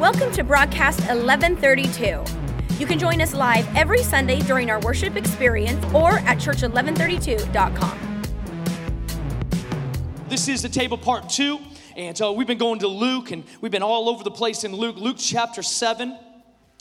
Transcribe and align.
Welcome 0.00 0.32
to 0.32 0.42
broadcast 0.42 1.00
1132. 1.00 2.24
You 2.78 2.86
can 2.86 2.98
join 2.98 3.20
us 3.20 3.34
live 3.34 3.68
every 3.76 4.02
Sunday 4.02 4.40
during 4.40 4.70
our 4.70 4.80
worship 4.80 5.14
experience 5.14 5.84
or 5.92 6.12
at 6.20 6.38
church1132.com. 6.38 8.22
This 10.30 10.48
is 10.48 10.62
the 10.62 10.70
table 10.70 10.96
part 10.96 11.28
two, 11.28 11.58
and 11.96 12.16
so 12.16 12.32
we've 12.32 12.46
been 12.46 12.56
going 12.56 12.78
to 12.78 12.88
Luke, 12.88 13.30
and 13.30 13.44
we've 13.60 13.70
been 13.70 13.82
all 13.82 14.08
over 14.08 14.24
the 14.24 14.30
place 14.30 14.64
in 14.64 14.74
Luke. 14.74 14.96
Luke 14.96 15.18
chapter 15.18 15.62
7, 15.62 16.18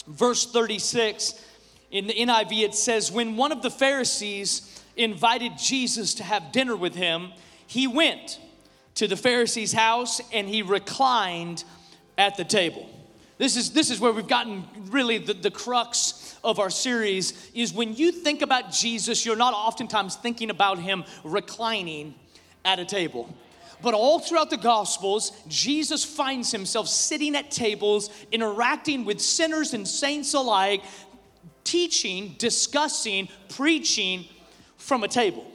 verse 0.07 0.49
36. 0.49 1.45
In 1.91 2.07
the 2.07 2.13
NIV, 2.13 2.63
it 2.63 2.73
says, 2.73 3.11
When 3.11 3.35
one 3.35 3.51
of 3.51 3.61
the 3.61 3.69
Pharisees 3.69 4.81
invited 4.95 5.57
Jesus 5.57 6.13
to 6.13 6.23
have 6.23 6.53
dinner 6.53 6.77
with 6.77 6.95
him, 6.95 7.33
he 7.67 7.85
went 7.85 8.39
to 8.95 9.09
the 9.09 9.17
Pharisee's 9.17 9.73
house 9.73 10.21
and 10.31 10.47
he 10.47 10.61
reclined 10.61 11.65
at 12.17 12.37
the 12.37 12.45
table. 12.45 12.89
This 13.39 13.55
is, 13.55 13.71
this 13.71 13.89
is 13.89 14.01
where 14.01 14.11
we've 14.11 14.27
gotten 14.27 14.65
really 14.91 15.17
the, 15.17 15.33
the 15.33 15.49
crux 15.49 16.37
of 16.43 16.59
our 16.59 16.69
series 16.69 17.49
is 17.53 17.73
when 17.73 17.95
you 17.95 18.11
think 18.11 18.41
about 18.41 18.69
Jesus, 18.69 19.25
you're 19.25 19.37
not 19.37 19.53
oftentimes 19.53 20.17
thinking 20.17 20.49
about 20.49 20.77
him 20.77 21.05
reclining 21.23 22.15
at 22.65 22.79
a 22.79 22.85
table. 22.85 23.33
But 23.81 23.93
all 23.93 24.19
throughout 24.19 24.49
the 24.49 24.57
Gospels, 24.57 25.31
Jesus 25.47 26.03
finds 26.03 26.51
himself 26.51 26.89
sitting 26.89 27.33
at 27.33 27.49
tables, 27.49 28.09
interacting 28.29 29.05
with 29.05 29.21
sinners 29.21 29.73
and 29.73 29.87
saints 29.87 30.33
alike, 30.33 30.83
teaching, 31.63 32.35
discussing, 32.37 33.29
preaching 33.47 34.25
from 34.75 35.05
a 35.05 35.07
table. 35.07 35.49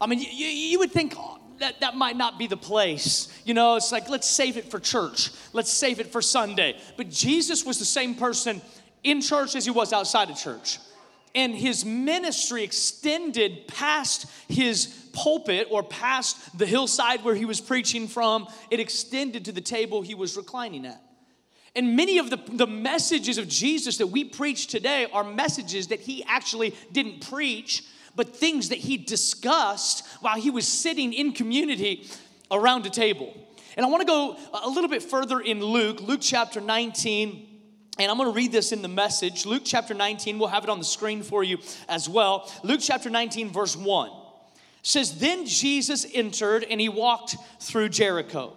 I 0.00 0.06
mean, 0.06 0.18
you, 0.18 0.46
you 0.46 0.78
would 0.78 0.92
think 0.92 1.14
that, 1.58 1.80
that 1.80 1.96
might 1.96 2.16
not 2.16 2.38
be 2.38 2.46
the 2.46 2.56
place. 2.56 3.28
You 3.44 3.54
know, 3.54 3.76
it's 3.76 3.92
like, 3.92 4.08
let's 4.08 4.28
save 4.28 4.56
it 4.56 4.70
for 4.70 4.78
church, 4.78 5.30
let's 5.52 5.70
save 5.70 6.00
it 6.00 6.12
for 6.12 6.22
Sunday. 6.22 6.76
But 6.96 7.10
Jesus 7.10 7.64
was 7.64 7.78
the 7.78 7.84
same 7.84 8.14
person 8.14 8.60
in 9.04 9.20
church 9.20 9.56
as 9.56 9.64
he 9.64 9.70
was 9.70 9.92
outside 9.92 10.30
of 10.30 10.36
church. 10.36 10.78
And 11.34 11.54
his 11.54 11.84
ministry 11.84 12.62
extended 12.62 13.66
past 13.66 14.26
his 14.48 14.86
pulpit 15.14 15.68
or 15.70 15.82
past 15.82 16.58
the 16.58 16.66
hillside 16.66 17.24
where 17.24 17.34
he 17.34 17.46
was 17.46 17.60
preaching 17.60 18.06
from. 18.06 18.46
It 18.70 18.80
extended 18.80 19.46
to 19.46 19.52
the 19.52 19.62
table 19.62 20.02
he 20.02 20.14
was 20.14 20.36
reclining 20.36 20.84
at. 20.84 21.00
And 21.74 21.96
many 21.96 22.18
of 22.18 22.28
the, 22.28 22.36
the 22.36 22.66
messages 22.66 23.38
of 23.38 23.48
Jesus 23.48 23.96
that 23.96 24.08
we 24.08 24.24
preach 24.24 24.66
today 24.66 25.06
are 25.10 25.24
messages 25.24 25.86
that 25.88 26.00
he 26.00 26.22
actually 26.24 26.74
didn't 26.92 27.26
preach, 27.26 27.82
but 28.14 28.36
things 28.36 28.68
that 28.68 28.78
he 28.78 28.96
discussed 28.96 30.06
while 30.20 30.36
he 30.36 30.50
was 30.50 30.66
sitting 30.66 31.12
in 31.12 31.32
community 31.32 32.06
around 32.50 32.86
a 32.86 32.90
table. 32.90 33.34
And 33.76 33.86
I 33.86 33.88
want 33.88 34.02
to 34.02 34.06
go 34.06 34.36
a 34.52 34.68
little 34.68 34.90
bit 34.90 35.02
further 35.02 35.40
in 35.40 35.60
Luke, 35.64 36.00
Luke 36.00 36.20
chapter 36.22 36.60
19. 36.60 37.48
And 37.98 38.10
I'm 38.10 38.16
going 38.16 38.28
to 38.28 38.34
read 38.34 38.52
this 38.52 38.72
in 38.72 38.82
the 38.82 38.88
message. 38.88 39.46
Luke 39.46 39.62
chapter 39.64 39.94
19, 39.94 40.38
we'll 40.38 40.48
have 40.48 40.64
it 40.64 40.70
on 40.70 40.78
the 40.78 40.84
screen 40.84 41.22
for 41.22 41.42
you 41.44 41.58
as 41.88 42.08
well. 42.08 42.50
Luke 42.62 42.80
chapter 42.82 43.10
19, 43.10 43.50
verse 43.50 43.76
1 43.76 44.10
says, 44.82 45.18
Then 45.18 45.46
Jesus 45.46 46.06
entered 46.12 46.64
and 46.64 46.80
he 46.80 46.88
walked 46.88 47.36
through 47.60 47.88
Jericho. 47.88 48.54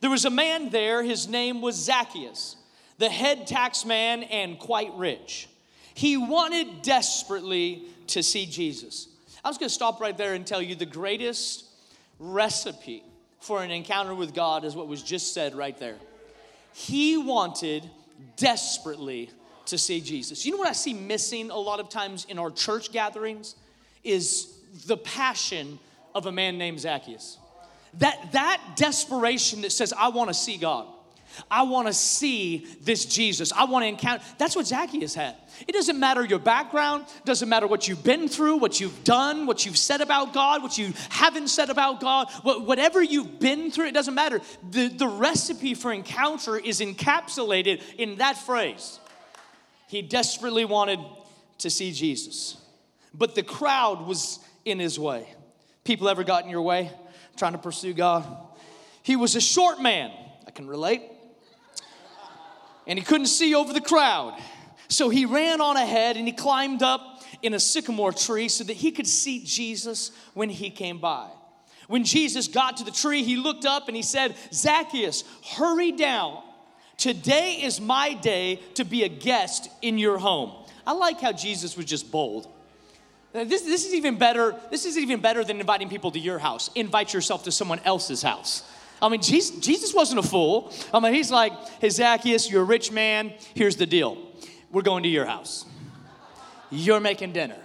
There 0.00 0.10
was 0.10 0.24
a 0.24 0.30
man 0.30 0.70
there, 0.70 1.02
his 1.02 1.28
name 1.28 1.60
was 1.60 1.74
Zacchaeus, 1.76 2.56
the 2.98 3.08
head 3.08 3.46
tax 3.46 3.84
man 3.84 4.22
and 4.24 4.58
quite 4.58 4.92
rich. 4.94 5.48
He 5.98 6.16
wanted 6.16 6.82
desperately 6.82 7.82
to 8.06 8.22
see 8.22 8.46
Jesus. 8.46 9.08
I 9.42 9.48
was 9.48 9.58
going 9.58 9.68
to 9.68 9.74
stop 9.74 10.00
right 10.00 10.16
there 10.16 10.34
and 10.34 10.46
tell 10.46 10.62
you 10.62 10.76
the 10.76 10.86
greatest 10.86 11.64
recipe 12.20 13.02
for 13.40 13.64
an 13.64 13.72
encounter 13.72 14.14
with 14.14 14.32
God 14.32 14.64
is 14.64 14.76
what 14.76 14.86
was 14.86 15.02
just 15.02 15.34
said 15.34 15.56
right 15.56 15.76
there. 15.76 15.96
He 16.72 17.16
wanted 17.16 17.90
desperately 18.36 19.30
to 19.66 19.76
see 19.76 20.00
Jesus. 20.00 20.46
You 20.46 20.52
know 20.52 20.58
what 20.58 20.68
I 20.68 20.72
see 20.72 20.94
missing 20.94 21.50
a 21.50 21.58
lot 21.58 21.80
of 21.80 21.88
times 21.88 22.26
in 22.26 22.38
our 22.38 22.52
church 22.52 22.92
gatherings 22.92 23.56
is 24.04 24.56
the 24.86 24.98
passion 24.98 25.80
of 26.14 26.26
a 26.26 26.32
man 26.32 26.58
named 26.58 26.78
Zacchaeus. 26.78 27.38
That 27.94 28.30
that 28.30 28.62
desperation 28.76 29.62
that 29.62 29.72
says 29.72 29.92
I 29.92 30.10
want 30.10 30.30
to 30.30 30.34
see 30.34 30.58
God. 30.58 30.86
I 31.50 31.62
want 31.62 31.86
to 31.86 31.92
see 31.92 32.66
this 32.82 33.04
Jesus. 33.04 33.52
I 33.52 33.64
want 33.64 33.84
to 33.84 33.88
encounter. 33.88 34.24
That's 34.38 34.56
what 34.56 34.66
Zacchaeus 34.66 35.14
had. 35.14 35.36
It 35.66 35.72
doesn't 35.72 35.98
matter 35.98 36.24
your 36.24 36.38
background, 36.38 37.06
doesn't 37.24 37.48
matter 37.48 37.66
what 37.66 37.88
you've 37.88 38.04
been 38.04 38.28
through, 38.28 38.56
what 38.56 38.80
you've 38.80 39.04
done, 39.04 39.46
what 39.46 39.66
you've 39.66 39.78
said 39.78 40.00
about 40.00 40.32
God, 40.32 40.62
what 40.62 40.78
you 40.78 40.92
haven't 41.08 41.48
said 41.48 41.70
about 41.70 42.00
God, 42.00 42.28
whatever 42.42 43.02
you've 43.02 43.40
been 43.40 43.70
through, 43.70 43.86
it 43.86 43.94
doesn't 43.94 44.14
matter. 44.14 44.40
The, 44.70 44.88
the 44.88 45.08
recipe 45.08 45.74
for 45.74 45.92
encounter 45.92 46.56
is 46.56 46.80
encapsulated 46.80 47.82
in 47.96 48.16
that 48.16 48.36
phrase. 48.36 49.00
He 49.88 50.02
desperately 50.02 50.64
wanted 50.64 51.00
to 51.58 51.70
see 51.70 51.92
Jesus, 51.92 52.56
but 53.12 53.34
the 53.34 53.42
crowd 53.42 54.06
was 54.06 54.38
in 54.64 54.78
his 54.78 54.98
way. 54.98 55.26
People 55.82 56.08
ever 56.08 56.22
got 56.22 56.44
in 56.44 56.50
your 56.50 56.62
way 56.62 56.92
trying 57.36 57.52
to 57.52 57.58
pursue 57.58 57.94
God? 57.94 58.26
He 59.02 59.16
was 59.16 59.36
a 59.36 59.40
short 59.40 59.80
man. 59.80 60.10
I 60.46 60.50
can 60.50 60.66
relate 60.66 61.02
and 62.88 62.98
he 62.98 63.04
couldn't 63.04 63.26
see 63.26 63.54
over 63.54 63.72
the 63.72 63.80
crowd. 63.80 64.40
So 64.88 65.10
he 65.10 65.26
ran 65.26 65.60
on 65.60 65.76
ahead 65.76 66.16
and 66.16 66.26
he 66.26 66.32
climbed 66.32 66.82
up 66.82 67.22
in 67.42 67.54
a 67.54 67.60
sycamore 67.60 68.12
tree 68.12 68.48
so 68.48 68.64
that 68.64 68.72
he 68.72 68.90
could 68.90 69.06
see 69.06 69.44
Jesus 69.44 70.10
when 70.34 70.48
he 70.48 70.70
came 70.70 70.98
by. 70.98 71.28
When 71.86 72.04
Jesus 72.04 72.48
got 72.48 72.78
to 72.78 72.84
the 72.84 72.90
tree, 72.90 73.22
he 73.22 73.36
looked 73.36 73.64
up 73.64 73.88
and 73.88 73.96
he 73.96 74.02
said, 74.02 74.34
Zacchaeus, 74.52 75.24
hurry 75.56 75.92
down. 75.92 76.42
Today 76.96 77.60
is 77.62 77.80
my 77.80 78.14
day 78.14 78.56
to 78.74 78.84
be 78.84 79.04
a 79.04 79.08
guest 79.08 79.70
in 79.82 79.98
your 79.98 80.18
home. 80.18 80.52
I 80.86 80.92
like 80.92 81.20
how 81.20 81.32
Jesus 81.32 81.76
was 81.76 81.86
just 81.86 82.10
bold. 82.10 82.48
Uh, 83.34 83.44
this, 83.44 83.62
this 83.62 83.86
is 83.86 83.94
even 83.94 84.18
better. 84.18 84.58
This 84.70 84.84
is 84.84 84.98
even 84.98 85.20
better 85.20 85.44
than 85.44 85.60
inviting 85.60 85.88
people 85.88 86.10
to 86.12 86.18
your 86.18 86.38
house. 86.38 86.70
Invite 86.74 87.12
yourself 87.12 87.44
to 87.44 87.52
someone 87.52 87.78
else's 87.84 88.22
house. 88.22 88.62
I 89.00 89.08
mean, 89.08 89.22
Jesus, 89.22 89.58
Jesus 89.60 89.94
wasn't 89.94 90.18
a 90.18 90.22
fool. 90.22 90.72
I 90.92 91.00
mean, 91.00 91.14
he's 91.14 91.30
like, 91.30 91.52
hey, 91.80 91.88
Zacchaeus, 91.88 92.50
you're 92.50 92.62
a 92.62 92.64
rich 92.64 92.90
man. 92.90 93.32
Here's 93.54 93.76
the 93.76 93.86
deal 93.86 94.18
we're 94.70 94.82
going 94.82 95.02
to 95.04 95.08
your 95.08 95.24
house. 95.24 95.64
You're 96.70 97.00
making 97.00 97.32
dinner. 97.32 97.58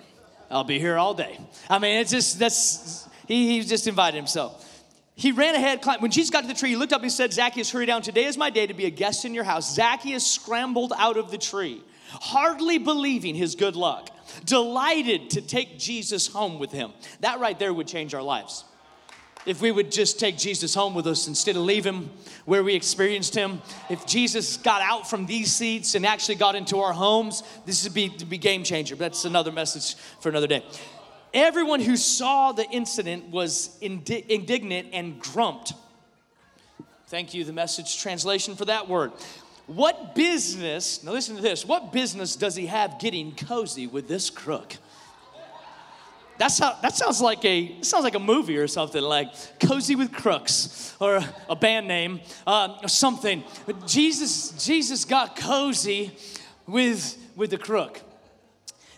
I'll 0.49 0.63
be 0.63 0.79
here 0.79 0.97
all 0.97 1.13
day. 1.13 1.39
I 1.69 1.79
mean, 1.79 1.99
it's 1.99 2.11
just, 2.11 2.39
that's, 2.39 3.07
he, 3.27 3.59
he 3.59 3.67
just 3.67 3.87
invited 3.87 4.15
himself. 4.17 4.69
He 5.15 5.31
ran 5.31 5.55
ahead, 5.55 5.81
climbed. 5.81 6.01
When 6.01 6.11
Jesus 6.11 6.29
got 6.29 6.41
to 6.41 6.47
the 6.47 6.53
tree, 6.53 6.69
he 6.69 6.75
looked 6.75 6.93
up 6.93 7.01
and 7.01 7.11
said, 7.11 7.33
Zacchaeus, 7.33 7.71
hurry 7.71 7.85
down. 7.85 8.01
Today 8.01 8.25
is 8.25 8.37
my 8.37 8.49
day 8.49 8.65
to 8.67 8.73
be 8.73 8.85
a 8.85 8.89
guest 8.89 9.25
in 9.25 9.33
your 9.33 9.43
house. 9.43 9.75
Zacchaeus 9.75 10.25
scrambled 10.25 10.93
out 10.97 11.17
of 11.17 11.31
the 11.31 11.37
tree, 11.37 11.83
hardly 12.09 12.77
believing 12.77 13.35
his 13.35 13.55
good 13.55 13.75
luck, 13.75 14.09
delighted 14.45 15.31
to 15.31 15.41
take 15.41 15.77
Jesus 15.77 16.27
home 16.27 16.57
with 16.57 16.71
him. 16.71 16.93
That 17.19 17.39
right 17.39 17.57
there 17.57 17.73
would 17.73 17.87
change 17.87 18.13
our 18.13 18.23
lives 18.23 18.63
if 19.45 19.61
we 19.61 19.71
would 19.71 19.91
just 19.91 20.19
take 20.19 20.37
Jesus 20.37 20.73
home 20.73 20.95
with 20.95 21.07
us 21.07 21.27
instead 21.27 21.55
of 21.55 21.63
leave 21.63 21.85
him 21.85 22.09
where 22.45 22.63
we 22.63 22.75
experienced 22.75 23.35
him. 23.35 23.61
If 23.89 24.05
Jesus 24.05 24.57
got 24.57 24.81
out 24.81 25.09
from 25.09 25.25
these 25.25 25.51
seats 25.51 25.95
and 25.95 26.05
actually 26.05 26.35
got 26.35 26.55
into 26.55 26.79
our 26.79 26.93
homes, 26.93 27.43
this 27.65 27.83
would 27.83 27.93
be, 27.93 28.09
be 28.09 28.37
game 28.37 28.63
changer. 28.63 28.95
But 28.95 29.11
that's 29.11 29.25
another 29.25 29.51
message 29.51 29.95
for 30.21 30.29
another 30.29 30.47
day. 30.47 30.63
Everyone 31.33 31.81
who 31.81 31.97
saw 31.97 32.51
the 32.51 32.69
incident 32.69 33.29
was 33.29 33.75
indi- 33.81 34.25
indignant 34.29 34.89
and 34.93 35.19
grumped. 35.19 35.73
Thank 37.07 37.33
you, 37.33 37.43
the 37.43 37.53
message 37.53 37.99
translation 38.01 38.55
for 38.55 38.65
that 38.65 38.87
word. 38.87 39.11
What 39.67 40.13
business, 40.13 41.03
now 41.03 41.11
listen 41.11 41.35
to 41.35 41.41
this, 41.41 41.65
what 41.65 41.93
business 41.93 42.35
does 42.35 42.55
he 42.55 42.67
have 42.67 42.99
getting 42.99 43.33
cozy 43.35 43.87
with 43.87 44.07
this 44.07 44.29
crook? 44.29 44.75
That's 46.37 46.57
how, 46.57 46.77
that 46.81 46.95
sounds 46.95 47.21
like 47.21 47.45
a 47.45 47.81
sounds 47.81 48.03
like 48.03 48.15
a 48.15 48.19
movie 48.19 48.57
or 48.57 48.67
something 48.67 49.01
like 49.01 49.59
Cozy 49.59 49.95
with 49.95 50.11
Crooks 50.11 50.95
or 50.99 51.23
a, 51.47 51.55
band 51.55 51.87
name 51.87 52.21
uh, 52.47 52.79
or 52.81 52.89
something. 52.89 53.43
But 53.65 53.85
Jesus 53.85 54.51
Jesus 54.65 55.05
got 55.05 55.35
cozy 55.35 56.11
with 56.67 57.17
with 57.35 57.51
the 57.51 57.57
crook. 57.57 58.01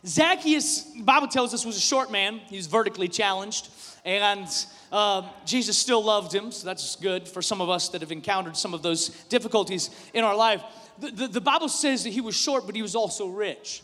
Zacchaeus, 0.06 0.82
Bible 1.02 1.28
tells 1.28 1.54
us, 1.54 1.66
was 1.66 1.78
a 1.78 1.82
short 1.82 2.12
man. 2.12 2.40
He 2.48 2.58
was 2.58 2.68
vertically 2.68 3.08
challenged, 3.08 3.70
and 4.06 4.48
uh, 4.92 5.24
Jesus 5.46 5.78
still 5.78 6.04
loved 6.04 6.34
him. 6.34 6.52
So 6.52 6.66
that's 6.66 6.96
good 6.96 7.28
for 7.28 7.42
some 7.42 7.60
of 7.60 7.70
us 7.70 7.90
that 7.90 8.02
have 8.02 8.12
encountered 8.12 8.56
some 8.56 8.74
of 8.76 8.84
those 8.84 9.10
difficulties 9.30 9.90
in 10.14 10.24
our 10.24 10.36
life. 10.36 10.62
The, 11.00 11.12
the, 11.12 11.28
the 11.28 11.42
Bible 11.42 11.70
says 11.70 12.04
that 12.04 12.12
he 12.12 12.22
was 12.22 12.36
short, 12.36 12.68
but 12.68 12.76
he 12.76 12.84
was 12.84 12.96
also 12.96 13.28
rich 13.28 13.82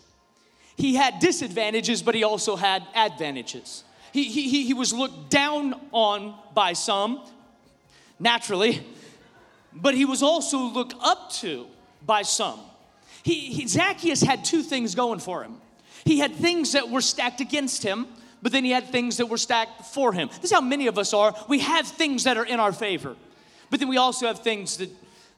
he 0.78 0.96
had 0.96 1.20
disadvantages, 1.20 2.02
but 2.02 2.16
he 2.16 2.24
also 2.24 2.56
had 2.56 2.84
advantages. 2.96 3.84
He, 4.12 4.24
he, 4.26 4.66
he 4.66 4.74
was 4.74 4.94
looked 4.94 5.30
down 5.30 5.80
on 5.92 6.36
by 6.54 6.74
some, 6.74 7.22
naturally, 8.20 8.86
but 9.74 9.94
he 9.94 10.06
was 10.06 10.22
also 10.22 10.58
looked 10.58 10.96
up 11.02 11.32
to 11.34 11.68
by 12.06 12.24
some. 12.24 12.60
He, 13.24 13.54
he, 13.54 13.68
Zacchaeus 13.68 14.22
had 14.22 14.44
two 14.44 14.64
things 14.64 14.96
going 14.96 15.20
for 15.20 15.44
him. 15.44 15.58
He 16.04 16.20
had 16.20 16.36
things 16.36 16.72
that 16.74 16.90
were 16.90 17.02
stacked 17.02 17.42
against 17.42 17.84
him, 17.84 18.08
but 18.42 18.52
then 18.52 18.66
he 18.66 18.72
had 18.72 18.88
things 18.88 19.18
that 19.18 19.28
were 19.28 19.38
stacked 19.38 19.86
for 19.86 20.12
him. 20.12 20.30
This 20.30 20.46
is 20.46 20.52
how 20.52 20.62
many 20.62 20.88
of 20.88 20.98
us 20.98 21.14
are. 21.14 21.36
We 21.48 21.60
have 21.60 21.88
things 21.88 22.24
that 22.24 22.38
are 22.38 22.46
in 22.46 22.60
our 22.60 22.74
favor, 22.74 23.16
but 23.70 23.80
then 23.80 23.88
we 23.88 23.98
also 23.98 24.28
have 24.28 24.40
things 24.40 24.78
that, 24.78 24.90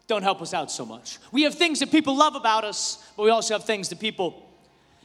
don't 0.07 0.23
help 0.23 0.41
us 0.41 0.53
out 0.53 0.69
so 0.69 0.85
much. 0.85 1.17
We 1.31 1.43
have 1.43 1.55
things 1.55 1.79
that 1.79 1.89
people 1.91 2.15
love 2.15 2.35
about 2.35 2.65
us, 2.65 3.03
but 3.15 3.23
we 3.23 3.29
also 3.29 3.53
have 3.53 3.65
things 3.65 3.89
that 3.89 3.99
people 3.99 4.49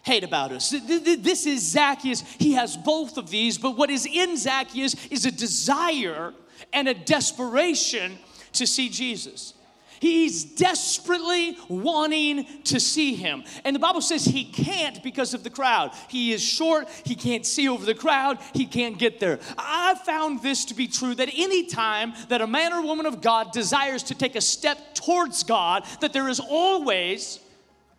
hate 0.09 0.25
about 0.25 0.53
us. 0.53 0.71
This 0.71 1.47
is 1.47 1.63
Zacchaeus. 1.63 2.23
He 2.39 2.55
has 2.55 2.77
both 2.77 3.19
of 3.19 3.29
these, 3.29 3.59
but 3.59 3.77
what 3.77 3.91
is 3.91 4.07
in 4.07 4.37
Zacchaeus 4.37 4.97
is 5.09 5.27
a 5.27 5.31
desire 5.31 6.33
and 6.73 6.89
a 6.89 6.95
desperation 6.95 8.19
to 8.55 8.67
see 8.67 8.89
Jesus. 8.89 9.55
He's 10.01 10.45
desperately 10.45 11.59
wanting 11.69 12.47
to 12.65 12.79
see 12.79 13.17
him. 13.17 13.45
And 13.65 13.75
the 13.75 13.81
Bible 13.81 14.01
says 14.01 14.25
he 14.25 14.45
can't 14.45 15.03
because 15.03 15.35
of 15.35 15.43
the 15.43 15.51
crowd. 15.51 15.91
He 16.09 16.33
is 16.33 16.41
short, 16.43 16.89
he 17.05 17.15
can't 17.15 17.45
see 17.45 17.69
over 17.69 17.85
the 17.85 17.95
crowd, 17.95 18.39
he 18.55 18.65
can't 18.65 18.97
get 18.97 19.19
there. 19.21 19.41
I 19.59 19.97
found 20.07 20.41
this 20.41 20.65
to 20.67 20.75
be 20.75 20.87
true 20.87 21.15
that 21.17 21.29
any 21.35 21.67
time 21.67 22.15
that 22.29 22.41
a 22.41 22.47
man 22.47 22.73
or 22.73 22.83
woman 22.83 23.07
of 23.07 23.21
God 23.21 23.53
desires 23.53 24.05
to 24.05 24.15
take 24.15 24.37
a 24.37 24.41
step 24.41 24.95
towards 24.95 25.43
God, 25.43 25.85
that 26.01 26.13
there 26.13 26.29
is 26.29 26.41
always, 26.41 27.41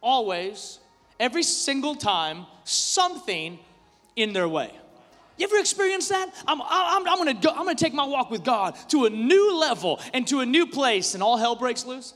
always, 0.01 0.79
every 1.19 1.43
single 1.43 1.95
time, 1.95 2.45
something 2.63 3.59
in 4.15 4.33
their 4.33 4.47
way. 4.47 4.71
You 5.37 5.45
ever 5.45 5.57
experienced 5.57 6.09
that? 6.09 6.33
I'm, 6.47 6.61
I'm, 6.61 7.07
I'm, 7.07 7.17
gonna 7.17 7.33
go, 7.33 7.49
I'm 7.49 7.57
gonna 7.57 7.75
take 7.75 7.93
my 7.93 8.05
walk 8.05 8.29
with 8.29 8.43
God 8.43 8.75
to 8.89 9.05
a 9.05 9.09
new 9.09 9.57
level 9.57 10.01
and 10.13 10.27
to 10.27 10.41
a 10.41 10.45
new 10.45 10.67
place, 10.67 11.13
and 11.13 11.23
all 11.23 11.37
hell 11.37 11.55
breaks 11.55 11.85
loose. 11.85 12.13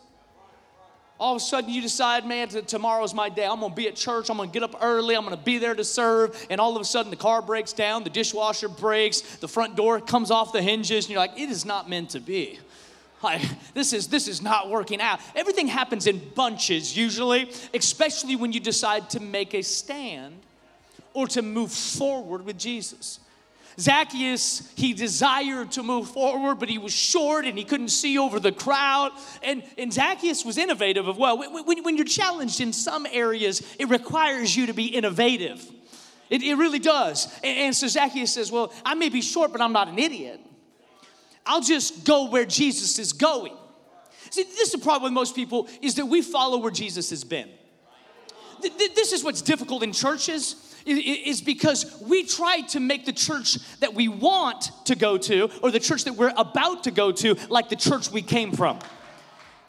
All 1.20 1.36
of 1.36 1.42
a 1.42 1.46
sudden, 1.46 1.70
you 1.70 1.82
decide, 1.82 2.26
man, 2.26 2.50
tomorrow's 2.50 3.14
my 3.14 3.30
day. 3.30 3.46
I'm 3.46 3.62
gonna 3.62 3.74
be 3.74 3.88
at 3.88 3.96
church. 3.96 4.30
I'm 4.30 4.36
gonna 4.36 4.52
get 4.52 4.62
up 4.62 4.76
early. 4.82 5.16
I'm 5.16 5.24
gonna 5.24 5.38
be 5.38 5.58
there 5.58 5.74
to 5.74 5.86
serve. 5.86 6.46
And 6.50 6.60
all 6.60 6.76
of 6.76 6.82
a 6.82 6.86
sudden, 6.86 7.12
the 7.12 7.16
car 7.16 7.42
breaks 7.42 7.72
down, 7.72 8.04
the 8.04 8.10
dishwasher 8.10 8.68
breaks, 8.68 9.22
the 9.38 9.48
front 9.48 9.78
door 9.78 10.02
comes 10.02 10.32
off 10.32 10.52
the 10.52 10.62
hinges, 10.62 11.06
and 11.06 11.12
you're 11.12 11.20
like, 11.20 11.40
it 11.40 11.50
is 11.50 11.66
not 11.66 11.90
meant 11.90 12.10
to 12.10 12.20
be. 12.20 12.60
Like, 13.24 13.42
this 13.74 13.94
is 13.94 14.08
this 14.08 14.28
is 14.28 14.42
not 14.42 14.70
working 14.70 15.02
out. 15.02 15.20
Everything 15.36 15.68
happens 15.68 16.08
in 16.08 16.22
bunches 16.36 16.96
usually, 16.96 17.50
especially 17.74 18.36
when 18.36 18.52
you 18.52 18.60
decide 18.60 19.10
to 19.12 19.20
make 19.20 19.54
a 19.54 19.62
stand 19.62 20.36
or 21.14 21.28
to 21.28 21.42
move 21.42 21.72
forward 21.72 22.46
with 22.46 22.58
Jesus. 22.58 23.20
Zacchaeus, 23.80 24.72
he 24.76 24.94
desired 24.94 25.72
to 25.72 25.84
move 25.84 26.10
forward, 26.10 26.60
but 26.60 26.70
he 26.70 26.78
was 26.78 26.94
short 26.94 27.46
and 27.46 27.58
he 27.58 27.64
couldn't 27.64 27.90
see 27.90 28.18
over 28.18 28.40
the 28.40 28.52
crowd. 28.52 29.12
And, 29.42 29.64
and 29.78 29.92
Zacchaeus 29.92 30.46
was 30.46 30.58
innovative 30.58 31.08
as 31.08 31.16
well. 31.16 31.38
When, 31.40 31.84
when 31.84 31.96
you're 31.96 32.06
challenged 32.06 32.62
in 32.62 32.72
some 32.72 33.08
areas, 33.12 33.76
it 33.80 33.90
requires 33.90 34.56
you 34.56 34.68
to 34.68 34.74
be 34.74 34.86
innovative. 34.86 35.68
It, 36.30 36.44
it 36.44 36.56
really 36.56 36.80
does. 36.80 37.34
And, 37.44 37.58
and 37.58 37.76
so 37.76 37.88
Zacchaeus 37.88 38.34
says, 38.34 38.52
Well, 38.52 38.72
I 38.86 38.94
may 38.96 39.10
be 39.10 39.22
short, 39.22 39.52
but 39.52 39.62
I'm 39.62 39.74
not 39.74 39.88
an 39.88 39.98
idiot. 39.98 40.40
I'll 41.46 41.62
just 41.62 42.06
go 42.06 42.30
where 42.30 42.46
Jesus 42.46 43.00
is 43.00 43.14
going. 43.14 43.54
See, 44.30 44.44
this 44.44 44.60
is 44.60 44.72
the 44.72 44.78
problem 44.78 45.04
with 45.04 45.14
most 45.14 45.36
people 45.36 45.68
is 45.82 45.96
that 45.96 46.06
we 46.06 46.22
follow 46.22 46.58
where 46.58 46.72
Jesus 46.72 47.10
has 47.10 47.24
been. 47.24 47.50
This 48.62 49.12
is 49.12 49.24
what's 49.24 49.42
difficult 49.42 49.84
in 49.84 49.92
churches 49.92 50.56
is 50.86 51.42
because 51.42 52.02
we 52.02 52.24
try 52.24 52.62
to 52.62 52.80
make 52.80 53.06
the 53.06 53.14
church 53.14 53.58
that 53.80 53.94
we 53.94 54.08
want 54.08 54.72
to 54.86 54.96
go 54.96 55.18
to 55.18 55.50
or 55.62 55.72
the 55.72 55.80
church 55.80 56.06
that 56.06 56.14
we're 56.14 56.34
about 56.36 56.84
to 56.84 56.92
go 56.92 57.12
to 57.12 57.36
like 57.50 57.70
the 57.70 57.76
church 57.76 58.12
we 58.12 58.22
came 58.22 58.52
from. 58.52 58.80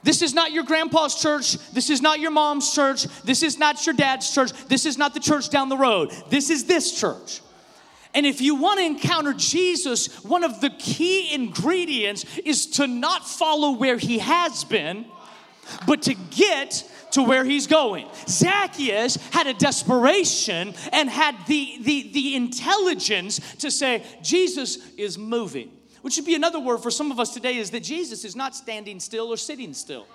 This 0.02 0.22
is 0.22 0.34
not 0.34 0.52
your 0.52 0.64
grandpa's 0.64 1.14
church. 1.14 1.56
This 1.72 1.88
is 1.88 2.02
not 2.02 2.20
your 2.20 2.30
mom's 2.30 2.74
church. 2.74 3.04
This 3.22 3.42
is 3.42 3.58
not 3.58 3.84
your 3.86 3.94
dad's 3.94 4.32
church. 4.34 4.52
This 4.68 4.86
is 4.86 4.98
not 4.98 5.14
the 5.14 5.20
church 5.20 5.50
down 5.50 5.68
the 5.68 5.78
road. 5.78 6.12
This 6.30 6.50
is 6.50 6.64
this 6.66 7.00
church. 7.00 7.40
And 8.14 8.24
if 8.24 8.40
you 8.40 8.54
want 8.54 8.78
to 8.78 8.84
encounter 8.86 9.32
Jesus, 9.32 10.22
one 10.24 10.44
of 10.44 10.60
the 10.60 10.70
key 10.70 11.34
ingredients 11.34 12.24
is 12.44 12.66
to 12.72 12.86
not 12.86 13.26
follow 13.26 13.72
where 13.72 13.98
he 13.98 14.18
has 14.18 14.64
been, 14.64 15.06
but 15.86 16.02
to 16.02 16.14
get 16.14 16.88
to 17.12 17.22
where 17.22 17.44
he's 17.44 17.66
going. 17.66 18.08
Zacchaeus 18.28 19.16
had 19.30 19.46
a 19.46 19.54
desperation 19.54 20.74
and 20.92 21.08
had 21.08 21.36
the, 21.46 21.78
the, 21.80 22.10
the 22.12 22.36
intelligence 22.36 23.38
to 23.56 23.70
say, 23.70 24.04
Jesus 24.22 24.78
is 24.96 25.16
moving. 25.16 25.70
Which 26.02 26.16
would 26.16 26.26
be 26.26 26.34
another 26.34 26.60
word 26.60 26.78
for 26.78 26.90
some 26.90 27.10
of 27.10 27.18
us 27.18 27.32
today 27.32 27.56
is 27.56 27.70
that 27.70 27.82
Jesus 27.82 28.24
is 28.24 28.36
not 28.36 28.54
standing 28.54 29.00
still 29.00 29.32
or 29.32 29.36
sitting 29.36 29.72
still. 29.72 30.06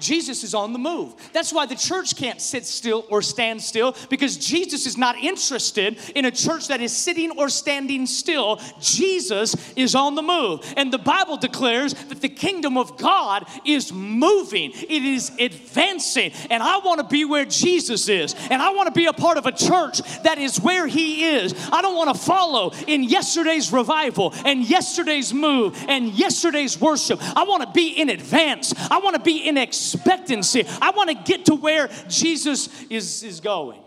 Jesus 0.00 0.44
is 0.44 0.54
on 0.54 0.72
the 0.72 0.78
move. 0.78 1.14
That's 1.32 1.52
why 1.52 1.66
the 1.66 1.74
church 1.74 2.16
can't 2.16 2.40
sit 2.40 2.64
still 2.64 3.06
or 3.10 3.22
stand 3.22 3.62
still 3.62 3.96
because 4.08 4.36
Jesus 4.36 4.86
is 4.86 4.96
not 4.96 5.16
interested 5.16 5.98
in 6.14 6.24
a 6.24 6.30
church 6.30 6.68
that 6.68 6.80
is 6.80 6.96
sitting 6.96 7.32
or 7.38 7.48
standing 7.48 8.06
still. 8.06 8.60
Jesus 8.80 9.54
is 9.76 9.94
on 9.94 10.14
the 10.14 10.22
move. 10.22 10.64
And 10.76 10.92
the 10.92 10.98
Bible 10.98 11.36
declares 11.36 11.94
that 11.94 12.20
the 12.20 12.28
kingdom 12.28 12.76
of 12.76 12.96
God 12.96 13.46
is 13.64 13.92
moving, 13.92 14.72
it 14.74 15.04
is 15.04 15.30
advancing. 15.38 16.32
And 16.50 16.62
I 16.62 16.78
want 16.78 17.00
to 17.00 17.06
be 17.06 17.24
where 17.24 17.44
Jesus 17.44 18.08
is. 18.08 18.34
And 18.50 18.62
I 18.62 18.70
want 18.70 18.86
to 18.86 18.92
be 18.92 19.06
a 19.06 19.12
part 19.12 19.38
of 19.38 19.46
a 19.46 19.52
church 19.52 20.00
that 20.22 20.38
is 20.38 20.60
where 20.60 20.86
He 20.86 21.24
is. 21.24 21.54
I 21.72 21.82
don't 21.82 21.96
want 21.96 22.14
to 22.14 22.20
follow 22.20 22.72
in 22.86 23.04
yesterday's 23.04 23.72
revival 23.72 24.34
and 24.44 24.68
yesterday's 24.68 25.32
move 25.32 25.76
and 25.88 26.08
yesterday's 26.08 26.80
worship. 26.80 27.18
I 27.36 27.44
want 27.44 27.62
to 27.62 27.70
be 27.72 27.88
in 27.88 28.08
advance, 28.08 28.74
I 28.90 28.98
want 28.98 29.16
to 29.16 29.22
be 29.22 29.48
in 29.48 29.56
expectancy. 29.94 30.66
I 30.80 30.90
want 30.90 31.10
to 31.10 31.14
get 31.14 31.46
to 31.46 31.54
where 31.54 31.88
Jesus 32.08 32.68
is, 32.90 33.22
is 33.22 33.40
going. 33.40 33.80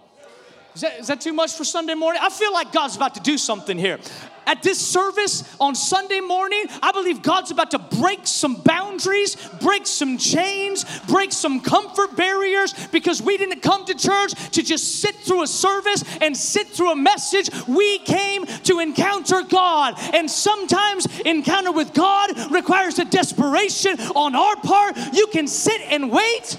Is 0.75 0.81
that, 0.81 0.99
is 0.99 1.07
that 1.07 1.21
too 1.21 1.33
much 1.33 1.53
for 1.53 1.63
Sunday 1.63 1.93
morning? 1.93 2.19
I 2.23 2.29
feel 2.31 2.51
like 2.51 2.71
God's 2.71 2.95
about 2.95 3.13
to 3.13 3.19
do 3.19 3.37
something 3.37 3.77
here. 3.77 3.99
At 4.47 4.63
this 4.63 4.79
service 4.79 5.55
on 5.59 5.75
Sunday 5.75 6.19
morning, 6.19 6.65
I 6.81 6.91
believe 6.91 7.21
God's 7.21 7.51
about 7.51 7.71
to 7.71 7.79
break 7.79 8.25
some 8.25 8.55
boundaries, 8.55 9.37
break 9.61 9.85
some 9.85 10.17
chains, 10.17 10.83
break 11.07 11.31
some 11.31 11.61
comfort 11.61 12.17
barriers 12.17 12.73
because 12.91 13.21
we 13.21 13.37
didn't 13.37 13.61
come 13.61 13.85
to 13.85 13.93
church 13.93 14.33
to 14.51 14.63
just 14.63 14.99
sit 14.99 15.15
through 15.15 15.43
a 15.43 15.47
service 15.47 16.03
and 16.21 16.35
sit 16.35 16.67
through 16.67 16.91
a 16.91 16.95
message. 16.95 17.49
We 17.67 17.99
came 17.99 18.45
to 18.63 18.79
encounter 18.79 19.43
God. 19.43 19.93
And 20.13 20.29
sometimes 20.29 21.05
encounter 21.21 21.71
with 21.71 21.93
God 21.93 22.51
requires 22.51 22.99
a 22.99 23.05
desperation 23.05 23.99
on 24.15 24.35
our 24.35 24.55
part. 24.57 24.97
You 25.13 25.27
can 25.27 25.47
sit 25.47 25.81
and 25.89 26.11
wait 26.11 26.57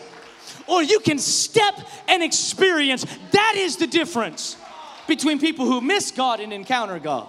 or 0.66 0.82
you 0.82 1.00
can 1.00 1.19
step 1.19 1.75
and 2.08 2.22
experience. 2.22 3.05
That 3.32 3.55
is 3.56 3.76
the 3.76 3.87
difference 3.87 4.56
between 5.06 5.38
people 5.38 5.66
who 5.66 5.81
miss 5.81 6.11
God 6.11 6.40
and 6.40 6.52
encounter 6.52 6.99
God. 6.99 7.28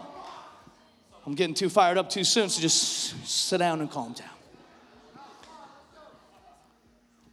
I'm 1.26 1.34
getting 1.34 1.56
too 1.56 1.70
fired 1.70 1.98
up 1.98 2.10
too 2.10 2.24
soon, 2.24 2.50
so 2.50 2.62
just 2.62 3.28
sit 3.28 3.58
down 3.58 3.82
and 3.82 3.90
calm 3.90 4.14
down. 4.14 4.30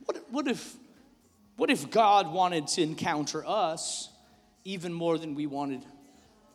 What, 0.06 0.25
what, 0.31 0.49
if, 0.49 0.74
what 1.56 1.70
if 1.70 1.91
God 1.91 2.32
wanted 2.32 2.67
to 2.69 2.82
encounter 2.82 3.44
us 3.46 4.08
even 4.65 4.93
more 4.93 5.19
than 5.19 5.34
we 5.34 5.46
wanted 5.46 5.84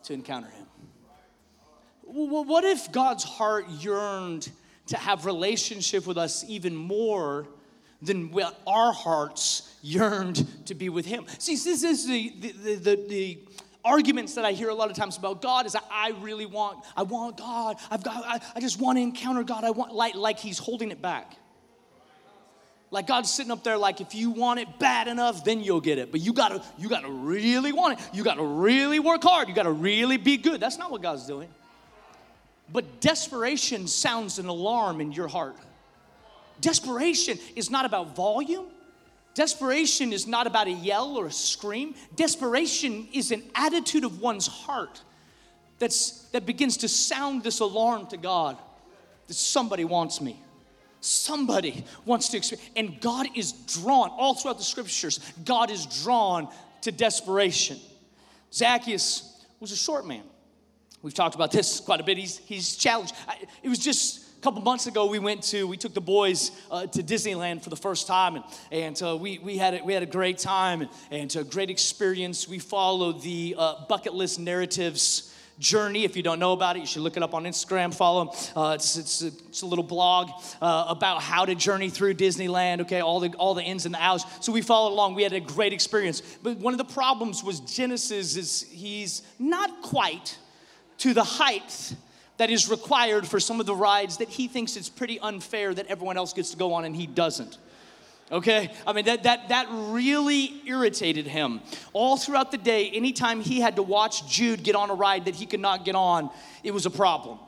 to 0.04 0.12
encounter 0.12 0.48
Him? 0.48 0.66
What 2.02 2.64
if 2.64 2.90
God's 2.90 3.22
heart 3.22 3.68
yearned 3.68 4.50
to 4.86 4.96
have 4.96 5.26
relationship 5.26 6.06
with 6.06 6.18
us 6.18 6.44
even 6.48 6.74
more 6.74 7.46
what 8.00 8.60
our 8.66 8.92
hearts 8.92 9.74
yearned 9.82 10.46
to 10.66 10.74
be 10.74 10.88
with 10.88 11.06
Him? 11.06 11.26
See, 11.38 11.56
this 11.56 11.82
is 11.82 12.06
the, 12.06 12.32
the, 12.40 12.74
the, 12.76 13.06
the 13.08 13.38
arguments 13.84 14.34
that 14.34 14.44
I 14.44 14.52
hear 14.52 14.68
a 14.68 14.74
lot 14.74 14.90
of 14.90 14.96
times 14.96 15.16
about 15.16 15.42
God 15.42 15.66
is 15.66 15.76
I 15.90 16.12
really 16.20 16.46
want, 16.46 16.84
I 16.96 17.02
want 17.02 17.38
God. 17.38 17.76
I've 17.90 18.02
got, 18.02 18.24
I, 18.24 18.40
I 18.54 18.60
just 18.60 18.80
want 18.80 18.98
to 18.98 19.02
encounter 19.02 19.42
God. 19.42 19.64
I 19.64 19.70
want, 19.70 19.94
like, 19.94 20.14
like 20.14 20.38
He's 20.38 20.58
holding 20.58 20.90
it 20.90 21.02
back. 21.02 21.36
Like 22.90 23.06
God's 23.06 23.30
sitting 23.30 23.52
up 23.52 23.64
there, 23.64 23.76
like 23.76 24.00
if 24.00 24.14
you 24.14 24.30
want 24.30 24.60
it 24.60 24.78
bad 24.78 25.08
enough, 25.08 25.44
then 25.44 25.60
you'll 25.60 25.80
get 25.80 25.98
it. 25.98 26.10
But 26.10 26.20
you 26.20 26.32
gotta, 26.32 26.62
you 26.78 26.88
gotta 26.88 27.10
really 27.10 27.70
want 27.72 27.98
it. 27.98 28.08
You 28.14 28.24
gotta 28.24 28.42
really 28.42 28.98
work 28.98 29.22
hard. 29.22 29.48
You 29.48 29.54
gotta 29.54 29.72
really 29.72 30.16
be 30.16 30.38
good. 30.38 30.58
That's 30.58 30.78
not 30.78 30.90
what 30.90 31.02
God's 31.02 31.26
doing. 31.26 31.50
But 32.72 33.00
desperation 33.00 33.86
sounds 33.88 34.38
an 34.38 34.46
alarm 34.46 35.00
in 35.02 35.12
your 35.12 35.28
heart. 35.28 35.56
Desperation 36.60 37.38
is 37.56 37.70
not 37.70 37.84
about 37.84 38.16
volume. 38.16 38.66
Desperation 39.34 40.12
is 40.12 40.26
not 40.26 40.46
about 40.46 40.66
a 40.66 40.72
yell 40.72 41.16
or 41.16 41.26
a 41.26 41.32
scream. 41.32 41.94
Desperation 42.16 43.08
is 43.12 43.30
an 43.30 43.42
attitude 43.54 44.04
of 44.04 44.20
one's 44.20 44.46
heart 44.46 45.00
that's, 45.78 46.22
that 46.32 46.44
begins 46.44 46.78
to 46.78 46.88
sound 46.88 47.44
this 47.44 47.60
alarm 47.60 48.06
to 48.08 48.16
God 48.16 48.58
that 49.28 49.34
somebody 49.34 49.84
wants 49.84 50.20
me. 50.20 50.42
Somebody 51.00 51.84
wants 52.04 52.30
to 52.30 52.38
experience. 52.38 52.68
And 52.74 53.00
God 53.00 53.28
is 53.36 53.52
drawn, 53.52 54.10
all 54.10 54.34
throughout 54.34 54.58
the 54.58 54.64
scriptures, 54.64 55.20
God 55.44 55.70
is 55.70 55.86
drawn 56.02 56.48
to 56.80 56.90
desperation. 56.90 57.78
Zacchaeus 58.52 59.44
was 59.60 59.70
a 59.70 59.76
short 59.76 60.06
man. 60.06 60.24
We've 61.02 61.14
talked 61.14 61.36
about 61.36 61.52
this 61.52 61.78
quite 61.78 62.00
a 62.00 62.02
bit. 62.02 62.18
He's, 62.18 62.38
he's 62.38 62.76
challenged. 62.76 63.14
It 63.62 63.68
was 63.68 63.78
just 63.78 64.24
a 64.38 64.40
couple 64.40 64.62
months 64.62 64.86
ago, 64.86 65.06
we 65.06 65.18
went 65.18 65.42
to, 65.42 65.66
we 65.66 65.76
took 65.76 65.94
the 65.94 66.00
boys 66.00 66.52
uh, 66.70 66.86
to 66.86 67.02
Disneyland 67.02 67.60
for 67.60 67.70
the 67.70 67.76
first 67.76 68.06
time, 68.06 68.36
and, 68.36 68.44
and 68.70 69.02
uh, 69.02 69.16
we, 69.16 69.38
we, 69.38 69.58
had 69.58 69.74
a, 69.74 69.82
we 69.82 69.92
had 69.92 70.04
a 70.04 70.06
great 70.06 70.38
time 70.38 70.82
and, 70.82 70.90
and 71.10 71.34
a 71.34 71.42
great 71.42 71.70
experience. 71.70 72.46
We 72.46 72.60
followed 72.60 73.20
the 73.22 73.56
uh, 73.58 73.86
bucket 73.88 74.14
list 74.14 74.38
narratives 74.38 75.34
Journey. 75.58 76.04
If 76.04 76.16
you 76.16 76.22
don't 76.22 76.38
know 76.38 76.52
about 76.52 76.76
it, 76.76 76.80
you 76.80 76.86
should 76.86 77.02
look 77.02 77.16
it 77.16 77.22
up 77.24 77.34
on 77.34 77.42
Instagram, 77.42 77.92
follow 77.92 78.32
uh, 78.54 78.74
it's, 78.76 78.96
it's, 78.96 79.22
it's, 79.22 79.62
a 79.62 79.66
little 79.66 79.82
blog 79.82 80.30
uh, 80.62 80.84
about 80.86 81.20
how 81.20 81.44
to 81.44 81.56
journey 81.56 81.90
through 81.90 82.14
Disneyland, 82.14 82.82
okay, 82.82 83.00
all 83.00 83.18
the, 83.18 83.30
all 83.30 83.54
the 83.54 83.62
ins 83.64 83.86
and 83.86 83.94
the 83.96 84.00
outs. 84.00 84.24
So 84.40 84.52
we 84.52 84.62
followed 84.62 84.92
along. 84.92 85.16
We 85.16 85.24
had 85.24 85.32
a 85.32 85.40
great 85.40 85.72
experience. 85.72 86.22
But 86.44 86.58
one 86.58 86.74
of 86.74 86.78
the 86.78 86.84
problems 86.84 87.42
was 87.42 87.58
Genesis 87.58 88.36
is 88.36 88.66
he's 88.70 89.22
not 89.40 89.82
quite 89.82 90.38
to 90.98 91.12
the 91.12 91.24
height 91.24 91.96
that 92.38 92.50
is 92.50 92.70
required 92.70 93.26
for 93.26 93.38
some 93.38 93.60
of 93.60 93.66
the 93.66 93.74
rides 93.74 94.16
that 94.18 94.28
he 94.28 94.48
thinks 94.48 94.76
it's 94.76 94.88
pretty 94.88 95.20
unfair 95.20 95.74
that 95.74 95.86
everyone 95.88 96.16
else 96.16 96.32
gets 96.32 96.52
to 96.52 96.56
go 96.56 96.72
on 96.72 96.84
and 96.84 96.96
he 96.96 97.06
doesn't. 97.06 97.58
Okay? 98.30 98.70
I 98.86 98.92
mean 98.92 99.04
that, 99.06 99.24
that, 99.24 99.48
that 99.48 99.66
really 99.70 100.62
irritated 100.66 101.26
him. 101.26 101.60
All 101.92 102.16
throughout 102.16 102.50
the 102.50 102.58
day 102.58 102.90
anytime 102.90 103.40
he 103.40 103.60
had 103.60 103.76
to 103.76 103.82
watch 103.82 104.28
jude 104.28 104.62
get 104.62 104.76
on 104.76 104.90
a 104.90 104.94
ride 104.94 105.24
that 105.26 105.34
he 105.34 105.46
could 105.46 105.60
not 105.60 105.84
get 105.84 105.94
on 105.94 106.30
it 106.62 106.72
was 106.72 106.86
a 106.86 106.90
problem. 106.90 107.38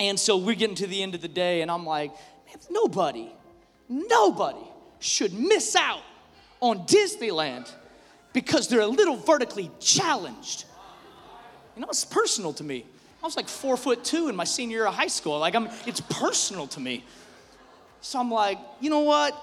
And 0.00 0.18
so 0.18 0.36
we're 0.36 0.56
getting 0.56 0.76
to 0.76 0.86
the 0.86 1.02
end 1.02 1.14
of 1.14 1.20
the 1.20 1.28
day 1.28 1.62
and 1.62 1.70
i'm 1.70 1.86
like 1.86 2.12
nobody 2.70 3.30
nobody 3.88 4.66
should 4.98 5.32
miss 5.32 5.76
out 5.76 6.02
on 6.60 6.80
disneyland 6.86 7.70
because 8.32 8.68
they're 8.68 8.80
a 8.80 8.86
little 8.86 9.16
vertically 9.16 9.70
challenged. 9.78 10.64
You 11.76 11.82
know 11.82 11.88
it's 11.88 12.04
personal 12.04 12.52
to 12.54 12.64
me 12.64 12.86
i 13.24 13.26
was 13.26 13.36
like 13.36 13.48
four 13.48 13.76
foot 13.76 14.04
two 14.04 14.28
in 14.28 14.36
my 14.36 14.44
senior 14.44 14.76
year 14.76 14.86
of 14.86 14.94
high 14.94 15.08
school 15.08 15.40
like 15.40 15.56
i'm 15.56 15.68
it's 15.86 16.00
personal 16.00 16.68
to 16.68 16.78
me 16.78 17.02
so 18.00 18.20
i'm 18.20 18.30
like 18.30 18.58
you 18.80 18.90
know 18.90 19.00
what 19.00 19.34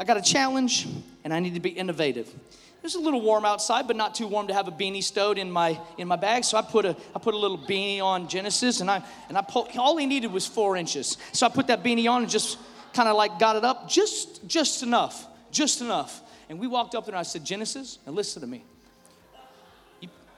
I 0.00 0.04
got 0.04 0.16
a 0.16 0.22
challenge 0.22 0.88
and 1.24 1.34
I 1.34 1.40
need 1.40 1.54
to 1.54 1.60
be 1.60 1.68
innovative. 1.68 2.26
It 2.26 2.82
was 2.82 2.94
a 2.94 3.00
little 3.00 3.20
warm 3.20 3.44
outside, 3.44 3.86
but 3.86 3.96
not 3.96 4.14
too 4.14 4.26
warm 4.26 4.46
to 4.46 4.54
have 4.54 4.66
a 4.66 4.72
beanie 4.72 5.02
stowed 5.02 5.36
in 5.36 5.50
my 5.50 5.78
in 5.98 6.08
my 6.08 6.16
bag. 6.16 6.44
So 6.44 6.56
I 6.56 6.62
put 6.62 6.86
a 6.86 6.96
I 7.14 7.18
put 7.18 7.34
a 7.34 7.36
little 7.36 7.58
beanie 7.58 8.00
on 8.00 8.26
Genesis, 8.26 8.80
and 8.80 8.90
I 8.90 9.02
and 9.28 9.36
I 9.36 9.42
pulled, 9.42 9.76
all 9.76 9.98
he 9.98 10.06
needed 10.06 10.32
was 10.32 10.46
four 10.46 10.78
inches. 10.78 11.18
So 11.32 11.44
I 11.44 11.50
put 11.50 11.66
that 11.66 11.84
beanie 11.84 12.10
on 12.10 12.22
and 12.22 12.30
just 12.30 12.56
kind 12.94 13.10
of 13.10 13.16
like 13.16 13.38
got 13.38 13.56
it 13.56 13.64
up 13.64 13.90
just 13.90 14.46
just 14.46 14.82
enough, 14.82 15.26
just 15.50 15.82
enough. 15.82 16.22
And 16.48 16.58
we 16.58 16.66
walked 16.66 16.94
up 16.94 17.04
there, 17.04 17.14
and 17.14 17.20
I 17.20 17.22
said, 17.22 17.44
Genesis, 17.44 17.98
and 18.06 18.16
listen 18.16 18.40
to 18.40 18.48
me. 18.48 18.64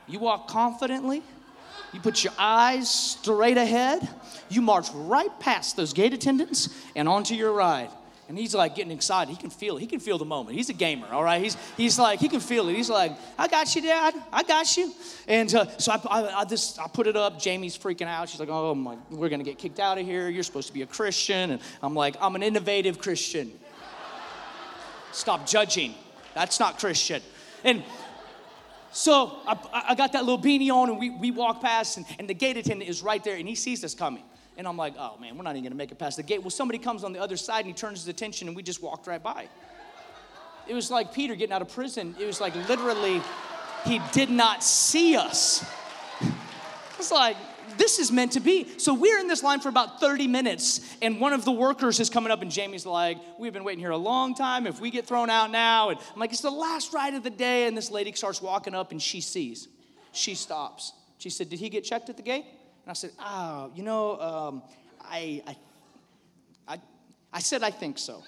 You, 0.06 0.18
walk 0.18 0.48
confidently. 0.48 1.22
You 1.92 2.00
put 2.00 2.24
your 2.24 2.32
eyes 2.38 2.90
straight 2.90 3.56
ahead. 3.56 4.08
You 4.48 4.62
march 4.62 4.88
right 4.94 5.30
past 5.40 5.76
those 5.76 5.92
gate 5.92 6.12
attendants 6.12 6.68
and 6.96 7.08
onto 7.08 7.34
your 7.34 7.52
ride. 7.52 7.90
And 8.28 8.38
he's 8.38 8.54
like 8.54 8.74
getting 8.76 8.92
excited. 8.92 9.30
He 9.30 9.36
can 9.36 9.50
feel 9.50 9.76
it. 9.76 9.80
He 9.80 9.86
can 9.86 10.00
feel 10.00 10.16
the 10.16 10.24
moment. 10.24 10.56
He's 10.56 10.70
a 10.70 10.72
gamer, 10.72 11.06
all 11.08 11.22
right? 11.22 11.42
He's, 11.42 11.54
he's 11.76 11.98
like, 11.98 12.18
he 12.18 12.30
can 12.30 12.40
feel 12.40 12.68
it. 12.68 12.74
He's 12.74 12.88
like, 12.88 13.12
I 13.38 13.46
got 13.46 13.74
you, 13.74 13.82
Dad. 13.82 14.14
I 14.32 14.42
got 14.42 14.74
you. 14.76 14.90
And 15.28 15.54
uh, 15.54 15.66
so 15.76 15.92
I, 15.92 16.00
I, 16.08 16.40
I, 16.40 16.44
just, 16.46 16.80
I 16.80 16.86
put 16.86 17.06
it 17.06 17.16
up. 17.16 17.38
Jamie's 17.38 17.76
freaking 17.76 18.06
out. 18.06 18.30
She's 18.30 18.40
like, 18.40 18.48
oh, 18.48 18.74
my, 18.74 18.96
we're 19.10 19.28
going 19.28 19.40
to 19.40 19.44
get 19.44 19.58
kicked 19.58 19.80
out 19.80 19.98
of 19.98 20.06
here. 20.06 20.30
You're 20.30 20.44
supposed 20.44 20.68
to 20.68 20.72
be 20.72 20.80
a 20.80 20.86
Christian. 20.86 21.50
And 21.50 21.60
I'm 21.82 21.94
like, 21.94 22.16
I'm 22.20 22.34
an 22.34 22.42
innovative 22.42 22.98
Christian. 22.98 23.52
Stop 25.10 25.46
judging. 25.46 25.94
That's 26.34 26.58
not 26.58 26.78
Christian. 26.78 27.20
And 27.64 27.82
so 28.92 29.38
I, 29.46 29.86
I 29.90 29.94
got 29.94 30.12
that 30.12 30.24
little 30.24 30.42
beanie 30.42 30.70
on, 30.70 30.90
and 30.90 30.98
we, 30.98 31.10
we 31.10 31.30
walk 31.30 31.60
past, 31.60 31.96
and, 31.96 32.06
and 32.18 32.28
the 32.28 32.34
gate 32.34 32.56
attendant 32.56 32.88
is 32.88 33.02
right 33.02 33.22
there, 33.24 33.36
and 33.36 33.48
he 33.48 33.54
sees 33.54 33.82
us 33.84 33.94
coming. 33.94 34.22
And 34.56 34.68
I'm 34.68 34.76
like, 34.76 34.94
oh 34.98 35.16
man, 35.18 35.36
we're 35.36 35.44
not 35.44 35.56
even 35.56 35.64
gonna 35.64 35.74
make 35.74 35.92
it 35.92 35.98
past 35.98 36.18
the 36.18 36.22
gate. 36.22 36.42
Well, 36.42 36.50
somebody 36.50 36.78
comes 36.78 37.04
on 37.04 37.12
the 37.12 37.20
other 37.20 37.36
side 37.36 37.60
and 37.60 37.68
he 37.68 37.72
turns 37.72 38.00
his 38.00 38.08
attention 38.08 38.48
and 38.48 38.56
we 38.56 38.62
just 38.62 38.82
walked 38.82 39.06
right 39.06 39.22
by. 39.22 39.48
It 40.68 40.74
was 40.74 40.90
like 40.90 41.12
Peter 41.12 41.34
getting 41.34 41.54
out 41.54 41.62
of 41.62 41.68
prison. 41.68 42.14
It 42.20 42.26
was 42.26 42.40
like 42.40 42.54
literally, 42.68 43.22
he 43.84 44.00
did 44.12 44.30
not 44.30 44.62
see 44.62 45.16
us. 45.16 45.64
It's 46.98 47.10
like, 47.10 47.36
this 47.78 47.98
is 47.98 48.12
meant 48.12 48.32
to 48.32 48.40
be. 48.40 48.78
So 48.78 48.94
we're 48.94 49.18
in 49.18 49.28
this 49.28 49.42
line 49.42 49.60
for 49.60 49.68
about 49.68 50.00
30 50.00 50.26
minutes, 50.26 50.80
and 51.02 51.20
one 51.20 51.32
of 51.32 51.44
the 51.44 51.52
workers 51.52 52.00
is 52.00 52.10
coming 52.10 52.30
up, 52.30 52.42
and 52.42 52.50
Jamie's 52.50 52.86
like, 52.86 53.18
We've 53.38 53.52
been 53.52 53.64
waiting 53.64 53.80
here 53.80 53.90
a 53.90 53.96
long 53.96 54.34
time. 54.34 54.66
If 54.66 54.80
we 54.80 54.90
get 54.90 55.06
thrown 55.06 55.30
out 55.30 55.50
now, 55.50 55.90
and 55.90 55.98
I'm 56.12 56.20
like, 56.20 56.32
It's 56.32 56.42
the 56.42 56.50
last 56.50 56.92
ride 56.92 57.14
of 57.14 57.22
the 57.22 57.30
day. 57.30 57.66
And 57.66 57.76
this 57.76 57.90
lady 57.90 58.12
starts 58.12 58.40
walking 58.42 58.74
up, 58.74 58.92
and 58.92 59.00
she 59.00 59.20
sees. 59.20 59.68
She 60.12 60.34
stops. 60.34 60.92
She 61.18 61.30
said, 61.30 61.48
Did 61.48 61.58
he 61.58 61.68
get 61.68 61.84
checked 61.84 62.08
at 62.08 62.16
the 62.16 62.22
gate? 62.22 62.44
And 62.84 62.90
I 62.90 62.94
said, 62.94 63.10
oh, 63.20 63.70
you 63.74 63.82
know, 63.82 64.20
um, 64.20 64.62
I, 65.00 65.42
I, 65.46 65.56
I, 66.66 66.80
I 67.32 67.38
said 67.38 67.62
I 67.62 67.70
think 67.70 67.98
so. 67.98 68.22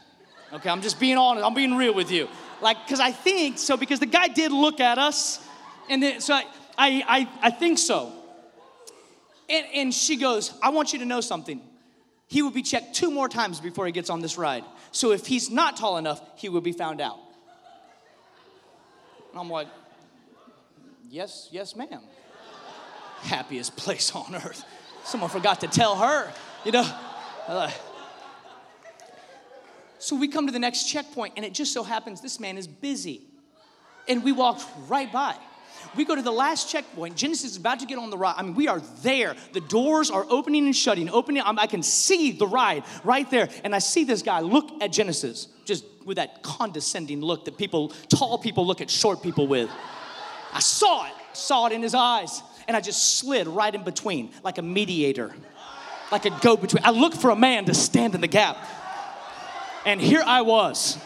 Okay, 0.52 0.70
I'm 0.70 0.80
just 0.80 1.00
being 1.00 1.18
honest. 1.18 1.44
I'm 1.44 1.54
being 1.54 1.76
real 1.76 1.94
with 1.94 2.12
you. 2.12 2.28
Like, 2.60 2.76
because 2.84 3.00
I 3.00 3.10
think 3.10 3.58
so, 3.58 3.76
because 3.76 3.98
the 3.98 4.06
guy 4.06 4.28
did 4.28 4.52
look 4.52 4.78
at 4.78 4.98
us, 4.98 5.44
and 5.90 6.02
then, 6.02 6.20
so 6.20 6.34
I, 6.34 6.44
I, 6.78 7.04
I, 7.08 7.28
I 7.42 7.50
think 7.50 7.78
so. 7.78 8.12
And, 9.48 9.66
and 9.74 9.94
she 9.94 10.16
goes, 10.16 10.52
I 10.62 10.70
want 10.70 10.92
you 10.92 10.98
to 11.00 11.04
know 11.04 11.20
something. 11.20 11.60
He 12.26 12.42
will 12.42 12.50
be 12.50 12.62
checked 12.62 12.94
two 12.94 13.10
more 13.10 13.28
times 13.28 13.60
before 13.60 13.86
he 13.86 13.92
gets 13.92 14.10
on 14.10 14.20
this 14.20 14.38
ride. 14.38 14.64
So 14.90 15.12
if 15.12 15.26
he's 15.26 15.50
not 15.50 15.76
tall 15.76 15.98
enough, 15.98 16.20
he 16.36 16.48
will 16.48 16.60
be 16.60 16.72
found 16.72 17.00
out. 17.00 17.18
And 19.30 19.40
I'm 19.40 19.50
like, 19.50 19.68
yes, 21.10 21.48
yes, 21.50 21.76
ma'am 21.76 22.00
happiest 23.24 23.76
place 23.76 24.14
on 24.14 24.34
earth. 24.34 24.64
Someone 25.04 25.30
forgot 25.30 25.60
to 25.60 25.66
tell 25.66 25.96
her, 25.96 26.32
you 26.64 26.72
know. 26.72 27.70
So 29.98 30.16
we 30.16 30.28
come 30.28 30.46
to 30.46 30.52
the 30.52 30.58
next 30.58 30.84
checkpoint, 30.84 31.34
and 31.36 31.44
it 31.44 31.54
just 31.54 31.72
so 31.72 31.82
happens 31.82 32.20
this 32.20 32.38
man 32.38 32.58
is 32.58 32.66
busy. 32.66 33.22
And 34.06 34.22
we 34.22 34.32
walked 34.32 34.64
right 34.86 35.10
by. 35.10 35.36
We 35.96 36.04
go 36.04 36.14
to 36.14 36.22
the 36.22 36.32
last 36.32 36.70
checkpoint. 36.70 37.16
Genesis 37.16 37.52
is 37.52 37.56
about 37.56 37.80
to 37.80 37.86
get 37.86 37.98
on 37.98 38.10
the 38.10 38.18
ride. 38.18 38.34
I 38.36 38.42
mean, 38.42 38.54
we 38.54 38.68
are 38.68 38.80
there. 39.02 39.36
The 39.52 39.60
doors 39.60 40.10
are 40.10 40.26
opening 40.28 40.66
and 40.66 40.76
shutting, 40.76 41.08
opening. 41.10 41.42
I 41.42 41.66
can 41.66 41.82
see 41.82 42.32
the 42.32 42.46
ride 42.46 42.84
right 43.02 43.28
there. 43.30 43.48
And 43.62 43.74
I 43.74 43.78
see 43.78 44.04
this 44.04 44.22
guy 44.22 44.40
look 44.40 44.82
at 44.82 44.92
Genesis, 44.92 45.48
just 45.64 45.84
with 46.04 46.16
that 46.16 46.42
condescending 46.42 47.20
look 47.20 47.44
that 47.46 47.56
people, 47.56 47.88
tall 48.08 48.38
people, 48.38 48.66
look 48.66 48.80
at 48.80 48.90
short 48.90 49.22
people 49.22 49.46
with. 49.46 49.70
I 50.52 50.60
saw 50.60 51.06
it, 51.06 51.12
saw 51.32 51.66
it 51.66 51.72
in 51.72 51.82
his 51.82 51.94
eyes 51.94 52.42
and 52.66 52.76
I 52.76 52.80
just 52.80 53.18
slid 53.18 53.46
right 53.46 53.74
in 53.74 53.84
between, 53.84 54.30
like 54.42 54.58
a 54.58 54.62
mediator, 54.62 55.34
like 56.10 56.24
a 56.24 56.30
go 56.40 56.56
between. 56.56 56.84
I 56.84 56.90
looked 56.90 57.16
for 57.16 57.30
a 57.30 57.36
man 57.36 57.66
to 57.66 57.74
stand 57.74 58.14
in 58.14 58.20
the 58.20 58.28
gap. 58.28 58.56
And 59.86 60.00
here 60.00 60.22
I 60.24 60.42
was. 60.42 60.98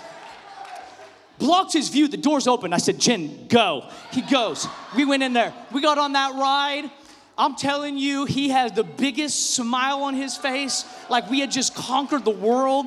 Blocked 1.38 1.72
his 1.72 1.88
view, 1.88 2.08
the 2.08 2.16
door's 2.16 2.46
open. 2.46 2.72
I 2.72 2.78
said, 2.78 2.98
Gen, 2.98 3.46
go. 3.48 3.88
He 4.12 4.22
goes. 4.22 4.66
We 4.96 5.04
went 5.04 5.22
in 5.22 5.32
there. 5.32 5.54
We 5.72 5.80
got 5.80 5.98
on 5.98 6.12
that 6.12 6.34
ride. 6.34 6.90
I'm 7.38 7.54
telling 7.54 7.96
you, 7.96 8.24
he 8.24 8.48
has 8.48 8.72
the 8.72 8.82
biggest 8.82 9.54
smile 9.54 10.02
on 10.02 10.14
his 10.14 10.36
face, 10.36 10.84
like 11.08 11.30
we 11.30 11.38
had 11.38 11.52
just 11.52 11.72
conquered 11.72 12.24
the 12.24 12.32
world. 12.32 12.86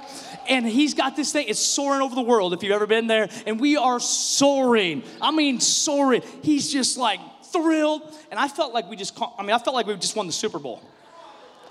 And 0.49 0.67
he's 0.67 0.93
got 0.93 1.15
this 1.15 1.31
thing, 1.31 1.47
it's 1.47 1.59
soaring 1.59 2.01
over 2.01 2.15
the 2.15 2.21
world 2.21 2.53
if 2.53 2.61
you've 2.61 2.73
ever 2.73 2.87
been 2.87 3.07
there. 3.07 3.29
And 3.45 3.59
we 3.61 3.77
are 3.77 3.99
soaring. 4.01 5.03
I 5.21 5.31
mean, 5.31 5.61
soaring. 5.61 6.21
He's 6.41 6.69
just 6.69 6.97
like 6.97 7.21
thrilled. 7.45 8.01
And 8.29 8.37
I 8.37 8.49
felt 8.49 8.73
like 8.73 8.89
we 8.89 8.97
just, 8.97 9.17
I 9.21 9.41
mean, 9.43 9.51
I 9.51 9.59
felt 9.59 9.73
like 9.73 9.87
we 9.87 9.95
just 9.95 10.17
won 10.17 10.27
the 10.27 10.33
Super 10.33 10.59
Bowl. 10.59 10.81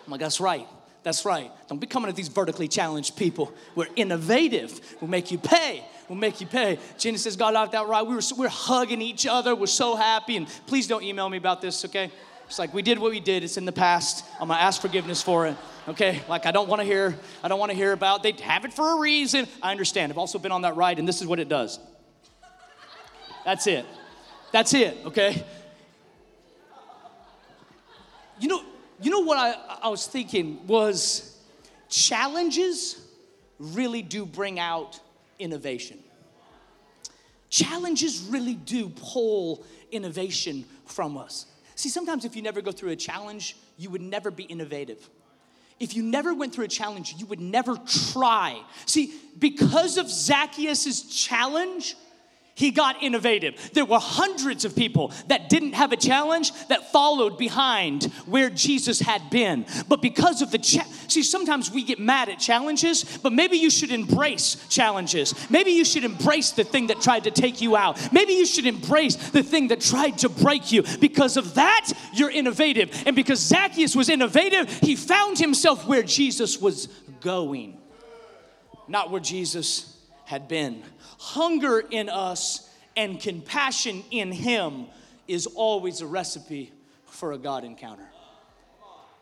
I'm 0.07 0.11
like, 0.11 0.21
that's 0.21 0.41
right. 0.41 0.67
That's 1.03 1.25
right. 1.27 1.51
Don't 1.69 1.81
be 1.81 1.87
coming 1.87 2.11
to 2.11 2.17
these 2.17 2.29
vertically 2.29 2.69
challenged 2.69 3.17
people. 3.17 3.53
We're 3.75 3.89
innovative. 3.97 4.81
We'll 5.01 5.11
make 5.11 5.31
you 5.31 5.39
pay. 5.39 5.85
We'll 6.11 6.19
make 6.19 6.41
you 6.41 6.47
pay. 6.49 6.81
Genesis 6.99 7.37
got 7.37 7.55
out 7.55 7.71
that 7.71 7.87
right. 7.87 8.05
We 8.05 8.17
were, 8.17 8.21
we 8.37 8.47
are 8.47 8.49
hugging 8.49 9.01
each 9.01 9.29
other. 9.29 9.55
We're 9.55 9.69
so 9.69 9.95
happy. 9.95 10.37
And 10.37 10.49
please 10.67 10.89
don't 10.89 11.05
email 11.05 11.29
me 11.29 11.37
about 11.37 11.61
this, 11.61 11.85
okay? 11.85 12.11
It's 12.47 12.59
like 12.59 12.75
we 12.75 12.83
did 12.83 12.99
what 12.99 13.13
we 13.13 13.21
did. 13.21 13.45
It's 13.45 13.57
in 13.57 13.65
the 13.65 13.71
past. 13.71 14.25
I'm 14.41 14.49
gonna 14.49 14.59
ask 14.59 14.81
forgiveness 14.81 15.23
for 15.23 15.47
it. 15.47 15.57
Okay? 15.87 16.21
Like 16.29 16.47
I 16.47 16.51
don't 16.51 16.69
want 16.69 16.81
to 16.81 16.85
hear. 16.85 17.17
I 17.45 17.47
don't 17.47 17.61
want 17.61 17.71
to 17.71 17.77
hear 17.77 17.93
about. 17.93 18.25
They 18.25 18.33
have 18.33 18.65
it 18.65 18.73
for 18.73 18.97
a 18.97 18.99
reason. 18.99 19.47
I 19.63 19.71
understand. 19.71 20.11
I've 20.11 20.19
also 20.19 20.41
been 20.41 20.51
on 20.51 20.63
that 20.63 20.75
ride, 20.75 20.99
and 20.99 21.07
this 21.07 21.21
is 21.21 21.29
what 21.29 21.39
it 21.39 21.49
does. 21.49 21.79
That's 23.45 23.69
it. 23.69 23.87
That's 24.51 24.75
it. 24.75 24.99
Okay? 25.05 25.45
You 28.41 28.49
know, 28.49 28.65
you 29.01 29.13
know 29.13 29.21
what 29.21 29.39
I, 29.39 29.79
I 29.85 29.89
was 29.91 30.09
thinking 30.09 30.67
was 30.67 31.39
challenges 31.89 33.01
really 33.61 34.03
do 34.03 34.27
bring 34.27 34.59
out 34.59 34.99
innovation. 35.41 35.99
Challenges 37.49 38.29
really 38.31 38.55
do 38.55 38.91
pull 38.91 39.65
innovation 39.91 40.65
from 40.85 41.19
us. 41.19 41.47
See, 41.75 41.89
sometimes 41.89 42.25
if 42.25 42.37
you 42.37 42.43
never 42.43 42.61
go 42.61 42.71
through 42.71 42.91
a 42.91 42.97
challenge, 42.97 43.57
you 43.77 43.91
would 43.91 44.03
never 44.03 44.31
be 44.31 44.45
innovative. 44.45 45.09
If 45.81 45.97
you 45.97 46.03
never 46.03 46.35
went 46.35 46.55
through 46.55 46.67
a 46.67 46.69
challenge, 46.69 47.15
you 47.19 47.27
would 47.27 47.41
never 47.41 47.77
try. 48.13 48.63
See, 48.85 49.15
because 49.39 49.97
of 49.97 50.11
Zacchaeus' 50.11 51.03
challenge, 51.05 51.97
he 52.61 52.71
got 52.71 53.03
innovative. 53.03 53.71
There 53.73 53.87
were 53.87 53.99
hundreds 53.99 54.67
of 54.67 54.77
people 54.77 55.13
that 55.29 55.49
didn't 55.49 55.73
have 55.73 55.93
a 55.93 55.97
challenge 55.97 56.53
that 56.67 56.93
followed 56.93 57.39
behind 57.39 58.05
where 58.27 58.51
Jesus 58.51 59.01
had 59.01 59.31
been. 59.31 59.65
But 59.89 60.03
because 60.03 60.43
of 60.43 60.51
the 60.51 60.59
cha- 60.59 60.87
see, 61.09 61.23
sometimes 61.23 61.71
we 61.71 61.83
get 61.83 61.99
mad 61.99 62.29
at 62.29 62.39
challenges, 62.39 63.19
but 63.23 63.33
maybe 63.33 63.57
you 63.57 63.71
should 63.71 63.91
embrace 63.91 64.59
challenges. 64.69 65.35
Maybe 65.49 65.71
you 65.71 65.87
should 65.87 66.05
embrace 66.05 66.51
the 66.51 66.65
thing 66.65 66.89
that 66.89 67.01
tried 67.01 67.25
to 67.25 67.31
take 67.31 67.63
you 67.63 67.77
out. 67.77 67.99
Maybe 68.13 68.35
you 68.35 68.45
should 68.45 68.67
embrace 68.67 69.17
the 69.17 69.43
thing 69.43 69.69
that 69.69 69.81
tried 69.81 70.19
to 70.19 70.29
break 70.29 70.71
you. 70.71 70.83
Because 71.01 71.39
of 71.39 71.55
that, 71.55 71.91
you're 72.13 72.31
innovative. 72.31 72.91
And 73.07 73.17
because 73.17 73.41
Zacchaeus 73.41 73.97
was 73.97 74.11
innovative, 74.11 74.71
he 74.81 74.97
found 74.97 75.39
himself 75.39 75.89
where 75.89 76.03
Jesus 76.03 76.61
was 76.61 76.89
going, 77.23 77.79
not 78.87 79.11
where 79.11 79.23
Jesus 79.23 79.97
had 80.27 80.47
been. 80.47 80.83
Hunger 81.21 81.81
in 81.81 82.09
us 82.09 82.67
and 82.97 83.21
compassion 83.21 84.03
in 84.11 84.33
Him 84.33 84.87
is 85.29 85.47
always 85.47 86.01
a 86.01 86.07
recipe 86.07 86.73
for 87.05 87.33
a 87.33 87.39
God 87.39 87.63
encounter. 87.63 88.09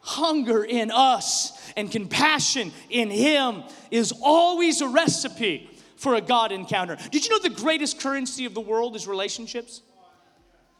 Hunger 0.03 0.63
in 0.63 0.93
us 0.93 1.73
and 1.77 1.91
compassion 1.91 2.71
in 2.89 3.11
Him 3.11 3.65
is 3.91 4.13
always 4.23 4.81
a 4.81 4.87
recipe 4.87 5.69
for 5.97 6.15
a 6.15 6.21
God 6.21 6.53
encounter. 6.53 6.97
Did 7.11 7.27
you 7.27 7.33
know 7.33 7.41
the 7.41 7.61
greatest 7.61 7.99
currency 7.99 8.45
of 8.45 8.55
the 8.55 8.61
world 8.61 8.95
is 8.95 9.09
relationships? 9.09 9.83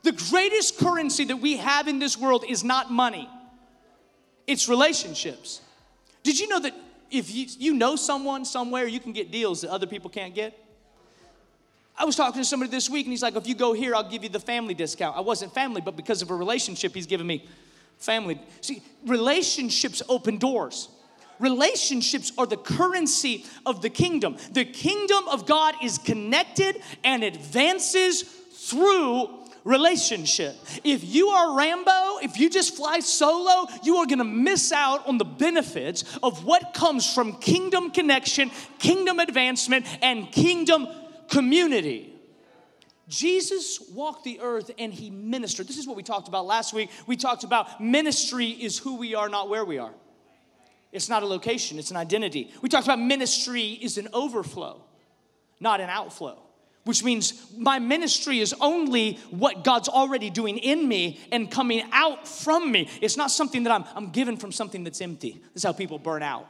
The 0.05 0.13
greatest 0.13 0.79
currency 0.79 1.25
that 1.25 1.39
we 1.39 1.57
have 1.57 1.89
in 1.89 1.99
this 1.99 2.17
world 2.17 2.45
is 2.49 2.63
not 2.63 2.93
money, 2.93 3.29
it's 4.47 4.69
relationships. 4.69 5.63
Did 6.23 6.39
you 6.39 6.47
know 6.47 6.61
that 6.61 6.75
if 7.11 7.35
you, 7.35 7.47
you 7.59 7.75
know 7.75 7.97
someone 7.97 8.45
somewhere, 8.45 8.87
you 8.87 9.01
can 9.01 9.13
get 9.13 9.33
deals 9.33 9.63
that 9.63 9.71
other 9.71 9.89
people 9.89 10.11
can't 10.11 10.33
get? 10.33 10.57
I 11.99 12.05
was 12.05 12.15
talking 12.15 12.41
to 12.41 12.45
somebody 12.45 12.71
this 12.71 12.89
week 12.89 13.07
and 13.07 13.13
he's 13.13 13.23
like, 13.23 13.35
if 13.35 13.49
you 13.49 13.57
go 13.57 13.73
here, 13.73 13.95
I'll 13.95 14.09
give 14.09 14.23
you 14.23 14.29
the 14.29 14.39
family 14.39 14.73
discount. 14.73 15.17
I 15.17 15.21
wasn't 15.21 15.53
family, 15.53 15.81
but 15.81 15.97
because 15.97 16.23
of 16.23 16.31
a 16.31 16.35
relationship, 16.35 16.95
he's 16.95 17.07
given 17.07 17.27
me 17.27 17.45
family. 17.99 18.41
See, 18.61 18.83
relationships 19.05 20.01
open 20.09 20.39
doors. 20.39 20.89
Relationships 21.41 22.33
are 22.39 22.47
the 22.47 22.57
currency 22.57 23.45
of 23.67 23.83
the 23.83 23.91
kingdom. 23.91 24.37
The 24.53 24.65
kingdom 24.65 25.27
of 25.29 25.47
God 25.47 25.75
is 25.83 25.99
connected 25.99 26.81
and 27.03 27.25
advances 27.25 28.23
through 28.23 29.31
relationship. 29.65 30.57
If 30.85 31.05
you 31.05 31.29
are 31.29 31.57
Rambo, 31.57 32.19
if 32.23 32.39
you 32.39 32.49
just 32.49 32.77
fly 32.77 33.01
solo, 33.01 33.67
you 33.83 33.97
are 33.97 34.07
gonna 34.07 34.25
miss 34.25 34.73
out 34.73 35.07
on 35.07 35.19
the 35.19 35.25
benefits 35.25 36.05
of 36.23 36.45
what 36.45 36.75
comes 36.75 37.13
from 37.13 37.35
kingdom 37.35 37.91
connection, 37.91 38.51
kingdom 38.79 39.19
advancement, 39.19 39.85
and 40.01 40.31
kingdom 40.31 40.89
community. 41.29 42.15
Jesus 43.09 43.81
walked 43.93 44.25
the 44.25 44.41
earth 44.41 44.71
and 44.79 44.93
he 44.93 45.09
ministered. 45.09 45.67
This 45.67 45.79
is 45.79 45.87
what 45.87 45.97
we 45.97 46.03
talked 46.03 46.29
about 46.29 46.47
last 46.47 46.75
week. 46.75 46.91
We 47.07 47.17
talked 47.17 47.43
about 47.43 47.81
ministry 47.81 48.49
is 48.49 48.79
who 48.79 48.97
we 48.97 49.15
are, 49.15 49.29
not 49.29 49.49
where 49.49 49.65
we 49.65 49.79
are. 49.79 49.95
It's 50.93 51.09
not 51.09 51.23
a 51.23 51.27
location, 51.27 51.79
it's 51.79 51.91
an 51.91 51.97
identity. 51.97 52.51
We 52.63 52.69
talked 52.69 52.87
about 52.87 52.99
ministry 52.99 53.73
is 53.73 53.99
an 53.99 54.09
overflow, 54.13 54.83
not 55.61 55.81
an 55.81 55.91
outflow, 55.91 56.39
which 56.85 57.05
means 57.05 57.47
my 57.57 57.79
ministry 57.79 58.41
is 58.41 58.55
only 58.61 59.15
what 59.31 59.65
God's 59.65 59.89
already 59.89 60.31
doing 60.31 60.57
in 60.57 60.89
me 60.89 61.21
and 61.31 61.51
coming 61.51 61.83
out 61.93 62.27
from 62.27 62.73
me. 62.73 62.89
It's 63.03 63.19
not 63.19 63.31
something 63.31 63.65
that 63.65 63.71
I'm, 63.71 63.85
I'm 63.95 64.11
given 64.11 64.39
from 64.39 64.51
something 64.51 64.83
that's 64.83 65.01
empty. 65.03 65.33
This 65.33 65.57
is 65.57 65.65
how 65.65 65.73
people 65.73 65.99
burn 65.99 66.23
out 66.23 66.47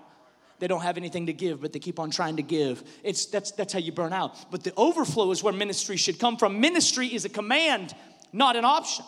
they 0.59 0.67
don't 0.67 0.83
have 0.83 0.97
anything 0.97 1.27
to 1.27 1.33
give, 1.33 1.61
but 1.61 1.73
they 1.73 1.79
keep 1.79 1.99
on 1.99 2.11
trying 2.11 2.37
to 2.37 2.43
give. 2.43 2.83
It's, 3.03 3.27
that's, 3.27 3.53
that's 3.53 3.73
how 3.73 3.79
you 3.79 3.93
burn 3.93 4.12
out. 4.12 4.50
But 4.50 4.65
the 4.65 4.73
overflow 4.77 5.31
is 5.31 5.43
where 5.43 5.53
ministry 5.53 5.97
should 5.97 6.19
come 6.19 6.37
from. 6.37 6.61
Ministry 6.61 7.07
is 7.07 7.25
a 7.25 7.29
command, 7.29 7.95
not 8.33 8.57
an 8.57 8.65
option. 8.65 9.05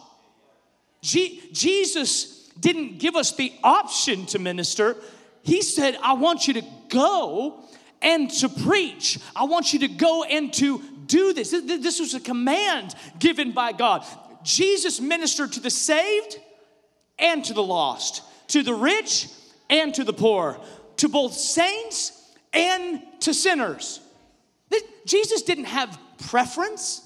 G- 1.02 1.42
Jesus 1.52 2.48
didn't 2.58 2.98
give 2.98 3.16
us 3.16 3.34
the 3.34 3.52
option 3.64 4.26
to 4.26 4.38
minister, 4.38 4.96
He 5.42 5.62
said, 5.62 5.96
I 6.02 6.12
want 6.12 6.46
you 6.46 6.54
to 6.54 6.62
go 6.88 7.64
and 8.02 8.30
to 8.30 8.48
preach. 8.48 9.18
I 9.34 9.44
want 9.44 9.72
you 9.72 9.80
to 9.80 9.88
go 9.88 10.24
and 10.24 10.52
to 10.54 10.82
do 11.06 11.32
this. 11.32 11.50
This 11.50 11.98
was 11.98 12.14
a 12.14 12.20
command 12.20 12.94
given 13.18 13.52
by 13.52 13.72
God. 13.72 14.04
Jesus 14.42 15.00
ministered 15.00 15.52
to 15.52 15.60
the 15.60 15.70
saved 15.70 16.38
and 17.18 17.44
to 17.44 17.52
the 17.52 17.62
lost, 17.62 18.22
to 18.48 18.62
the 18.62 18.74
rich 18.74 19.28
and 19.68 19.94
to 19.94 20.04
the 20.04 20.12
poor 20.12 20.58
to 21.00 21.08
both 21.08 21.32
saints 21.32 22.12
and 22.52 23.02
to 23.20 23.32
sinners. 23.32 24.00
Jesus 25.06 25.40
didn't 25.42 25.64
have 25.64 25.98
preference, 26.28 27.02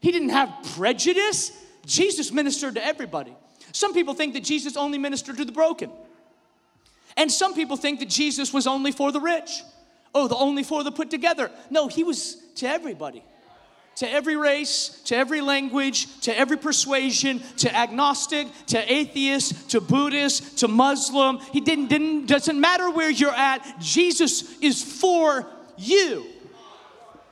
he 0.00 0.10
didn't 0.10 0.30
have 0.30 0.50
prejudice. 0.76 1.52
Jesus 1.84 2.32
ministered 2.32 2.76
to 2.76 2.84
everybody. 2.84 3.36
Some 3.72 3.92
people 3.92 4.14
think 4.14 4.32
that 4.32 4.42
Jesus 4.42 4.74
only 4.78 4.96
ministered 4.96 5.36
to 5.36 5.44
the 5.44 5.52
broken. 5.52 5.90
And 7.18 7.30
some 7.30 7.54
people 7.54 7.76
think 7.76 8.00
that 8.00 8.08
Jesus 8.08 8.54
was 8.54 8.66
only 8.66 8.90
for 8.90 9.12
the 9.12 9.20
rich. 9.20 9.62
Oh, 10.14 10.26
the 10.26 10.36
only 10.36 10.62
for 10.62 10.82
the 10.82 10.90
put 10.90 11.10
together. 11.10 11.50
No, 11.68 11.88
he 11.88 12.02
was 12.02 12.36
to 12.56 12.66
everybody 12.66 13.22
to 13.96 14.10
every 14.10 14.36
race, 14.36 15.00
to 15.04 15.16
every 15.16 15.40
language, 15.40 16.20
to 16.22 16.36
every 16.36 16.56
persuasion, 16.56 17.40
to 17.58 17.74
agnostic, 17.74 18.48
to 18.66 18.92
atheist, 18.92 19.70
to 19.70 19.80
Buddhist, 19.80 20.58
to 20.58 20.68
Muslim. 20.68 21.38
He 21.52 21.60
didn't, 21.60 21.86
didn't 21.86 22.26
doesn't 22.26 22.60
matter 22.60 22.90
where 22.90 23.10
you're 23.10 23.30
at, 23.30 23.80
Jesus 23.80 24.58
is 24.60 24.82
for 24.82 25.46
you. 25.76 26.26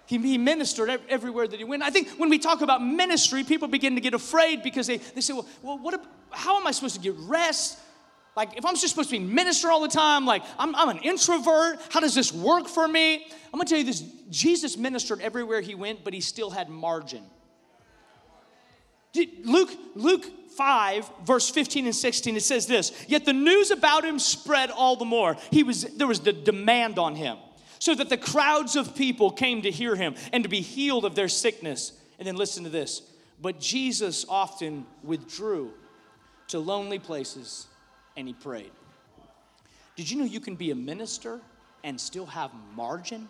He, 0.06 0.18
he 0.18 0.38
ministered 0.38 1.00
everywhere 1.08 1.48
that 1.48 1.58
he 1.58 1.64
went. 1.64 1.82
I 1.82 1.90
think 1.90 2.08
when 2.18 2.28
we 2.28 2.38
talk 2.38 2.60
about 2.60 2.84
ministry, 2.84 3.44
people 3.44 3.68
begin 3.68 3.94
to 3.94 4.00
get 4.00 4.12
afraid 4.14 4.62
because 4.62 4.86
they, 4.86 4.98
they 4.98 5.22
say, 5.22 5.32
well, 5.32 5.46
well 5.62 5.78
what, 5.78 6.04
how 6.30 6.60
am 6.60 6.66
I 6.66 6.70
supposed 6.72 6.96
to 6.96 7.00
get 7.00 7.14
rest? 7.20 7.78
Like, 8.34 8.56
if 8.56 8.64
I'm 8.64 8.74
just 8.74 8.88
supposed 8.88 9.10
to 9.10 9.18
be 9.18 9.24
minister 9.24 9.70
all 9.70 9.82
the 9.82 9.88
time, 9.88 10.24
like, 10.24 10.42
I'm, 10.58 10.74
I'm 10.74 10.88
an 10.88 10.98
introvert, 10.98 11.78
how 11.90 12.00
does 12.00 12.14
this 12.14 12.32
work 12.32 12.66
for 12.66 12.88
me? 12.88 13.16
I'm 13.16 13.52
gonna 13.52 13.66
tell 13.66 13.78
you 13.78 13.84
this 13.84 14.00
Jesus 14.30 14.76
ministered 14.78 15.20
everywhere 15.20 15.60
he 15.60 15.74
went, 15.74 16.02
but 16.02 16.14
he 16.14 16.20
still 16.20 16.50
had 16.50 16.70
margin. 16.70 17.22
Luke, 19.44 19.70
Luke 19.94 20.24
5, 20.56 21.10
verse 21.24 21.50
15 21.50 21.84
and 21.84 21.94
16, 21.94 22.36
it 22.36 22.42
says 22.42 22.66
this 22.66 23.04
Yet 23.06 23.26
the 23.26 23.34
news 23.34 23.70
about 23.70 24.04
him 24.04 24.18
spread 24.18 24.70
all 24.70 24.96
the 24.96 25.04
more. 25.04 25.36
He 25.50 25.62
was, 25.62 25.82
there 25.82 26.06
was 26.06 26.20
the 26.20 26.32
demand 26.32 26.98
on 26.98 27.14
him, 27.14 27.36
so 27.78 27.94
that 27.94 28.08
the 28.08 28.16
crowds 28.16 28.76
of 28.76 28.94
people 28.94 29.30
came 29.30 29.62
to 29.62 29.70
hear 29.70 29.94
him 29.94 30.14
and 30.32 30.42
to 30.44 30.48
be 30.48 30.62
healed 30.62 31.04
of 31.04 31.14
their 31.14 31.28
sickness. 31.28 31.92
And 32.18 32.26
then 32.26 32.36
listen 32.36 32.64
to 32.64 32.70
this. 32.70 33.02
But 33.40 33.58
Jesus 33.58 34.24
often 34.28 34.86
withdrew 35.02 35.72
to 36.48 36.60
lonely 36.60 37.00
places 37.00 37.66
and 38.16 38.26
he 38.26 38.34
prayed. 38.34 38.70
Did 39.96 40.10
you 40.10 40.18
know 40.18 40.24
you 40.24 40.40
can 40.40 40.56
be 40.56 40.70
a 40.70 40.74
minister 40.74 41.40
and 41.84 42.00
still 42.00 42.26
have 42.26 42.50
margin? 42.74 43.28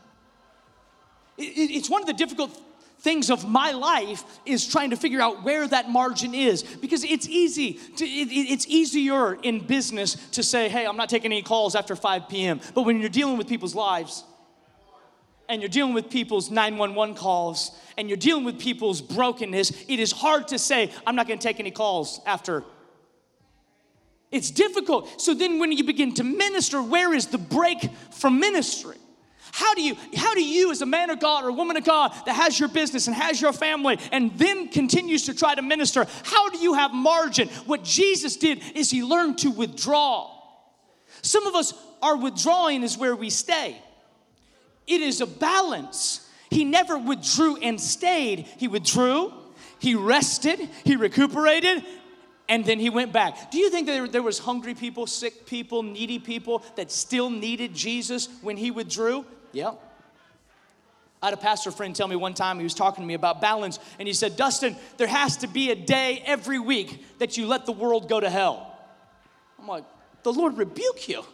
It's 1.38 1.90
one 1.90 2.02
of 2.02 2.06
the 2.06 2.12
difficult 2.12 2.58
things 3.02 3.30
of 3.30 3.48
my 3.48 3.72
life 3.72 4.22
is 4.46 4.66
trying 4.66 4.90
to 4.90 4.96
figure 4.96 5.20
out 5.20 5.42
where 5.42 5.66
that 5.66 5.90
margin 5.90 6.34
is 6.34 6.62
because 6.62 7.02
it's 7.02 7.28
easy 7.28 7.74
to, 7.96 8.04
it, 8.04 8.28
it's 8.30 8.66
easier 8.68 9.34
in 9.42 9.58
business 9.58 10.14
to 10.30 10.40
say 10.40 10.68
hey 10.68 10.86
i'm 10.86 10.96
not 10.96 11.08
taking 11.08 11.32
any 11.32 11.42
calls 11.42 11.74
after 11.74 11.96
5 11.96 12.28
p.m 12.28 12.60
but 12.74 12.82
when 12.82 13.00
you're 13.00 13.08
dealing 13.08 13.36
with 13.36 13.48
people's 13.48 13.74
lives 13.74 14.22
and 15.48 15.60
you're 15.60 15.68
dealing 15.68 15.94
with 15.94 16.10
people's 16.10 16.48
911 16.48 17.16
calls 17.16 17.72
and 17.98 18.08
you're 18.08 18.16
dealing 18.16 18.44
with 18.44 18.60
people's 18.60 19.02
brokenness 19.02 19.72
it 19.88 19.98
is 19.98 20.12
hard 20.12 20.46
to 20.46 20.58
say 20.58 20.92
i'm 21.04 21.16
not 21.16 21.26
going 21.26 21.40
to 21.40 21.46
take 21.46 21.58
any 21.58 21.72
calls 21.72 22.20
after 22.24 22.62
it's 24.32 24.50
difficult. 24.50 25.20
So 25.20 25.34
then 25.34 25.58
when 25.58 25.70
you 25.70 25.84
begin 25.84 26.14
to 26.14 26.24
minister, 26.24 26.82
where 26.82 27.12
is 27.12 27.26
the 27.26 27.38
break 27.38 27.88
from 28.10 28.40
ministry? 28.40 28.96
How 29.52 29.74
do 29.74 29.82
you 29.82 29.96
how 30.16 30.34
do 30.34 30.42
you 30.42 30.70
as 30.70 30.80
a 30.80 30.86
man 30.86 31.10
of 31.10 31.20
God 31.20 31.44
or 31.44 31.50
a 31.50 31.52
woman 31.52 31.76
of 31.76 31.84
God 31.84 32.12
that 32.24 32.34
has 32.34 32.58
your 32.58 32.70
business 32.70 33.06
and 33.06 33.14
has 33.14 33.40
your 33.40 33.52
family 33.52 33.98
and 34.10 34.32
then 34.38 34.68
continues 34.68 35.26
to 35.26 35.34
try 35.34 35.54
to 35.54 35.60
minister, 35.60 36.06
how 36.24 36.48
do 36.48 36.58
you 36.58 36.72
have 36.72 36.94
margin? 36.94 37.48
What 37.66 37.84
Jesus 37.84 38.36
did 38.36 38.62
is 38.74 38.90
he 38.90 39.04
learned 39.04 39.38
to 39.38 39.50
withdraw. 39.50 40.30
Some 41.20 41.46
of 41.46 41.54
us 41.54 41.74
our 42.00 42.16
withdrawing 42.16 42.82
is 42.82 42.96
where 42.96 43.14
we 43.14 43.28
stay. 43.28 43.76
It 44.86 45.02
is 45.02 45.20
a 45.20 45.26
balance. 45.26 46.28
He 46.50 46.64
never 46.64 46.98
withdrew 46.98 47.56
and 47.58 47.80
stayed. 47.80 48.46
He 48.56 48.68
withdrew, 48.68 49.32
he 49.78 49.94
rested, 49.94 50.68
he 50.84 50.96
recuperated, 50.96 51.84
and 52.52 52.66
then 52.66 52.78
he 52.78 52.90
went 52.90 53.14
back. 53.14 53.50
Do 53.50 53.56
you 53.56 53.70
think 53.70 53.86
there, 53.86 54.06
there 54.06 54.22
was 54.22 54.38
hungry 54.38 54.74
people, 54.74 55.06
sick 55.06 55.46
people, 55.46 55.82
needy 55.82 56.18
people 56.18 56.62
that 56.76 56.92
still 56.92 57.30
needed 57.30 57.72
Jesus 57.72 58.28
when 58.42 58.58
he 58.58 58.70
withdrew? 58.70 59.24
Yeah. 59.52 59.72
I 61.22 61.28
had 61.28 61.32
a 61.32 61.38
pastor 61.38 61.70
friend 61.70 61.96
tell 61.96 62.08
me 62.08 62.14
one 62.14 62.34
time, 62.34 62.58
he 62.58 62.62
was 62.62 62.74
talking 62.74 63.02
to 63.02 63.08
me 63.08 63.14
about 63.14 63.40
balance, 63.40 63.78
and 63.98 64.06
he 64.06 64.12
said, 64.12 64.36
Dustin, 64.36 64.76
there 64.98 65.06
has 65.06 65.38
to 65.38 65.46
be 65.46 65.70
a 65.70 65.74
day 65.74 66.22
every 66.26 66.58
week 66.58 67.02
that 67.20 67.38
you 67.38 67.46
let 67.46 67.64
the 67.64 67.72
world 67.72 68.06
go 68.06 68.20
to 68.20 68.28
hell. 68.28 68.76
I'm 69.58 69.66
like, 69.66 69.84
the 70.22 70.32
Lord 70.34 70.58
rebuke 70.58 71.08
you. 71.08 71.24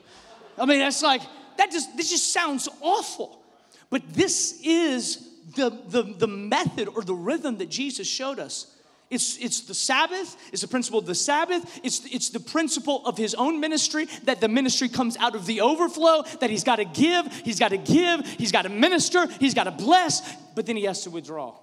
I 0.56 0.66
mean, 0.66 0.78
that's 0.78 1.02
like, 1.02 1.22
that 1.56 1.72
just, 1.72 1.96
this 1.96 2.10
just 2.10 2.32
sounds 2.32 2.68
awful. 2.80 3.42
But 3.90 4.08
this 4.14 4.60
is 4.62 5.28
the, 5.56 5.70
the, 5.88 6.04
the 6.16 6.28
method 6.28 6.86
or 6.86 7.02
the 7.02 7.14
rhythm 7.14 7.58
that 7.58 7.70
Jesus 7.70 8.06
showed 8.06 8.38
us. 8.38 8.72
It's, 9.10 9.38
it's 9.38 9.62
the 9.62 9.74
Sabbath, 9.74 10.36
it's 10.52 10.60
the 10.60 10.68
principle 10.68 10.98
of 10.98 11.06
the 11.06 11.14
Sabbath, 11.14 11.80
it's, 11.82 12.04
it's 12.12 12.28
the 12.28 12.40
principle 12.40 13.06
of 13.06 13.16
his 13.16 13.34
own 13.34 13.58
ministry 13.58 14.06
that 14.24 14.42
the 14.42 14.48
ministry 14.48 14.90
comes 14.90 15.16
out 15.16 15.34
of 15.34 15.46
the 15.46 15.62
overflow, 15.62 16.24
that 16.40 16.50
he's 16.50 16.64
got 16.64 16.76
to 16.76 16.84
give, 16.84 17.26
he's 17.42 17.58
got 17.58 17.70
to 17.70 17.78
give, 17.78 18.26
he's 18.32 18.52
got 18.52 18.62
to 18.62 18.68
minister, 18.68 19.26
he's 19.40 19.54
got 19.54 19.64
to 19.64 19.70
bless, 19.70 20.36
but 20.54 20.66
then 20.66 20.76
he 20.76 20.84
has 20.84 21.04
to 21.04 21.10
withdraw. 21.10 21.54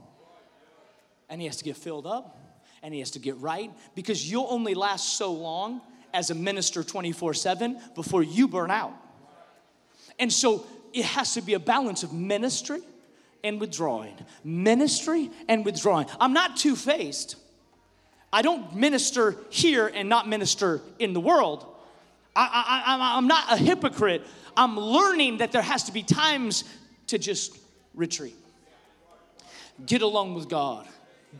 And 1.30 1.40
he 1.40 1.46
has 1.46 1.58
to 1.58 1.64
get 1.64 1.78
filled 1.78 2.08
up, 2.08 2.36
and 2.82 2.94
he 2.94 3.00
has 3.00 3.12
to 3.12 3.20
get 3.20 3.38
right, 3.38 3.72
because 3.94 4.30
you'll 4.30 4.48
only 4.50 4.74
last 4.74 5.18
so 5.18 5.32
long 5.32 5.82
as 6.16 6.32
a 6.32 6.36
minister 6.36 6.84
24 6.84 7.36
7 7.36 7.80
before 7.94 8.24
you 8.24 8.48
burn 8.48 8.72
out. 8.72 8.94
And 10.18 10.34
so 10.34 10.66
it 10.94 11.06
has 11.06 11.36
to 11.36 11.42
be 11.42 11.54
a 11.54 11.60
balance 11.60 12.02
of 12.02 12.12
ministry 12.12 12.80
and 13.44 13.60
withdrawing. 13.60 14.16
Ministry 14.44 15.30
and 15.48 15.66
withdrawing. 15.66 16.08
I'm 16.20 16.34
not 16.34 16.58
two 16.58 16.76
faced. 16.76 17.36
I 18.34 18.42
don't 18.42 18.76
minister 18.76 19.38
here 19.50 19.88
and 19.88 20.10
not 20.10 20.28
minister 20.28 20.82
in 21.00 21.14
the 21.14 21.22
world. 21.22 21.66
I, 22.36 23.16
am 23.18 23.28
not 23.28 23.46
a 23.54 23.58
hypocrite. 23.58 24.24
I'm 24.58 24.78
learning 24.78 25.38
that 25.38 25.52
there 25.52 25.62
has 25.62 25.84
to 25.84 25.94
be 25.94 26.04
times 26.04 26.66
to 27.08 27.18
just 27.18 27.58
retreat. 27.94 28.36
Get 29.86 30.02
along 30.02 30.34
with 30.36 30.50
God. 30.50 30.88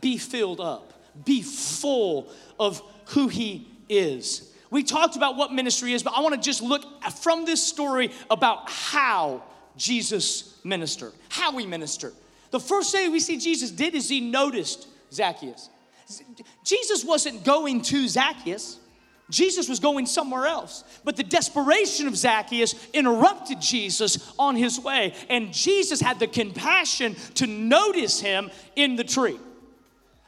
Be 0.00 0.16
filled 0.16 0.60
up. 0.60 0.92
Be 1.24 1.42
full 1.42 2.30
of 2.58 2.82
who 3.06 3.28
He 3.28 3.68
is. 3.88 4.52
We 4.70 4.82
talked 4.82 5.16
about 5.16 5.36
what 5.36 5.52
ministry 5.52 5.92
is, 5.92 6.02
but 6.02 6.14
I 6.16 6.20
want 6.20 6.34
to 6.34 6.40
just 6.40 6.62
look 6.62 6.84
from 7.22 7.44
this 7.44 7.62
story 7.62 8.10
about 8.30 8.68
how 8.70 9.42
Jesus 9.76 10.58
ministered, 10.64 11.12
how 11.28 11.56
he 11.56 11.66
ministered. 11.66 12.14
The 12.50 12.60
first 12.60 12.92
thing 12.92 13.12
we 13.12 13.20
see 13.20 13.38
Jesus 13.38 13.70
did 13.70 13.94
is 13.94 14.08
he 14.08 14.20
noticed 14.20 14.86
Zacchaeus. 15.12 15.68
Jesus 16.64 17.04
wasn't 17.04 17.44
going 17.44 17.82
to 17.82 18.08
Zacchaeus. 18.08 18.78
Jesus 19.28 19.68
was 19.68 19.80
going 19.80 20.06
somewhere 20.06 20.46
else. 20.46 20.84
But 21.04 21.16
the 21.16 21.24
desperation 21.24 22.06
of 22.06 22.16
Zacchaeus 22.16 22.74
interrupted 22.92 23.60
Jesus 23.60 24.32
on 24.38 24.54
his 24.54 24.78
way. 24.78 25.14
And 25.28 25.52
Jesus 25.52 26.00
had 26.00 26.20
the 26.20 26.28
compassion 26.28 27.16
to 27.34 27.46
notice 27.46 28.20
him 28.20 28.50
in 28.76 28.94
the 28.96 29.04
tree. 29.04 29.38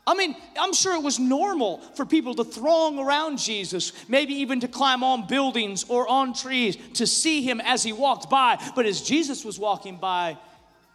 I 0.09 0.15
mean, 0.15 0.35
I'm 0.59 0.73
sure 0.73 0.95
it 0.95 1.03
was 1.03 1.19
normal 1.19 1.79
for 1.95 2.07
people 2.07 2.35
to 2.37 2.45
throng 2.45 2.99
around 2.99 3.39
Jesus, 3.39 3.93
maybe 4.09 4.33
even 4.37 4.59
to 4.61 4.69
climb 4.69 5.05
on 5.05 5.27
buildings 5.27 5.85
or 5.87 6.09
on 6.09 6.33
trees 6.33 6.79
to 6.95 7.07
see 7.07 7.43
him 7.43 7.61
as 7.61 7.83
he 7.83 7.93
walked 7.93 8.31
by. 8.31 8.59
But 8.75 8.87
as 8.87 9.03
Jesus 9.03 9.45
was 9.45 9.59
walking 9.59 9.99
by, 9.99 10.39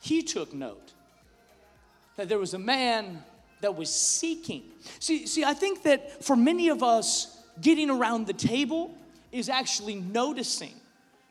he 0.01 0.23
took 0.23 0.51
note 0.51 0.93
that 2.15 2.27
there 2.27 2.39
was 2.39 2.55
a 2.55 2.59
man 2.59 3.21
that 3.61 3.75
was 3.75 3.93
seeking. 3.93 4.63
See, 4.97 5.27
see, 5.27 5.43
I 5.43 5.53
think 5.53 5.83
that 5.83 6.23
for 6.23 6.35
many 6.35 6.69
of 6.69 6.81
us, 6.81 7.37
getting 7.61 7.91
around 7.91 8.25
the 8.25 8.33
table 8.33 8.97
is 9.31 9.47
actually 9.47 9.95
noticing 9.95 10.73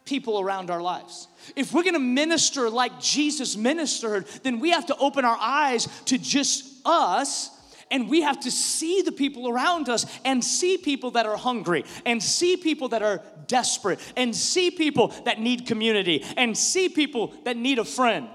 people 0.05 0.39
around 0.39 0.71
our 0.71 0.81
lives. 0.81 1.27
If 1.57 1.73
we're 1.73 1.83
gonna 1.83 1.99
minister 1.99 2.71
like 2.71 3.01
Jesus 3.01 3.57
ministered, 3.57 4.27
then 4.45 4.61
we 4.61 4.71
have 4.71 4.87
to 4.87 4.97
open 4.99 5.25
our 5.25 5.37
eyes 5.41 5.89
to 6.05 6.17
just 6.17 6.65
us 6.85 7.51
and 7.93 8.09
we 8.09 8.23
have 8.23 8.41
to 8.41 8.51
see 8.51 9.03
the 9.03 9.13
people 9.13 9.49
around 9.49 9.89
us 9.89 10.07
and 10.25 10.43
see 10.43 10.79
people 10.79 11.13
that 11.13 11.27
are 11.27 11.37
hungry 11.37 11.85
and 12.05 12.21
see 12.21 12.57
people 12.57 12.89
that 12.89 13.03
are 13.03 13.23
desperate 13.47 14.01
and 14.17 14.35
see 14.35 14.71
people 14.71 15.09
that 15.27 15.39
need 15.39 15.67
community 15.67 16.25
and 16.37 16.57
see 16.57 16.89
people 16.89 17.35
that 17.45 17.57
need 17.57 17.79
a 17.79 17.85
friend. 17.85 18.29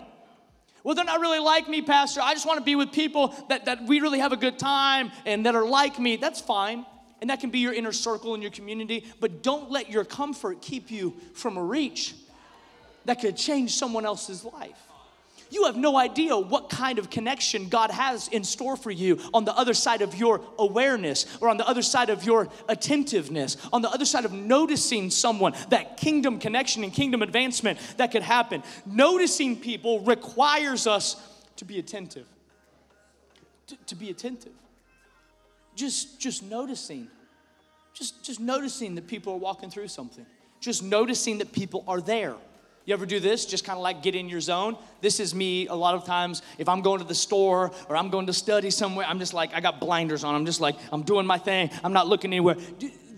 Well, 0.84 0.96
they're 0.96 1.04
not 1.04 1.20
really 1.20 1.39
like 1.39 1.67
me, 1.67 1.82
Pastor. 1.82 2.22
I 2.22 2.34
just 2.34 2.46
want 2.46 2.60
to 2.60 2.63
be 2.63 2.76
with 2.76 2.93
people 2.93 3.36
that, 3.50 3.65
that 3.65 3.84
we 3.84 4.00
really 4.00 4.20
have 4.20 4.32
a 4.32 4.38
good 4.38 4.58
time 4.58 5.12
and 5.26 5.46
that 5.46 5.56
are 5.56 5.67
like 5.67 6.00
me. 6.00 6.15
That's 6.15 6.39
fine. 6.39 6.86
And 7.20 7.30
that 7.32 7.39
can 7.39 7.50
be 7.50 7.60
your 7.60 7.74
inner 7.74 7.91
circle 7.91 8.36
in 8.36 8.41
your 8.41 8.52
community. 8.52 9.06
But 9.20 9.41
don't 9.41 9.72
let 9.72 9.89
your 9.89 10.06
comfort 10.06 10.62
keep 10.62 10.91
you 10.91 11.15
from 11.34 11.58
a 11.58 11.63
reach 11.63 12.13
that 13.06 13.20
could 13.20 13.36
change 13.36 13.74
someone 13.74 14.06
else's 14.06 14.46
life. 14.46 14.80
You 15.50 15.66
have 15.66 15.78
no 15.78 15.98
idea 15.98 16.38
what 16.38 16.70
kind 16.70 17.00
of 17.00 17.10
connection 17.10 17.70
God 17.70 17.92
has 17.92 18.28
in 18.28 18.44
store 18.44 18.76
for 18.76 18.92
you 18.92 19.20
on 19.34 19.46
the 19.46 19.54
other 19.56 19.74
side 19.74 20.02
of 20.02 20.16
your 20.16 20.42
awareness 20.60 21.26
or 21.40 21.50
on 21.50 21.58
the 21.58 21.68
other 21.68 21.82
side 21.82 22.10
of 22.10 22.24
your 22.24 22.50
attentiveness, 22.68 23.58
on 23.72 23.82
the 23.82 23.90
other 23.90 24.06
side 24.06 24.26
of 24.26 24.32
noticing 24.32 25.10
someone, 25.10 25.54
that 25.70 25.98
kingdom 25.98 26.40
connection 26.40 26.84
and 26.84 26.94
kingdom 26.94 27.22
advancement 27.22 27.80
that 27.98 28.12
could 28.12 28.24
happen. 28.24 28.64
Noticing 28.86 29.56
people 29.56 30.02
requires 30.02 30.88
us 30.88 31.16
to 31.58 31.66
be 31.66 31.80
attentive. 31.80 32.28
To, 33.68 33.76
to 33.88 33.96
be 33.96 34.10
attentive. 34.10 34.54
Just, 35.76 36.20
just 36.20 36.44
noticing. 36.44 37.08
Just, 37.94 38.24
just 38.24 38.40
noticing 38.40 38.96
that 38.96 39.08
people 39.08 39.34
are 39.34 39.38
walking 39.38 39.70
through 39.70 39.88
something. 39.88 40.26
Just 40.60 40.84
noticing 40.84 41.38
that 41.40 41.52
people 41.52 41.84
are 41.88 42.02
there. 42.02 42.36
You 42.88 42.93
ever 42.93 43.06
do 43.06 43.19
this? 43.19 43.45
Just 43.45 43.65
kind 43.65 43.76
of 43.76 43.84
like 43.84 44.02
get 44.02 44.15
in 44.15 44.30
your 44.30 44.39
zone. 44.39 44.78
This 45.02 45.19
is 45.19 45.36
me 45.36 45.67
a 45.67 45.76
lot 45.76 45.95
of 45.95 46.06
times. 46.06 46.41
If 46.58 46.69
I'm 46.69 46.82
going 46.82 47.00
to 47.02 47.06
the 47.06 47.13
store 47.13 47.69
or 47.89 47.97
I'm 47.97 48.10
going 48.10 48.28
to 48.28 48.34
study 48.34 48.71
somewhere, 48.71 49.06
I'm 49.06 49.19
just 49.19 49.34
like, 49.34 49.54
I 49.54 49.60
got 49.60 49.82
blinders 49.82 50.23
on. 50.23 50.34
I'm 50.34 50.45
just 50.45 50.62
like, 50.62 50.78
I'm 50.93 51.04
doing 51.04 51.28
my 51.28 51.38
thing. 51.38 51.69
I'm 51.84 51.91
not 51.91 52.08
looking 52.08 52.30
anywhere. 52.30 52.56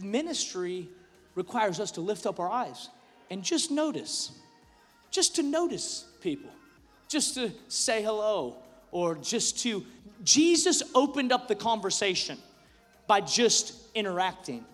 Ministry 0.02 0.90
requires 1.36 1.80
us 1.80 1.92
to 1.92 2.02
lift 2.02 2.26
up 2.26 2.40
our 2.40 2.50
eyes 2.50 2.90
and 3.30 3.44
just 3.44 3.70
notice, 3.70 4.32
just 5.12 5.36
to 5.36 5.44
notice 5.44 6.04
people, 6.20 6.50
just 7.08 7.36
to 7.36 7.52
say 7.68 8.02
hello 8.02 8.56
or 8.90 9.18
just 9.18 9.60
to. 9.60 9.86
Jesus 10.24 10.82
opened 10.96 11.32
up 11.32 11.48
the 11.48 11.54
conversation 11.54 12.40
by 13.06 13.22
just 13.22 13.76
interacting. 13.94 14.66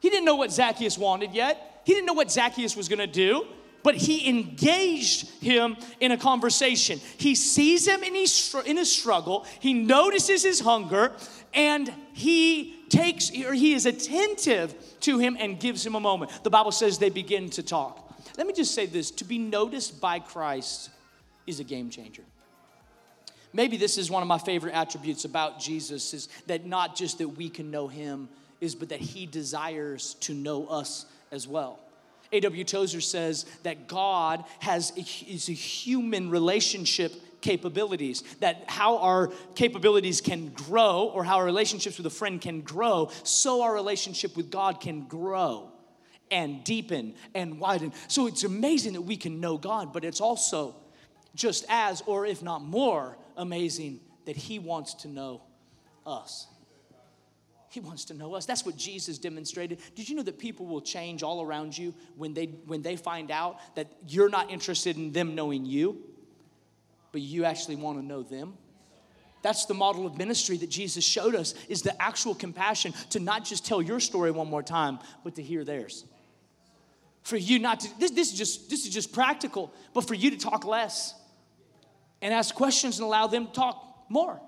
He 0.00 0.10
didn't 0.10 0.26
know 0.26 0.36
what 0.36 0.52
Zacchaeus 0.52 0.98
wanted 0.98 1.32
yet. 1.32 1.80
He 1.86 1.94
didn't 1.94 2.04
know 2.04 2.12
what 2.12 2.30
Zacchaeus 2.30 2.76
was 2.76 2.90
gonna 2.90 3.06
do 3.06 3.46
but 3.82 3.94
he 3.94 4.28
engaged 4.28 5.28
him 5.42 5.76
in 6.00 6.12
a 6.12 6.16
conversation. 6.16 7.00
He 7.18 7.34
sees 7.34 7.86
him 7.86 8.02
in 8.02 8.14
his, 8.14 8.54
in 8.66 8.76
his 8.76 8.90
struggle, 8.90 9.46
he 9.60 9.74
notices 9.74 10.42
his 10.42 10.60
hunger, 10.60 11.12
and 11.54 11.92
he 12.12 12.76
takes, 12.88 13.30
or 13.30 13.54
he 13.54 13.74
is 13.74 13.86
attentive 13.86 14.74
to 15.00 15.18
him 15.18 15.36
and 15.38 15.58
gives 15.58 15.84
him 15.84 15.94
a 15.94 16.00
moment. 16.00 16.30
The 16.42 16.50
Bible 16.50 16.72
says 16.72 16.98
they 16.98 17.10
begin 17.10 17.50
to 17.50 17.62
talk. 17.62 17.98
Let 18.38 18.46
me 18.46 18.52
just 18.52 18.74
say 18.74 18.86
this 18.86 19.10
to 19.12 19.24
be 19.24 19.38
noticed 19.38 20.00
by 20.00 20.18
Christ 20.18 20.90
is 21.46 21.60
a 21.60 21.64
game 21.64 21.90
changer. 21.90 22.22
Maybe 23.52 23.76
this 23.76 23.98
is 23.98 24.10
one 24.10 24.22
of 24.22 24.28
my 24.28 24.38
favorite 24.38 24.74
attributes 24.74 25.24
about 25.24 25.60
Jesus 25.60 26.14
is 26.14 26.28
that 26.46 26.64
not 26.64 26.96
just 26.96 27.18
that 27.18 27.28
we 27.28 27.50
can 27.50 27.70
know 27.70 27.86
him 27.86 28.28
is 28.60 28.74
but 28.74 28.88
that 28.88 29.00
he 29.00 29.26
desires 29.26 30.14
to 30.20 30.32
know 30.32 30.66
us 30.66 31.04
as 31.30 31.46
well. 31.46 31.78
A.W. 32.32 32.64
Tozer 32.64 33.00
says 33.00 33.44
that 33.62 33.88
God 33.88 34.44
has 34.60 34.92
a, 34.96 35.00
is 35.30 35.48
a 35.48 35.52
human 35.52 36.30
relationship 36.30 37.12
capabilities, 37.42 38.22
that 38.40 38.64
how 38.68 38.98
our 38.98 39.30
capabilities 39.54 40.20
can 40.20 40.48
grow 40.48 41.10
or 41.12 41.24
how 41.24 41.36
our 41.36 41.44
relationships 41.44 41.98
with 41.98 42.06
a 42.06 42.10
friend 42.10 42.40
can 42.40 42.62
grow, 42.62 43.10
so 43.24 43.62
our 43.62 43.74
relationship 43.74 44.36
with 44.36 44.50
God 44.50 44.80
can 44.80 45.06
grow 45.06 45.70
and 46.30 46.64
deepen 46.64 47.14
and 47.34 47.60
widen. 47.60 47.92
So 48.08 48.26
it's 48.26 48.44
amazing 48.44 48.94
that 48.94 49.02
we 49.02 49.16
can 49.16 49.40
know 49.40 49.58
God, 49.58 49.92
but 49.92 50.04
it's 50.04 50.20
also 50.20 50.76
just 51.34 51.66
as, 51.68 52.02
or 52.06 52.24
if 52.24 52.42
not 52.42 52.62
more, 52.62 53.18
amazing 53.36 54.00
that 54.24 54.36
He 54.36 54.58
wants 54.58 54.94
to 54.94 55.08
know 55.08 55.42
us. 56.06 56.46
He 57.72 57.80
wants 57.80 58.04
to 58.06 58.14
know 58.14 58.34
us. 58.34 58.44
That's 58.44 58.66
what 58.66 58.76
Jesus 58.76 59.16
demonstrated. 59.16 59.78
Did 59.94 60.06
you 60.06 60.14
know 60.14 60.22
that 60.24 60.38
people 60.38 60.66
will 60.66 60.82
change 60.82 61.22
all 61.22 61.40
around 61.40 61.76
you 61.76 61.94
when 62.16 62.34
they 62.34 62.46
when 62.66 62.82
they 62.82 62.96
find 62.96 63.30
out 63.30 63.60
that 63.76 63.86
you're 64.06 64.28
not 64.28 64.50
interested 64.50 64.98
in 64.98 65.10
them 65.10 65.34
knowing 65.34 65.64
you, 65.64 66.02
but 67.12 67.22
you 67.22 67.46
actually 67.46 67.76
want 67.76 67.98
to 67.98 68.04
know 68.04 68.22
them? 68.22 68.58
That's 69.40 69.64
the 69.64 69.72
model 69.72 70.06
of 70.06 70.18
ministry 70.18 70.58
that 70.58 70.68
Jesus 70.68 71.02
showed 71.02 71.34
us 71.34 71.54
is 71.66 71.80
the 71.80 72.00
actual 72.00 72.34
compassion 72.34 72.92
to 73.10 73.20
not 73.20 73.46
just 73.46 73.64
tell 73.64 73.80
your 73.80 74.00
story 74.00 74.30
one 74.30 74.50
more 74.50 74.62
time, 74.62 74.98
but 75.24 75.34
to 75.36 75.42
hear 75.42 75.64
theirs. 75.64 76.04
For 77.22 77.38
you 77.38 77.58
not 77.58 77.80
to 77.80 77.98
this, 77.98 78.10
this 78.10 78.32
is 78.32 78.38
just 78.38 78.68
this 78.68 78.84
is 78.84 78.92
just 78.92 79.14
practical, 79.14 79.72
but 79.94 80.06
for 80.06 80.12
you 80.12 80.30
to 80.30 80.36
talk 80.36 80.66
less 80.66 81.14
and 82.20 82.34
ask 82.34 82.54
questions 82.54 82.98
and 82.98 83.06
allow 83.06 83.28
them 83.28 83.46
to 83.46 83.52
talk 83.52 84.04
more. 84.10 84.42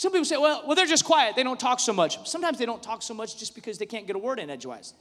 Some 0.00 0.12
people 0.12 0.24
say, 0.24 0.38
well, 0.38 0.62
well, 0.64 0.74
they're 0.74 0.86
just 0.86 1.04
quiet. 1.04 1.36
They 1.36 1.42
don't 1.42 1.60
talk 1.60 1.78
so 1.78 1.92
much. 1.92 2.26
Sometimes 2.26 2.56
they 2.56 2.64
don't 2.64 2.82
talk 2.82 3.02
so 3.02 3.12
much 3.12 3.36
just 3.36 3.54
because 3.54 3.76
they 3.76 3.84
can't 3.84 4.06
get 4.06 4.16
a 4.16 4.18
word 4.18 4.38
in 4.38 4.48
edgewise. 4.48 4.94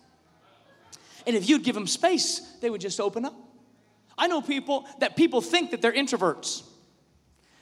And 1.26 1.38
if 1.38 1.48
you'd 1.48 1.64
give 1.64 1.74
them 1.74 1.88
space, 1.88 2.40
they 2.60 2.70
would 2.70 2.82
just 2.82 3.00
open 3.00 3.24
up. 3.24 3.34
I 4.18 4.28
know 4.28 4.42
people 4.42 4.86
that 5.00 5.16
people 5.16 5.40
think 5.40 5.72
that 5.72 5.82
they're 5.82 5.94
introverts. 5.94 6.64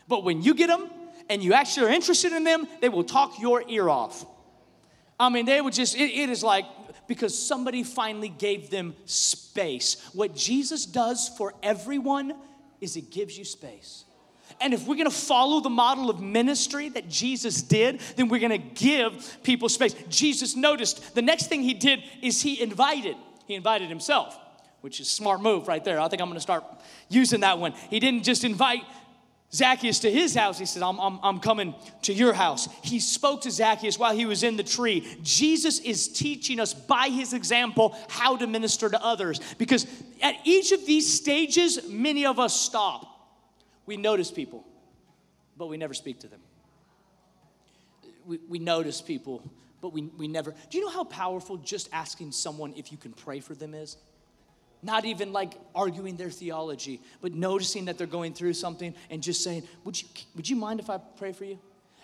But 0.08 0.24
when 0.24 0.42
you 0.42 0.56
get 0.56 0.66
them 0.66 0.90
and 1.30 1.44
you 1.44 1.54
actually 1.54 1.86
are 1.86 1.94
interested 1.94 2.34
in 2.34 2.44
them, 2.44 2.68
they 2.82 2.90
will 2.90 3.04
talk 3.04 3.40
your 3.40 3.64
ear 3.70 3.88
off. 3.88 4.26
I 5.20 5.30
mean, 5.30 5.46
they 5.46 5.62
would 5.62 5.76
just, 5.76 5.96
it, 5.96 6.10
it 6.10 6.32
is 6.32 6.42
like, 6.42 6.66
because 7.08 7.38
somebody 7.38 7.84
finally 7.84 8.30
gave 8.30 8.72
them 8.72 8.96
space. 9.06 10.10
What 10.14 10.36
Jesus 10.36 10.88
does 10.88 11.30
for 11.38 11.54
everyone 11.62 12.34
is 12.82 12.96
He 12.96 13.02
gives 13.02 13.38
you 13.38 13.46
space. 13.46 14.06
And 14.60 14.74
if 14.74 14.88
we're 14.88 14.96
gonna 14.96 15.12
follow 15.12 15.60
the 15.60 15.70
model 15.70 16.10
of 16.10 16.20
ministry 16.20 16.90
that 16.90 17.10
Jesus 17.10 17.62
did, 17.62 18.00
then 18.16 18.28
we're 18.28 18.40
gonna 18.40 18.58
give 18.58 19.38
people 19.44 19.70
space. 19.70 19.94
Jesus 20.10 20.56
noticed 20.56 21.14
the 21.16 21.22
next 21.22 21.48
thing 21.48 21.62
he 21.62 21.74
did 21.74 22.04
is 22.22 22.42
he 22.42 22.62
invited. 22.62 23.16
He 23.46 23.56
invited 23.56 23.90
himself, 23.90 24.38
which 24.82 25.00
is 25.00 25.10
smart 25.10 25.42
move 25.42 25.68
right 25.68 25.84
there. 25.84 26.00
I 26.00 26.08
think 26.08 26.22
I'm 26.22 26.28
gonna 26.28 26.40
start 26.40 26.64
using 27.10 27.42
that 27.42 27.60
one. 27.60 27.74
He 27.90 28.00
didn't 28.00 28.24
just 28.24 28.44
invite 28.44 28.84
Zacchaeus 29.54 30.00
to 30.00 30.12
his 30.12 30.36
house. 30.36 30.60
He 30.60 30.66
said, 30.66 30.84
I'm, 30.84 31.00
I'm, 31.00 31.20
I'm 31.24 31.40
coming 31.40 31.74
to 32.04 32.14
your 32.14 32.34
house. 32.34 32.68
He 32.84 33.00
spoke 33.00 33.42
to 33.42 33.52
Zacchaeus 33.52 33.98
while 33.98 34.14
he 34.14 34.26
was 34.26 34.44
in 34.44 34.58
the 34.58 34.64
tree. 34.64 35.18
Jesus 35.24 35.80
is 35.80 36.10
teaching 36.10 36.60
us 36.60 36.74
by 36.74 37.08
his 37.08 37.34
example 37.34 37.98
how 38.10 38.36
to 38.36 38.48
minister 38.48 38.90
to 38.90 39.02
others. 39.02 39.40
Because 39.58 39.88
at 40.22 40.36
each 40.44 40.74
of 40.74 40.86
these 40.86 41.14
stages, 41.14 41.88
many 41.88 42.26
of 42.26 42.40
us 42.40 42.60
stop. 42.60 43.17
We 43.88 43.98
notice 43.98 44.30
people, 44.30 44.64
but 45.58 45.68
we 45.68 45.78
never 45.78 45.96
speak 45.96 46.20
to 46.20 46.28
them. 46.28 46.42
We, 48.28 48.40
we 48.48 48.60
notice 48.60 49.02
people, 49.02 49.42
but 49.82 49.94
we, 49.94 50.04
we 50.18 50.28
never. 50.28 50.54
Do 50.70 50.78
you 50.78 50.86
know 50.86 50.92
how 50.92 51.06
powerful 51.06 51.58
just 51.58 51.90
asking 51.94 52.34
someone 52.34 52.74
if 52.76 52.92
you 52.92 52.98
can 52.98 53.14
pray 53.14 53.40
for 53.40 53.56
them 53.56 53.74
is? 53.74 53.98
Not 54.84 55.06
even 55.06 55.34
like 55.34 55.54
arguing 55.74 56.18
their 56.18 56.30
theology, 56.30 57.02
but 57.22 57.34
noticing 57.34 57.86
that 57.86 57.98
they're 57.98 58.06
going 58.06 58.34
through 58.34 58.54
something 58.54 58.94
and 59.10 59.24
just 59.24 59.44
saying, 59.44 59.64
Would 59.86 60.00
you, 60.00 60.08
would 60.36 60.48
you 60.48 60.58
mind 60.58 60.82
if 60.82 60.90
I 60.90 60.98
pray 60.98 61.32
for 61.32 61.46
you? 61.46 61.58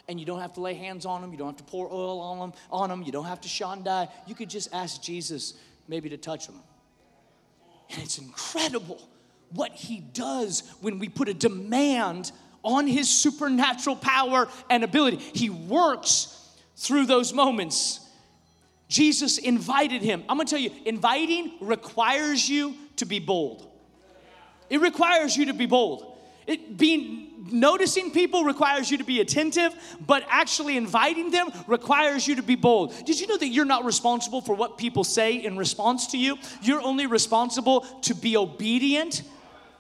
And 0.08 0.20
you 0.20 0.26
don't 0.26 0.40
have 0.40 0.54
to 0.54 0.62
lay 0.62 0.74
hands 0.74 1.06
on 1.06 1.22
them, 1.22 1.32
you 1.32 1.38
don't 1.38 1.48
have 1.48 1.58
to 1.58 1.64
pour 1.64 1.92
oil 1.92 2.20
on 2.20 2.40
them, 2.40 2.54
on 2.72 2.90
them 2.90 3.04
you 3.04 3.12
don't 3.12 3.26
have 3.26 3.42
to 3.42 3.50
shandai. 3.50 4.10
You 4.26 4.36
could 4.36 4.50
just 4.50 4.74
ask 4.74 5.02
Jesus 5.02 5.54
maybe 5.88 6.10
to 6.10 6.18
touch 6.18 6.48
them. 6.48 6.60
And 7.92 8.02
it's 8.02 8.18
incredible 8.18 9.02
what 9.54 9.72
he 9.72 10.00
does 10.00 10.64
when 10.82 11.00
we 11.00 11.10
put 11.10 11.30
a 11.30 11.34
demand 11.34 12.32
on 12.64 12.88
his 12.88 13.10
supernatural 13.10 13.96
power 13.96 14.48
and 14.70 14.84
ability. 14.84 15.18
He 15.18 15.50
works 15.50 16.52
through 16.76 17.06
those 17.06 17.34
moments. 17.34 18.00
Jesus 18.88 19.38
invited 19.38 20.02
him. 20.02 20.24
I'm 20.30 20.38
gonna 20.38 20.50
tell 20.50 20.60
you, 20.60 20.72
inviting 20.86 21.54
requires 21.60 22.48
you 22.48 22.76
to 22.98 23.06
be 23.06 23.20
bold. 23.20 23.70
It 24.70 24.82
requires 24.82 25.36
you 25.36 25.46
to 25.48 25.54
be 25.54 25.66
bold. 25.66 26.18
It 26.46 26.78
being 26.78 27.34
noticing 27.52 28.12
people 28.12 28.44
requires 28.44 28.90
you 28.90 28.98
to 28.98 29.04
be 29.04 29.20
attentive, 29.22 29.74
but 30.06 30.26
actually 30.30 30.78
inviting 30.78 31.32
them 31.32 31.52
requires 31.68 32.28
you 32.28 32.36
to 32.36 32.44
be 32.44 32.56
bold. 32.56 32.94
Did 33.06 33.20
you 33.20 33.28
know 33.28 33.38
that 33.38 33.48
you're 33.48 33.66
not 33.66 33.86
responsible 33.86 34.42
for 34.42 34.56
what 34.56 34.78
people 34.78 35.04
say 35.04 35.36
in 35.36 35.58
response 35.58 36.08
to 36.08 36.18
you? 36.18 36.38
You're 36.62 36.82
only 36.82 37.06
responsible 37.06 37.82
to 38.02 38.14
be 38.14 38.38
obedient 38.38 39.24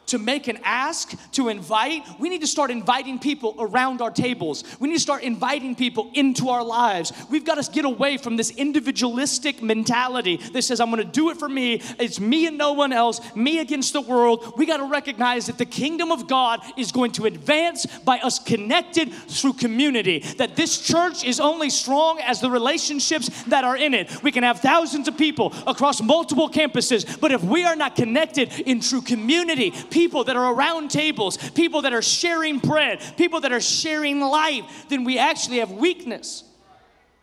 to 0.07 0.17
make 0.17 0.47
an 0.47 0.59
ask, 0.63 1.13
to 1.31 1.49
invite, 1.49 2.03
we 2.19 2.29
need 2.29 2.41
to 2.41 2.47
start 2.47 2.71
inviting 2.71 3.19
people 3.19 3.55
around 3.59 4.01
our 4.01 4.11
tables. 4.11 4.63
We 4.79 4.89
need 4.89 4.95
to 4.95 5.01
start 5.01 5.23
inviting 5.23 5.75
people 5.75 6.11
into 6.13 6.49
our 6.49 6.63
lives. 6.63 7.11
We've 7.29 7.45
got 7.45 7.61
to 7.63 7.71
get 7.71 7.85
away 7.85 8.17
from 8.17 8.37
this 8.37 8.51
individualistic 8.51 9.61
mentality 9.61 10.37
that 10.37 10.61
says, 10.63 10.79
I'm 10.79 10.91
going 10.91 11.03
to 11.03 11.11
do 11.11 11.29
it 11.29 11.37
for 11.37 11.49
me. 11.49 11.81
It's 11.99 12.19
me 12.19 12.47
and 12.47 12.57
no 12.57 12.73
one 12.73 12.93
else, 12.93 13.21
me 13.35 13.59
against 13.59 13.93
the 13.93 14.01
world. 14.01 14.53
We 14.57 14.65
got 14.65 14.77
to 14.77 14.85
recognize 14.85 15.47
that 15.47 15.57
the 15.57 15.65
kingdom 15.65 16.11
of 16.11 16.27
God 16.27 16.59
is 16.77 16.91
going 16.91 17.11
to 17.13 17.25
advance 17.25 17.85
by 17.85 18.19
us 18.19 18.39
connected 18.39 19.11
through 19.13 19.53
community. 19.53 20.19
That 20.37 20.55
this 20.55 20.79
church 20.79 21.23
is 21.23 21.39
only 21.39 21.69
strong 21.69 22.19
as 22.19 22.41
the 22.41 22.51
relationships 22.51 23.43
that 23.45 23.63
are 23.63 23.77
in 23.77 23.93
it. 23.93 24.23
We 24.23 24.31
can 24.31 24.43
have 24.43 24.59
thousands 24.59 25.07
of 25.07 25.17
people 25.17 25.53
across 25.65 26.01
multiple 26.01 26.49
campuses, 26.49 27.19
but 27.19 27.31
if 27.31 27.43
we 27.43 27.63
are 27.63 27.75
not 27.75 27.95
connected 27.95 28.51
in 28.61 28.79
true 28.79 29.01
community, 29.01 29.71
people 29.93 30.23
that 30.23 30.35
are 30.35 30.53
around 30.53 30.89
tables, 30.89 31.37
people 31.51 31.83
that 31.83 31.93
are 31.93 32.01
sharing 32.01 32.57
bread, 32.57 32.99
people 33.15 33.39
that 33.41 33.53
are 33.53 33.61
sharing 33.61 34.19
life, 34.19 34.65
then 34.89 35.03
we 35.03 35.19
actually 35.19 35.59
have 35.59 35.71
weakness. 35.71 36.43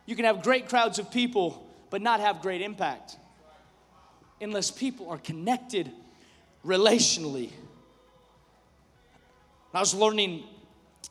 You 0.06 0.14
can 0.14 0.24
have 0.24 0.42
great 0.42 0.68
crowds 0.68 1.00
of 1.00 1.10
people, 1.10 1.66
but 1.90 2.00
not 2.00 2.20
have 2.20 2.40
great 2.40 2.62
impact 2.62 3.16
unless 4.40 4.70
people 4.70 5.10
are 5.10 5.18
connected 5.18 5.90
relationally. 6.64 7.50
I 9.74 9.80
was 9.80 9.94
learning 9.94 10.44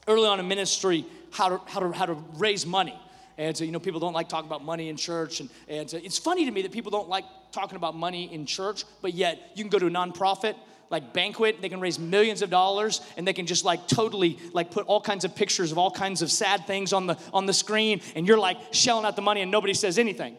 early 0.08 0.28
on 0.28 0.40
in 0.40 0.48
ministry 0.48 1.06
how 1.32 1.50
to, 1.50 1.62
how 1.72 1.82
to, 1.82 1.92
how 1.92 2.06
to 2.06 2.14
raise 2.36 2.66
money. 2.66 3.00
And 3.38 3.56
so, 3.56 3.64
you 3.64 3.72
know, 3.72 3.80
people 3.80 4.00
don't 4.00 4.14
like 4.14 4.28
talking 4.28 4.50
about 4.50 4.64
money 4.64 4.90
in 4.90 4.98
church. 4.98 5.40
And, 5.40 5.50
and 5.68 5.90
so 5.90 5.98
it's 5.98 6.18
funny 6.18 6.46
to 6.46 6.52
me 6.52 6.62
that 6.62 6.72
people 6.72 6.92
don't 6.92 7.08
like 7.08 7.26
talking 7.52 7.76
about 7.76 7.96
money 7.96 8.34
in 8.34 8.46
church, 8.46 8.84
but 9.02 9.14
yet 9.14 9.52
you 9.56 9.64
can 9.64 9.70
go 9.70 9.80
to 9.80 9.88
a 9.88 9.90
nonprofit 9.90 10.56
like 10.90 11.14
banquet 11.14 11.62
they 11.62 11.70
can 11.70 11.80
raise 11.80 12.00
millions 12.00 12.42
of 12.42 12.50
dollars 12.50 13.02
and 13.18 13.28
they 13.28 13.34
can 13.34 13.46
just 13.46 13.64
like 13.64 13.88
totally 13.88 14.38
like 14.54 14.72
put 14.72 14.86
all 14.88 15.02
kinds 15.02 15.24
of 15.24 15.36
pictures 15.36 15.72
of 15.72 15.78
all 15.78 15.92
kinds 15.92 16.22
of 16.22 16.32
sad 16.32 16.66
things 16.66 16.94
on 16.94 17.08
the 17.08 17.18
on 17.34 17.46
the 17.46 17.54
screen 17.54 18.02
and 18.16 18.28
you're 18.28 18.40
like 18.40 18.58
shelling 18.72 19.06
out 19.06 19.16
the 19.16 19.22
money 19.22 19.42
and 19.42 19.52
nobody 19.52 19.74
says 19.74 19.98
anything. 19.98 20.36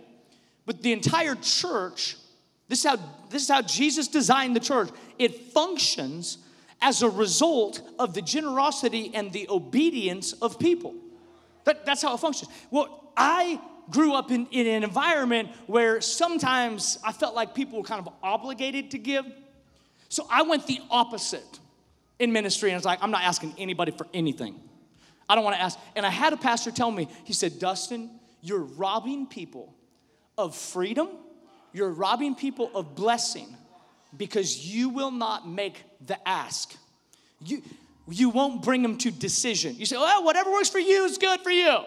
But 0.66 0.82
the 0.82 0.92
entire 0.92 1.34
church 1.36 2.16
this 2.68 2.80
is 2.80 2.90
how 2.90 2.96
this 3.30 3.42
is 3.42 3.48
how 3.48 3.62
jesus 3.62 4.08
designed 4.08 4.56
the 4.56 4.60
church. 4.60 4.90
It 5.18 5.52
functions 5.52 6.38
as 6.82 7.02
a 7.02 7.10
result 7.10 7.82
of 7.98 8.14
the 8.14 8.22
generosity 8.22 9.10
and 9.14 9.32
the 9.32 9.46
obedience 9.50 10.32
of 10.32 10.58
people. 10.58 10.94
That, 11.64 11.84
that's 11.84 12.00
how 12.02 12.14
it 12.14 12.18
functions. 12.18 12.50
Well 12.70 13.12
i 13.16 13.60
grew 13.90 14.14
up 14.14 14.30
in, 14.30 14.46
in 14.52 14.68
an 14.68 14.84
environment 14.84 15.48
where 15.66 16.00
sometimes 16.00 16.98
i 17.04 17.12
felt 17.12 17.34
like 17.34 17.54
people 17.54 17.78
were 17.78 17.84
kind 17.84 18.06
of 18.06 18.12
obligated 18.22 18.92
to 18.92 18.98
give 18.98 19.26
so 20.10 20.26
I 20.28 20.42
went 20.42 20.66
the 20.66 20.80
opposite 20.90 21.60
in 22.18 22.32
ministry, 22.32 22.68
and 22.70 22.74
I 22.74 22.78
was 22.78 22.84
like, 22.84 22.98
I'm 23.00 23.12
not 23.12 23.22
asking 23.22 23.54
anybody 23.56 23.92
for 23.92 24.06
anything. 24.12 24.60
I 25.28 25.36
don't 25.36 25.44
want 25.44 25.56
to 25.56 25.62
ask. 25.62 25.78
And 25.94 26.04
I 26.04 26.10
had 26.10 26.32
a 26.32 26.36
pastor 26.36 26.72
tell 26.72 26.90
me, 26.90 27.08
he 27.24 27.32
said, 27.32 27.60
Dustin, 27.60 28.10
you're 28.42 28.58
robbing 28.58 29.26
people 29.26 29.72
of 30.36 30.56
freedom, 30.56 31.08
you're 31.72 31.90
robbing 31.90 32.34
people 32.34 32.70
of 32.74 32.96
blessing 32.96 33.56
because 34.16 34.66
you 34.66 34.88
will 34.88 35.12
not 35.12 35.48
make 35.48 35.84
the 36.04 36.16
ask. 36.28 36.74
You, 37.44 37.62
you 38.08 38.30
won't 38.30 38.64
bring 38.64 38.82
them 38.82 38.98
to 38.98 39.12
decision. 39.12 39.76
You 39.76 39.86
say, 39.86 39.96
well, 39.96 40.24
whatever 40.24 40.50
works 40.50 40.68
for 40.68 40.80
you 40.80 41.04
is 41.04 41.18
good 41.18 41.40
for 41.40 41.50
you. 41.50 41.84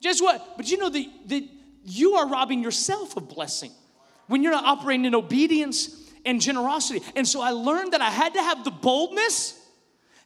Just 0.00 0.20
what? 0.20 0.56
But 0.56 0.68
you 0.68 0.78
know 0.78 0.90
that 0.90 1.44
you 1.84 2.14
are 2.14 2.26
robbing 2.26 2.64
yourself 2.64 3.16
of 3.16 3.28
blessing 3.28 3.70
when 4.26 4.42
you're 4.42 4.52
not 4.52 4.64
operating 4.64 5.04
in 5.04 5.14
obedience 5.14 6.05
and 6.26 6.40
generosity. 6.40 7.02
And 7.14 7.26
so 7.26 7.40
I 7.40 7.50
learned 7.50 7.92
that 7.92 8.02
I 8.02 8.10
had 8.10 8.34
to 8.34 8.42
have 8.42 8.64
the 8.64 8.70
boldness 8.70 9.62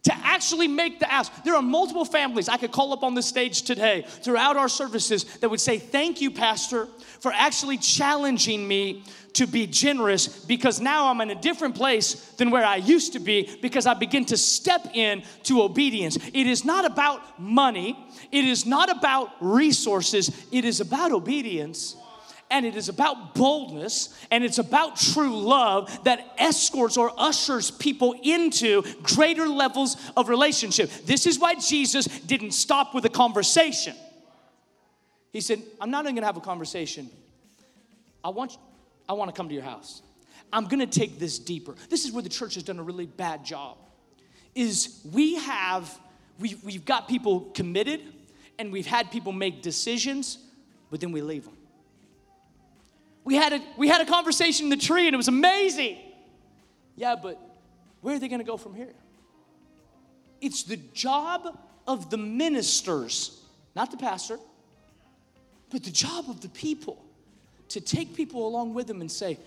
to 0.02 0.14
actually 0.24 0.66
make 0.66 0.98
the 0.98 1.12
ask. 1.12 1.30
There 1.44 1.54
are 1.54 1.62
multiple 1.62 2.06
families 2.06 2.48
I 2.48 2.56
could 2.56 2.72
call 2.72 2.92
up 2.92 3.02
on 3.02 3.14
the 3.14 3.22
stage 3.22 3.62
today 3.62 4.04
throughout 4.22 4.56
our 4.56 4.68
services 4.68 5.24
that 5.38 5.50
would 5.50 5.60
say, 5.60 5.78
Thank 5.78 6.20
you, 6.20 6.30
Pastor, 6.30 6.88
for 7.20 7.32
actually 7.32 7.76
challenging 7.76 8.66
me 8.66 9.04
to 9.34 9.46
be 9.46 9.66
generous 9.66 10.26
because 10.26 10.80
now 10.80 11.08
I'm 11.08 11.20
in 11.20 11.30
a 11.30 11.40
different 11.40 11.74
place 11.74 12.14
than 12.32 12.50
where 12.50 12.64
I 12.64 12.76
used 12.76 13.12
to 13.12 13.20
be 13.20 13.58
because 13.60 13.86
I 13.86 13.94
begin 13.94 14.24
to 14.26 14.36
step 14.36 14.88
in 14.94 15.22
to 15.44 15.62
obedience. 15.62 16.16
It 16.16 16.46
is 16.46 16.64
not 16.64 16.84
about 16.84 17.38
money, 17.38 17.96
it 18.32 18.44
is 18.44 18.66
not 18.66 18.90
about 18.90 19.30
resources, 19.40 20.46
it 20.50 20.64
is 20.64 20.80
about 20.80 21.12
obedience 21.12 21.94
and 22.50 22.66
it 22.66 22.76
is 22.76 22.88
about 22.88 23.34
boldness 23.34 24.14
and 24.30 24.42
it's 24.42 24.58
about 24.58 24.96
true 24.96 25.38
love 25.40 26.04
that 26.04 26.34
escorts 26.36 26.96
or 26.96 27.12
ushers 27.16 27.70
people 27.70 28.14
into 28.22 28.82
greater 29.02 29.46
levels 29.46 29.96
of 30.16 30.28
relationship. 30.28 30.90
This 31.06 31.26
is 31.26 31.38
why 31.38 31.54
Jesus 31.54 32.06
didn't 32.06 32.52
stop 32.52 32.94
with 32.94 33.04
a 33.04 33.08
conversation. 33.08 33.94
He 35.32 35.40
said, 35.40 35.62
I'm 35.80 35.90
not 35.90 36.04
even 36.04 36.16
gonna 36.16 36.26
have 36.26 36.36
a 36.36 36.40
conversation. 36.40 37.08
I 38.24 38.30
want, 38.30 38.58
I 39.08 39.12
want 39.12 39.30
to 39.30 39.36
come 39.36 39.48
to 39.48 39.54
your 39.54 39.62
house. 39.62 40.02
I'm 40.52 40.66
gonna 40.66 40.86
take 40.86 41.20
this 41.20 41.38
deeper. 41.38 41.76
This 41.88 42.04
is 42.04 42.10
where 42.10 42.22
the 42.22 42.28
church 42.28 42.54
has 42.54 42.64
done 42.64 42.80
a 42.80 42.82
really 42.82 43.06
bad 43.06 43.44
job. 43.44 43.78
Is 44.56 45.00
we 45.12 45.36
have, 45.36 45.96
we, 46.40 46.56
we've 46.64 46.84
got 46.84 47.08
people 47.08 47.42
committed 47.54 48.00
and 48.58 48.72
we've 48.72 48.86
had 48.86 49.12
people 49.12 49.30
make 49.30 49.62
decisions, 49.62 50.38
but 50.90 50.98
then 51.00 51.12
we 51.12 51.22
leave 51.22 51.44
them. 51.44 51.56
We 53.24 53.36
had 53.36 53.52
a, 53.52 53.60
we 53.76 53.88
had 53.88 54.00
a 54.00 54.06
conversation 54.06 54.66
in 54.66 54.70
the 54.70 54.76
tree 54.76 55.06
and 55.06 55.14
it 55.14 55.16
was 55.16 55.28
amazing. 55.28 55.98
Yeah, 56.96 57.16
but 57.20 57.40
where 58.00 58.16
are 58.16 58.18
they 58.18 58.28
going 58.28 58.40
to 58.40 58.46
go 58.46 58.56
from 58.56 58.74
here? 58.74 58.94
It's 60.40 60.62
the 60.62 60.76
job 60.94 61.58
of 61.86 62.10
the 62.10 62.16
ministers, 62.16 63.40
not 63.76 63.90
the 63.90 63.96
pastor, 63.96 64.38
but 65.70 65.84
the 65.84 65.90
job 65.90 66.26
of 66.28 66.40
the 66.40 66.48
people 66.48 67.04
to 67.68 67.80
take 67.80 68.14
people 68.14 68.46
along 68.46 68.74
with 68.74 68.86
them 68.86 69.00
and 69.00 69.10
say, 69.10 69.38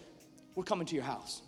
We're 0.56 0.64
coming 0.64 0.86
to 0.88 0.96
your 0.96 1.04
house. 1.04 1.42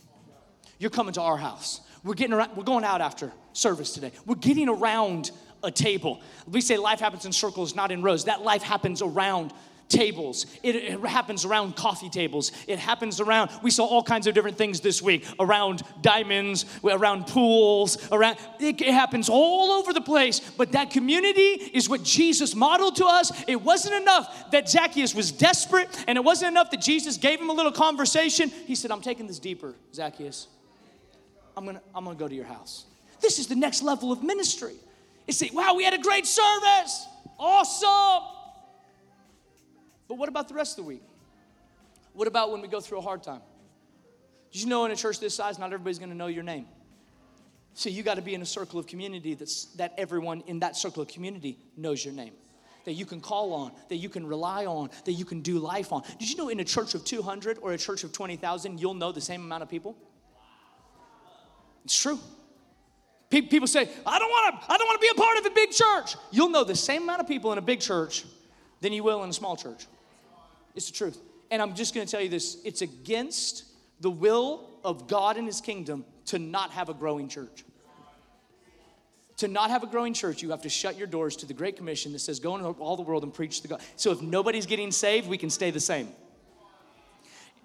You're 0.78 0.90
coming 0.90 1.14
to 1.14 1.22
our 1.22 1.38
house. 1.38 1.82
We're 2.04 2.16
getting 2.16 2.34
around, 2.34 2.56
we're 2.56 2.64
going 2.64 2.84
out 2.84 3.02
after 3.02 3.32
service 3.54 3.94
today. 3.94 4.12
We're 4.26 4.36
getting 4.36 4.68
around 4.68 5.32
a 5.64 5.72
table. 5.72 6.22
We 6.48 6.62
say 6.62 6.78
life 6.78 7.00
happens 7.00 7.26
in 7.26 7.32
circles, 7.32 7.76
not 7.76 7.92
in 7.92 8.02
rows. 8.02 8.26
That 8.26 8.42
life 8.42 8.62
happens 8.62 9.02
around 9.02 9.54
tables. 9.88 10.45
It, 10.63 10.76
it, 10.76 11.00
happens 11.06 11.45
around 11.45 11.76
coffee 11.76 12.10
tables. 12.10 12.52
It 12.67 12.80
happens 12.80 13.19
around, 13.19 13.52
we 13.62 13.71
saw 13.71 13.86
all 13.86 14.04
kinds 14.04 14.28
of 14.28 14.34
different 14.34 14.58
things 14.58 14.82
this 14.82 15.02
week 15.02 15.26
around 15.39 15.84
diamonds, 16.02 16.65
around 16.84 17.28
pools, 17.28 17.98
around, 18.12 18.38
it, 18.60 18.82
it 18.82 18.93
happens 18.93 19.30
all 19.30 19.71
over 19.71 19.93
the 19.93 20.02
place. 20.02 20.39
But 20.39 20.71
that 20.74 20.89
community 20.89 21.41
is 21.74 21.88
what 21.88 22.04
Jesus 22.04 22.56
modeled 22.56 22.95
to 22.98 23.06
us. 23.06 23.32
It 23.48 23.62
wasn't 23.62 23.95
enough 24.02 24.52
that 24.52 24.69
Zacchaeus 24.69 25.13
was 25.13 25.32
desperate, 25.32 25.88
and 26.08 26.17
it 26.17 26.24
wasn't 26.24 26.52
enough 26.52 26.71
that 26.71 26.82
Jesus 26.82 27.17
gave 27.17 27.39
him 27.39 27.50
a 27.50 27.54
little 27.54 27.71
conversation. 27.71 28.50
He 28.50 28.76
said, 28.76 28.91
I'm 28.91 29.02
taking 29.02 29.28
this 29.28 29.39
deeper, 29.39 29.76
Zacchaeus. 29.93 30.48
I'm 31.56 31.65
gonna, 31.65 31.82
I'm 31.93 32.04
gonna 32.04 32.17
go 32.17 32.28
to 32.28 32.36
your 32.36 32.45
house. 32.45 32.86
This 33.21 33.39
is 33.39 33.48
the 33.48 33.56
next 33.56 33.82
level 33.82 34.12
of 34.12 34.24
ministry. 34.24 34.76
It's 35.28 35.38
say, 35.38 35.50
wow, 35.54 35.74
we 35.76 35.84
had 35.84 35.93
a 35.93 36.00
great 36.00 36.26
service. 36.26 37.08
Awesome. 37.39 38.35
But 40.08 40.18
what 40.18 40.30
about 40.30 40.48
the 40.48 40.54
rest 40.54 40.78
of 40.78 40.86
the 40.86 40.89
week? 40.89 41.04
What 42.13 42.28
about 42.28 42.52
when 42.52 42.62
we 42.62 42.68
go 42.68 42.80
through 42.80 43.00
a 43.00 43.02
hard 43.02 43.24
time? 43.24 43.41
Did 44.52 44.62
you 44.62 44.70
know 44.70 44.86
in 44.86 44.91
a 44.91 44.96
church 44.96 45.20
this 45.20 45.36
size, 45.36 45.60
not 45.60 45.65
everybody's 45.68 46.00
gonna 46.00 46.15
know 46.15 46.28
your 46.28 46.44
name? 46.44 46.65
So 47.76 47.89
you 47.89 48.04
got 48.04 48.15
to 48.15 48.22
be 48.22 48.34
in 48.34 48.41
a 48.41 48.46
circle 48.46 48.80
of 48.80 48.88
community 48.88 49.34
that's, 49.34 49.65
that 49.76 49.94
everyone 49.98 50.44
in 50.48 50.60
that 50.60 50.78
circle 50.78 51.02
of 51.02 51.10
community 51.10 51.60
knows 51.76 52.06
your 52.06 52.13
name. 52.13 52.32
That 52.86 52.94
you 52.94 53.06
can 53.06 53.20
call 53.20 53.54
on, 53.54 53.74
that 53.89 53.98
you 53.98 54.08
can 54.08 54.26
rely 54.26 54.65
on, 54.65 54.91
that 55.04 55.12
you 55.12 55.26
can 55.26 55.41
do 55.41 55.60
life 55.60 55.91
on. 55.91 56.04
Did 56.18 56.30
you 56.30 56.38
know 56.38 56.48
in 56.48 56.62
a 56.62 56.63
church 56.63 56.96
of 56.96 57.04
200 57.04 57.58
or 57.62 57.74
a 57.74 57.78
church 57.78 58.06
of 58.06 58.13
20,000, 58.13 58.80
you'll 58.80 58.94
know 58.94 59.12
the 59.12 59.20
same 59.20 59.41
amount 59.41 59.62
of 59.62 59.70
people? 59.70 59.98
It's 61.84 62.00
true. 62.00 62.18
People 63.30 63.68
say, 63.68 63.89
I 64.06 64.20
don't 64.20 64.30
want 64.30 64.62
to, 64.62 64.72
I 64.72 64.78
don't 64.78 64.88
want 64.88 65.02
to 65.02 65.06
be 65.06 65.12
a 65.12 65.22
part 65.22 65.38
of 65.38 65.46
a 65.46 65.50
big 65.50 65.72
church. 65.72 66.15
You'll 66.32 66.50
know 66.50 66.63
the 66.63 66.76
same 66.76 67.04
amount 67.04 67.20
of 67.20 67.28
people 67.28 67.52
in 67.52 67.58
a 67.58 67.62
big 67.62 67.82
church 67.82 68.24
than 68.80 68.94
you 68.94 69.04
will 69.04 69.22
in 69.24 69.30
a 69.30 69.34
small 69.34 69.58
church. 69.58 69.86
It's 70.76 70.88
the 70.88 70.94
truth. 70.94 71.18
And 71.52 71.62
I'm 71.62 71.74
just 71.74 71.94
going 71.94 72.06
to 72.06 72.12
tell 72.12 72.22
you 72.22 72.30
this 72.30 72.58
it's 72.66 72.82
against 72.82 73.66
the 74.02 74.12
will 74.12 74.70
of 74.84 75.08
God 75.08 75.38
and 75.38 75.48
His 75.48 75.62
kingdom 75.62 76.06
to 76.26 76.40
not 76.40 76.72
have 76.72 76.90
a 76.90 76.94
growing 76.94 77.28
church. 77.30 77.64
To 79.38 79.48
not 79.50 79.70
have 79.70 79.84
a 79.84 79.88
growing 79.88 80.14
church, 80.14 80.42
you 80.42 80.52
have 80.52 80.62
to 80.62 80.70
shut 80.70 80.98
your 80.98 81.08
doors 81.08 81.36
to 81.38 81.46
the 81.46 81.54
Great 81.54 81.76
Commission 81.76 82.14
that 82.14 82.20
says, 82.20 82.40
Go 82.40 82.56
into 82.56 82.68
all 82.70 82.96
the 82.96 83.04
world 83.04 83.24
and 83.24 83.34
preach 83.34 83.62
the 83.62 83.68
God. 83.68 83.82
So 83.98 84.12
if 84.12 84.22
nobody's 84.22 84.66
getting 84.66 84.92
saved, 84.92 85.28
we 85.28 85.38
can 85.38 85.50
stay 85.50 85.72
the 85.72 85.80
same. 85.80 86.10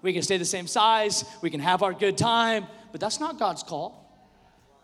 We 0.03 0.13
can 0.13 0.23
stay 0.23 0.39
the 0.39 0.45
same 0.45 0.67
size, 0.67 1.25
we 1.43 1.51
can 1.51 1.61
have 1.61 1.83
our 1.83 1.93
good 1.93 2.17
time, 2.17 2.67
but 2.91 3.01
that's 3.01 3.21
not 3.21 3.39
God's 3.39 3.63
call. 3.63 4.00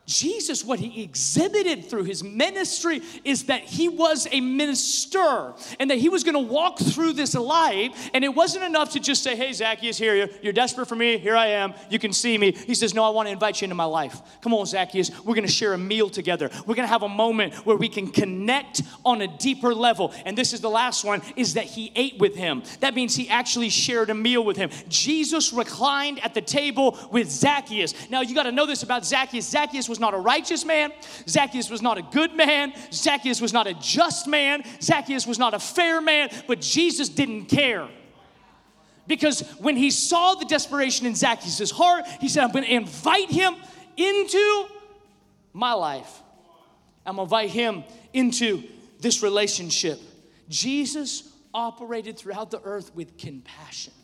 Jesus, 0.06 0.64
what 0.64 0.78
he 0.78 1.02
exhibited 1.02 1.90
through 1.90 2.04
his 2.04 2.22
ministry 2.22 3.02
is 3.24 3.44
that 3.46 3.62
he 3.62 3.88
was 3.88 4.28
a 4.30 4.40
minister 4.40 5.52
and 5.80 5.90
that 5.90 5.98
he 5.98 6.08
was 6.08 6.22
going 6.22 6.34
to 6.34 6.52
walk 6.52 6.78
through 6.78 7.12
this 7.12 7.34
life. 7.34 8.10
And 8.14 8.24
it 8.24 8.32
wasn't 8.32 8.64
enough 8.64 8.92
to 8.92 9.00
just 9.00 9.24
say, 9.24 9.34
Hey, 9.34 9.52
Zacchaeus, 9.52 9.98
here, 9.98 10.30
you're 10.42 10.52
desperate 10.52 10.86
for 10.86 10.94
me. 10.94 11.18
Here 11.18 11.36
I 11.36 11.48
am. 11.48 11.74
You 11.90 11.98
can 11.98 12.12
see 12.12 12.38
me. 12.38 12.52
He 12.52 12.74
says, 12.74 12.94
No, 12.94 13.02
I 13.02 13.10
want 13.10 13.26
to 13.26 13.32
invite 13.32 13.60
you 13.60 13.64
into 13.64 13.74
my 13.74 13.84
life. 13.84 14.22
Come 14.42 14.54
on, 14.54 14.64
Zacchaeus. 14.66 15.10
We're 15.24 15.34
going 15.34 15.46
to 15.46 15.52
share 15.52 15.72
a 15.72 15.78
meal 15.78 16.08
together. 16.08 16.50
We're 16.66 16.76
going 16.76 16.86
to 16.86 16.92
have 16.92 17.02
a 17.02 17.08
moment 17.08 17.54
where 17.66 17.76
we 17.76 17.88
can 17.88 18.06
connect 18.06 18.82
on 19.04 19.22
a 19.22 19.38
deeper 19.38 19.74
level. 19.74 20.14
And 20.24 20.38
this 20.38 20.52
is 20.52 20.60
the 20.60 20.70
last 20.70 21.04
one 21.04 21.20
is 21.34 21.54
that 21.54 21.64
he 21.64 21.90
ate 21.96 22.18
with 22.20 22.36
him. 22.36 22.62
That 22.78 22.94
means 22.94 23.16
he 23.16 23.28
actually 23.28 23.70
shared 23.70 24.10
a 24.10 24.14
meal 24.14 24.44
with 24.44 24.56
him. 24.56 24.70
Jesus 24.88 25.52
reclined 25.52 26.24
at 26.24 26.32
the 26.32 26.40
table 26.40 26.96
with 27.10 27.28
Zacchaeus. 27.28 28.08
Now, 28.08 28.20
you 28.20 28.36
got 28.36 28.44
to 28.44 28.52
know 28.52 28.66
this 28.66 28.84
about 28.84 29.04
Zacchaeus. 29.04 29.48
Zacchaeus 29.48 29.88
was 29.88 29.95
was 29.96 30.00
not 30.00 30.14
a 30.14 30.18
righteous 30.18 30.64
man. 30.64 30.92
Zacchaeus 31.26 31.70
was 31.70 31.80
not 31.80 31.96
a 31.96 32.02
good 32.02 32.34
man. 32.34 32.72
Zacchaeus 32.92 33.40
was 33.40 33.52
not 33.52 33.66
a 33.66 33.74
just 33.74 34.26
man. 34.26 34.62
Zacchaeus 34.82 35.26
was 35.26 35.38
not 35.38 35.54
a 35.54 35.58
fair 35.58 36.00
man. 36.00 36.28
But 36.46 36.60
Jesus 36.60 37.08
didn't 37.08 37.46
care. 37.46 37.88
Because 39.06 39.40
when 39.58 39.76
he 39.76 39.90
saw 39.90 40.34
the 40.34 40.44
desperation 40.44 41.06
in 41.06 41.14
Zacchaeus' 41.14 41.70
heart, 41.70 42.04
he 42.20 42.28
said, 42.28 42.44
I'm 42.44 42.52
going 42.52 42.64
to 42.64 42.72
invite 42.72 43.30
him 43.30 43.54
into 43.96 44.66
my 45.52 45.72
life. 45.72 46.22
I'm 47.06 47.16
going 47.16 47.28
to 47.28 47.34
invite 47.34 47.50
him 47.50 47.84
into 48.12 48.64
this 49.00 49.22
relationship. 49.22 50.00
Jesus 50.48 51.32
operated 51.54 52.18
throughout 52.18 52.50
the 52.50 52.60
earth 52.62 52.94
with 52.94 53.16
compassion. 53.16 53.94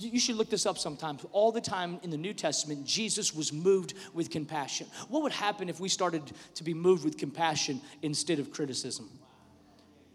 You 0.00 0.20
should 0.20 0.36
look 0.36 0.48
this 0.48 0.64
up 0.64 0.78
sometime. 0.78 1.18
All 1.32 1.50
the 1.50 1.60
time 1.60 1.98
in 2.02 2.10
the 2.10 2.16
New 2.16 2.32
Testament, 2.32 2.84
Jesus 2.84 3.34
was 3.34 3.52
moved 3.52 3.94
with 4.14 4.30
compassion. 4.30 4.86
What 5.08 5.22
would 5.24 5.32
happen 5.32 5.68
if 5.68 5.80
we 5.80 5.88
started 5.88 6.32
to 6.54 6.64
be 6.64 6.72
moved 6.72 7.04
with 7.04 7.18
compassion 7.18 7.80
instead 8.02 8.38
of 8.38 8.52
criticism? 8.52 9.10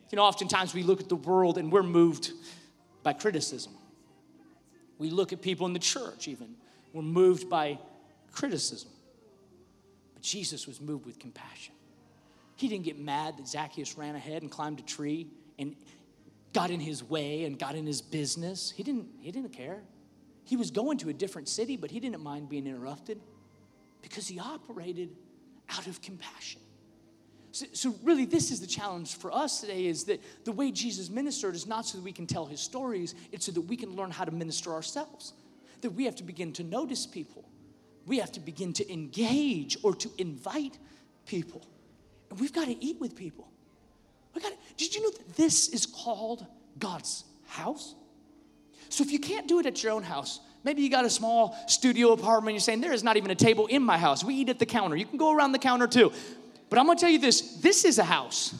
You 0.10 0.16
know, 0.16 0.24
oftentimes 0.24 0.74
we 0.74 0.84
look 0.84 1.02
at 1.02 1.10
the 1.10 1.18
world 1.18 1.58
and 1.58 1.72
we're 1.72 1.84
moved 1.84 2.32
by 3.02 3.14
criticism. 3.14 3.74
We 4.98 5.10
look 5.10 5.34
at 5.34 5.42
people 5.42 5.68
in 5.68 5.74
the 5.74 5.80
church, 5.80 6.28
even, 6.28 6.56
we're 6.94 7.02
moved 7.02 7.50
by 7.50 7.80
criticism. 8.32 8.92
But 10.14 10.24
Jesus 10.24 10.66
was 10.66 10.80
moved 10.80 11.06
with 11.06 11.20
compassion. 11.20 11.74
He 12.56 12.70
didn't 12.70 12.86
get 12.86 13.00
mad 13.00 13.38
that 13.38 13.48
Zacchaeus 13.48 13.98
ran 13.98 14.16
ahead 14.16 14.44
and 14.44 14.52
climbed 14.52 14.80
a 14.80 14.84
tree 14.84 15.28
and 15.60 15.76
got 16.54 16.70
in 16.70 16.80
his 16.80 17.04
way 17.04 17.46
and 17.46 17.58
got 17.58 17.76
in 17.76 17.86
his 17.86 18.02
business. 18.02 18.72
He 18.72 18.84
didn't, 18.84 19.08
he 19.20 19.32
didn't 19.32 19.54
care. 19.54 19.82
He 20.46 20.56
was 20.56 20.72
going 20.72 20.98
to 21.00 21.10
a 21.10 21.14
different 21.14 21.50
city, 21.50 21.78
but 21.78 21.90
he 21.90 22.00
didn't 22.00 22.22
mind 22.22 22.50
being 22.50 22.68
interrupted 22.68 23.20
because 24.02 24.28
he 24.28 24.40
operated 24.40 25.10
out 25.70 25.88
of 25.88 26.02
compassion. 26.02 26.62
So, 27.52 27.66
so, 27.72 27.96
really, 28.04 28.26
this 28.26 28.50
is 28.52 28.60
the 28.60 28.68
challenge 28.68 29.16
for 29.16 29.32
us 29.32 29.62
today 29.62 29.86
is 29.86 30.06
that 30.06 30.20
the 30.44 30.52
way 30.52 30.72
Jesus 30.72 31.10
ministered 31.10 31.54
is 31.54 31.68
not 31.68 31.86
so 31.86 32.00
that 32.00 32.04
we 32.04 32.12
can 32.12 32.26
tell 32.26 32.48
his 32.48 32.60
stories, 32.60 33.14
it's 33.32 33.46
so 33.46 33.52
that 33.52 33.62
we 33.62 33.78
can 33.78 33.96
learn 33.96 34.10
how 34.10 34.26
to 34.26 34.32
minister 34.32 34.74
ourselves. 34.74 35.34
That 35.82 35.92
we 35.92 36.06
have 36.06 36.16
to 36.16 36.24
begin 36.24 36.52
to 36.54 36.64
notice 36.64 37.06
people, 37.06 37.48
we 38.08 38.18
have 38.18 38.32
to 38.34 38.40
begin 38.40 38.74
to 38.74 38.92
engage 38.92 39.78
or 39.84 39.94
to 39.96 40.10
invite 40.18 40.80
people. 41.26 41.62
And 42.30 42.40
we've 42.40 42.54
got 42.54 42.66
to 42.66 42.84
eat 42.84 43.00
with 43.00 43.16
people. 43.16 43.48
We 44.34 44.42
got 44.42 44.54
Did 44.78 44.96
you 44.96 45.04
know 45.04 45.12
that 45.12 45.36
this 45.36 45.70
is 45.70 45.86
called 45.86 46.46
God's 46.80 47.24
house? 47.48 47.96
So 48.90 49.04
if 49.04 49.12
you 49.12 49.20
can't 49.20 49.48
do 49.48 49.60
it 49.60 49.66
at 49.66 49.82
your 49.84 49.92
own 49.94 50.04
house, 50.04 50.40
maybe 50.64 50.82
you 50.82 50.90
got 50.90 51.06
a 51.06 51.10
small 51.10 51.58
studio 51.68 52.12
apartment, 52.12 52.56
you're 52.56 52.62
saying, 52.62 52.82
there 52.82 52.94
is 52.94 53.04
not 53.04 53.18
even 53.18 53.32
a 53.32 53.36
table 53.36 53.68
in 53.68 53.84
my 53.84 53.98
house. 53.98 54.24
We 54.24 54.36
eat 54.36 54.50
at 54.50 54.60
the 54.60 54.66
counter. 54.66 54.96
You 54.96 55.06
can 55.06 55.18
go 55.18 55.32
around 55.32 55.52
the 55.52 55.60
counter 55.60 55.88
too. 55.88 56.12
But 56.70 56.80
I'm 56.80 56.86
gonna 56.88 57.00
tell 57.00 57.10
you 57.10 57.20
this 57.20 57.58
this 57.58 57.86
is 57.86 58.00
a 58.00 58.04
house. 58.04 58.56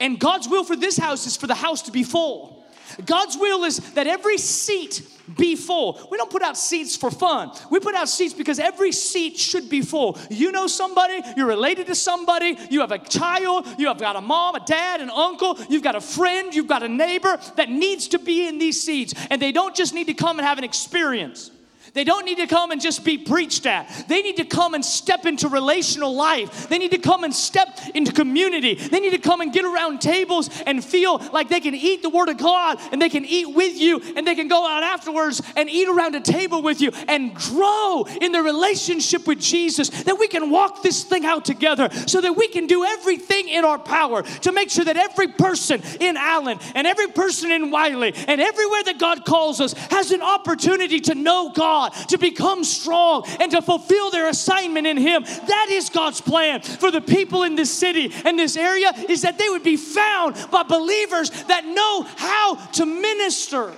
And 0.00 0.18
God's 0.18 0.48
will 0.48 0.64
for 0.64 0.76
this 0.76 0.96
house 0.96 1.26
is 1.26 1.36
for 1.36 1.46
the 1.46 1.54
house 1.54 1.82
to 1.82 1.92
be 1.92 2.02
full. 2.02 2.65
God's 3.04 3.36
will 3.36 3.64
is 3.64 3.78
that 3.94 4.06
every 4.06 4.38
seat 4.38 5.02
be 5.36 5.56
full. 5.56 6.06
We 6.10 6.18
don't 6.18 6.30
put 6.30 6.42
out 6.42 6.56
seats 6.56 6.96
for 6.96 7.10
fun. 7.10 7.50
We 7.70 7.80
put 7.80 7.94
out 7.94 8.08
seats 8.08 8.32
because 8.32 8.58
every 8.58 8.92
seat 8.92 9.36
should 9.36 9.68
be 9.68 9.82
full. 9.82 10.18
You 10.30 10.52
know 10.52 10.66
somebody, 10.66 11.20
you're 11.36 11.48
related 11.48 11.88
to 11.88 11.94
somebody, 11.94 12.56
you 12.70 12.80
have 12.80 12.92
a 12.92 12.98
child, 12.98 13.66
you 13.78 13.88
have 13.88 13.98
got 13.98 14.16
a 14.16 14.20
mom, 14.20 14.54
a 14.54 14.64
dad, 14.64 15.00
an 15.00 15.10
uncle, 15.10 15.58
you've 15.68 15.82
got 15.82 15.96
a 15.96 16.00
friend, 16.00 16.54
you've 16.54 16.68
got 16.68 16.82
a 16.82 16.88
neighbor 16.88 17.38
that 17.56 17.68
needs 17.68 18.08
to 18.08 18.18
be 18.18 18.46
in 18.46 18.58
these 18.58 18.80
seats. 18.80 19.14
And 19.30 19.42
they 19.42 19.52
don't 19.52 19.74
just 19.74 19.94
need 19.94 20.06
to 20.06 20.14
come 20.14 20.38
and 20.38 20.46
have 20.46 20.58
an 20.58 20.64
experience. 20.64 21.50
They 21.96 22.04
don't 22.04 22.26
need 22.26 22.36
to 22.36 22.46
come 22.46 22.72
and 22.72 22.80
just 22.80 23.06
be 23.06 23.16
preached 23.16 23.64
at. 23.64 23.88
They 24.06 24.20
need 24.20 24.36
to 24.36 24.44
come 24.44 24.74
and 24.74 24.84
step 24.84 25.24
into 25.24 25.48
relational 25.48 26.14
life. 26.14 26.68
They 26.68 26.76
need 26.76 26.90
to 26.90 26.98
come 26.98 27.24
and 27.24 27.34
step 27.34 27.68
into 27.94 28.12
community. 28.12 28.74
They 28.74 29.00
need 29.00 29.12
to 29.12 29.18
come 29.18 29.40
and 29.40 29.50
get 29.50 29.64
around 29.64 30.02
tables 30.02 30.50
and 30.66 30.84
feel 30.84 31.16
like 31.32 31.48
they 31.48 31.58
can 31.58 31.74
eat 31.74 32.02
the 32.02 32.10
Word 32.10 32.28
of 32.28 32.36
God 32.36 32.78
and 32.92 33.00
they 33.00 33.08
can 33.08 33.24
eat 33.24 33.46
with 33.46 33.80
you 33.80 34.02
and 34.14 34.26
they 34.26 34.34
can 34.34 34.46
go 34.46 34.66
out 34.66 34.82
afterwards 34.82 35.40
and 35.56 35.70
eat 35.70 35.88
around 35.88 36.14
a 36.14 36.20
table 36.20 36.60
with 36.60 36.82
you 36.82 36.90
and 37.08 37.34
grow 37.34 38.06
in 38.20 38.30
their 38.30 38.42
relationship 38.42 39.26
with 39.26 39.40
Jesus. 39.40 39.88
That 39.88 40.18
we 40.18 40.28
can 40.28 40.50
walk 40.50 40.82
this 40.82 41.02
thing 41.02 41.24
out 41.24 41.46
together 41.46 41.88
so 42.06 42.20
that 42.20 42.36
we 42.36 42.48
can 42.48 42.66
do 42.66 42.84
everything 42.84 43.48
in 43.48 43.64
our 43.64 43.78
power 43.78 44.22
to 44.22 44.52
make 44.52 44.68
sure 44.68 44.84
that 44.84 44.98
every 44.98 45.28
person 45.28 45.80
in 45.98 46.18
Allen 46.18 46.58
and 46.74 46.86
every 46.86 47.08
person 47.08 47.50
in 47.50 47.70
Wylie 47.70 48.12
and 48.28 48.38
everywhere 48.38 48.84
that 48.84 48.98
God 48.98 49.24
calls 49.24 49.62
us 49.62 49.72
has 49.72 50.10
an 50.10 50.20
opportunity 50.20 51.00
to 51.00 51.14
know 51.14 51.52
God 51.54 51.85
God, 51.90 52.08
to 52.08 52.18
become 52.18 52.64
strong 52.64 53.24
and 53.40 53.50
to 53.52 53.62
fulfill 53.62 54.10
their 54.10 54.28
assignment 54.28 54.86
in 54.86 54.96
Him. 54.96 55.22
That 55.22 55.68
is 55.70 55.90
God's 55.90 56.20
plan 56.20 56.62
for 56.62 56.90
the 56.90 57.00
people 57.00 57.42
in 57.42 57.56
this 57.56 57.72
city 57.72 58.12
and 58.24 58.38
this 58.38 58.56
area 58.56 58.92
is 59.08 59.22
that 59.22 59.38
they 59.38 59.48
would 59.48 59.62
be 59.62 59.76
found 59.76 60.34
by 60.50 60.62
believers 60.62 61.30
that 61.44 61.64
know 61.64 62.02
how 62.16 62.56
to 62.72 62.86
minister. 62.86 63.72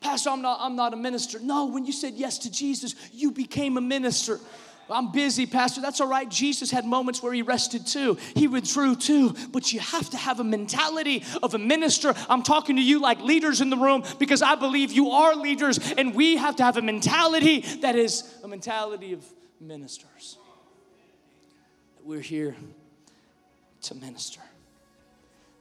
Pastor, 0.00 0.30
I'm 0.30 0.42
not, 0.42 0.58
I'm 0.60 0.76
not 0.76 0.92
a 0.92 0.96
minister. 0.96 1.38
No, 1.40 1.66
when 1.66 1.84
you 1.84 1.92
said 1.92 2.14
yes 2.14 2.38
to 2.38 2.50
Jesus, 2.50 2.94
you 3.12 3.32
became 3.32 3.76
a 3.76 3.80
minister. 3.80 4.38
I'm 4.88 5.10
busy, 5.10 5.46
Pastor. 5.46 5.80
That's 5.80 6.00
all 6.00 6.08
right. 6.08 6.28
Jesus 6.28 6.70
had 6.70 6.84
moments 6.84 7.22
where 7.22 7.32
he 7.32 7.42
rested 7.42 7.86
too. 7.86 8.16
He 8.34 8.46
withdrew 8.46 8.96
too. 8.96 9.34
But 9.50 9.72
you 9.72 9.80
have 9.80 10.10
to 10.10 10.16
have 10.16 10.38
a 10.38 10.44
mentality 10.44 11.24
of 11.42 11.54
a 11.54 11.58
minister. 11.58 12.14
I'm 12.28 12.42
talking 12.42 12.76
to 12.76 12.82
you 12.82 13.00
like 13.00 13.20
leaders 13.20 13.60
in 13.60 13.70
the 13.70 13.76
room 13.76 14.04
because 14.18 14.42
I 14.42 14.54
believe 14.54 14.92
you 14.92 15.10
are 15.10 15.34
leaders, 15.34 15.78
and 15.92 16.14
we 16.14 16.36
have 16.36 16.56
to 16.56 16.62
have 16.62 16.76
a 16.76 16.82
mentality 16.82 17.60
that 17.80 17.96
is 17.96 18.22
a 18.44 18.48
mentality 18.48 19.12
of 19.12 19.24
ministers. 19.60 20.38
We're 22.04 22.20
here 22.20 22.54
to 23.82 23.94
minister. 23.96 24.40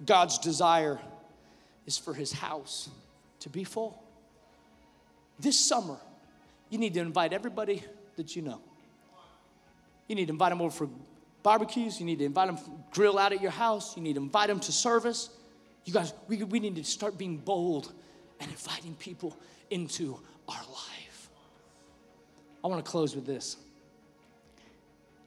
God's 0.05 0.37
desire 0.37 0.99
is 1.87 1.97
for 1.97 2.13
his 2.13 2.31
house 2.31 2.89
to 3.39 3.49
be 3.49 3.63
full. 3.63 4.03
This 5.39 5.59
summer, 5.59 5.97
you 6.69 6.77
need 6.77 6.93
to 6.93 6.99
invite 6.99 7.33
everybody 7.33 7.83
that 8.15 8.35
you 8.35 8.41
know. 8.41 8.61
You 10.07 10.15
need 10.15 10.25
to 10.25 10.33
invite 10.33 10.51
them 10.51 10.61
over 10.61 10.71
for 10.71 10.89
barbecues. 11.43 11.99
You 11.99 12.05
need 12.05 12.19
to 12.19 12.25
invite 12.25 12.47
them 12.47 12.59
grill 12.91 13.17
out 13.17 13.33
at 13.33 13.41
your 13.41 13.51
house. 13.51 13.95
You 13.95 14.03
need 14.03 14.13
to 14.15 14.21
invite 14.21 14.47
them 14.47 14.59
to 14.59 14.71
service. 14.71 15.29
You 15.85 15.93
guys, 15.93 16.13
we, 16.27 16.43
we 16.43 16.59
need 16.59 16.75
to 16.75 16.83
start 16.83 17.17
being 17.17 17.37
bold 17.37 17.93
and 18.39 18.49
inviting 18.49 18.95
people 18.95 19.37
into 19.69 20.19
our 20.47 20.61
life. 20.71 21.29
I 22.63 22.67
want 22.67 22.83
to 22.83 22.89
close 22.89 23.15
with 23.15 23.25
this. 23.25 23.57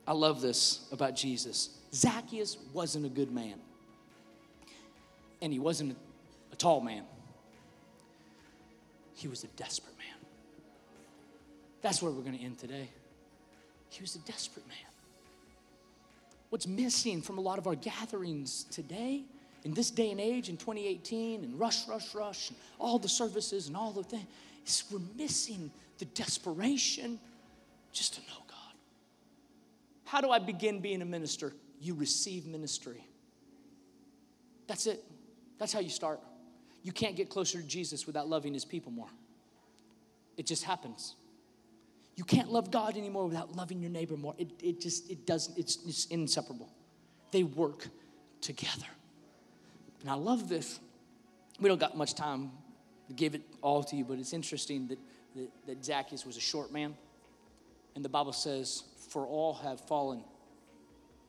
I 0.07 0.13
love 0.13 0.41
this 0.41 0.89
about 0.91 1.15
Jesus. 1.15 1.71
Zacchaeus 1.93 2.57
wasn't 2.73 3.07
a 3.07 3.09
good 3.09 3.31
man, 3.31 3.55
and 5.41 5.53
he 5.53 5.59
wasn't 5.59 5.97
a 6.53 6.57
tall 6.57 6.81
man. 6.81 7.05
He 9.15 9.29
was 9.29 9.45
a 9.45 9.49
desperate 9.49 9.97
man. 9.99 10.17
That's 11.83 12.03
where 12.03 12.11
we're 12.11 12.23
going 12.23 12.39
to 12.39 12.45
end 12.45 12.59
today. 12.59 12.89
He 13.91 14.03
was 14.03 14.15
a 14.15 14.21
desperate 14.21 14.67
man. 14.67 14.77
What's 16.51 16.67
missing 16.67 17.21
from 17.21 17.39
a 17.39 17.41
lot 17.41 17.59
of 17.59 17.67
our 17.67 17.75
gatherings 17.75 18.65
today, 18.71 19.25
in 19.65 19.75
this 19.75 19.91
day 19.91 20.11
and 20.11 20.21
age, 20.21 20.49
in 20.49 20.57
2018, 20.57 21.45
and 21.45 21.59
rush, 21.59 21.87
rush, 21.89 22.15
rush, 22.15 22.51
and 22.51 22.59
all 22.79 22.99
the 22.99 23.09
services 23.09 23.67
and 23.67 23.77
all 23.77 23.93
the 23.93 24.03
things, 24.03 24.27
is 24.67 24.85
we're 24.91 25.01
missing 25.17 25.71
the 25.99 26.05
desperation 26.07 27.19
just 27.93 28.15
to 28.15 28.21
know 28.21 28.39
God. 28.47 28.75
How 30.05 30.21
do 30.21 30.31
I 30.31 30.39
begin 30.39 30.81
being 30.81 31.03
a 31.03 31.07
minister? 31.07 31.53
You 31.81 31.95
receive 31.95 32.47
ministry. 32.47 33.05
That's 34.67 34.87
it. 34.87 35.05
That's 35.59 35.73
how 35.73 35.81
you 35.81 35.91
start. 35.91 36.21
You 36.83 36.93
can't 36.93 37.17
get 37.17 37.29
closer 37.29 37.61
to 37.61 37.67
Jesus 37.67 38.07
without 38.07 38.29
loving 38.29 38.55
his 38.55 38.65
people 38.65 38.93
more. 38.93 39.09
It 40.37 40.47
just 40.47 40.65
happens. 40.65 41.17
You 42.19 42.25
can't 42.25 42.51
love 42.51 42.73
God 42.73 42.97
anymore 42.97 43.27
without 43.27 43.55
loving 43.55 43.81
your 43.81 43.93
neighbor 43.93 44.17
more. 44.17 44.35
It, 44.39 44.51
it 44.61 44.81
just, 44.81 45.09
it 45.09 45.25
doesn't, 45.25 45.57
it's, 45.57 45.79
it's 45.87 46.07
inseparable. 46.07 46.69
They 47.31 47.45
work 47.45 47.87
together. 48.41 48.89
And 50.01 50.11
I 50.11 50.15
love 50.15 50.49
this. 50.49 50.81
We 51.61 51.69
don't 51.69 51.79
got 51.79 51.97
much 51.97 52.15
time 52.15 52.51
to 53.07 53.13
give 53.15 53.37
it 53.37 53.43
all 53.63 53.85
to 53.85 53.95
you, 53.95 54.05
but 54.05 54.19
it's 54.19 54.33
interesting 54.33 54.89
that, 54.89 54.99
that, 55.37 55.51
that 55.69 55.85
Zacchaeus 55.85 56.27
was 56.27 56.37
a 56.37 56.41
short 56.41 56.73
man. 56.73 56.97
And 57.95 58.05
the 58.05 58.09
Bible 58.09 58.33
says, 58.33 58.83
for 59.11 59.25
all 59.25 59.55
have 59.55 59.81
fallen 59.83 60.25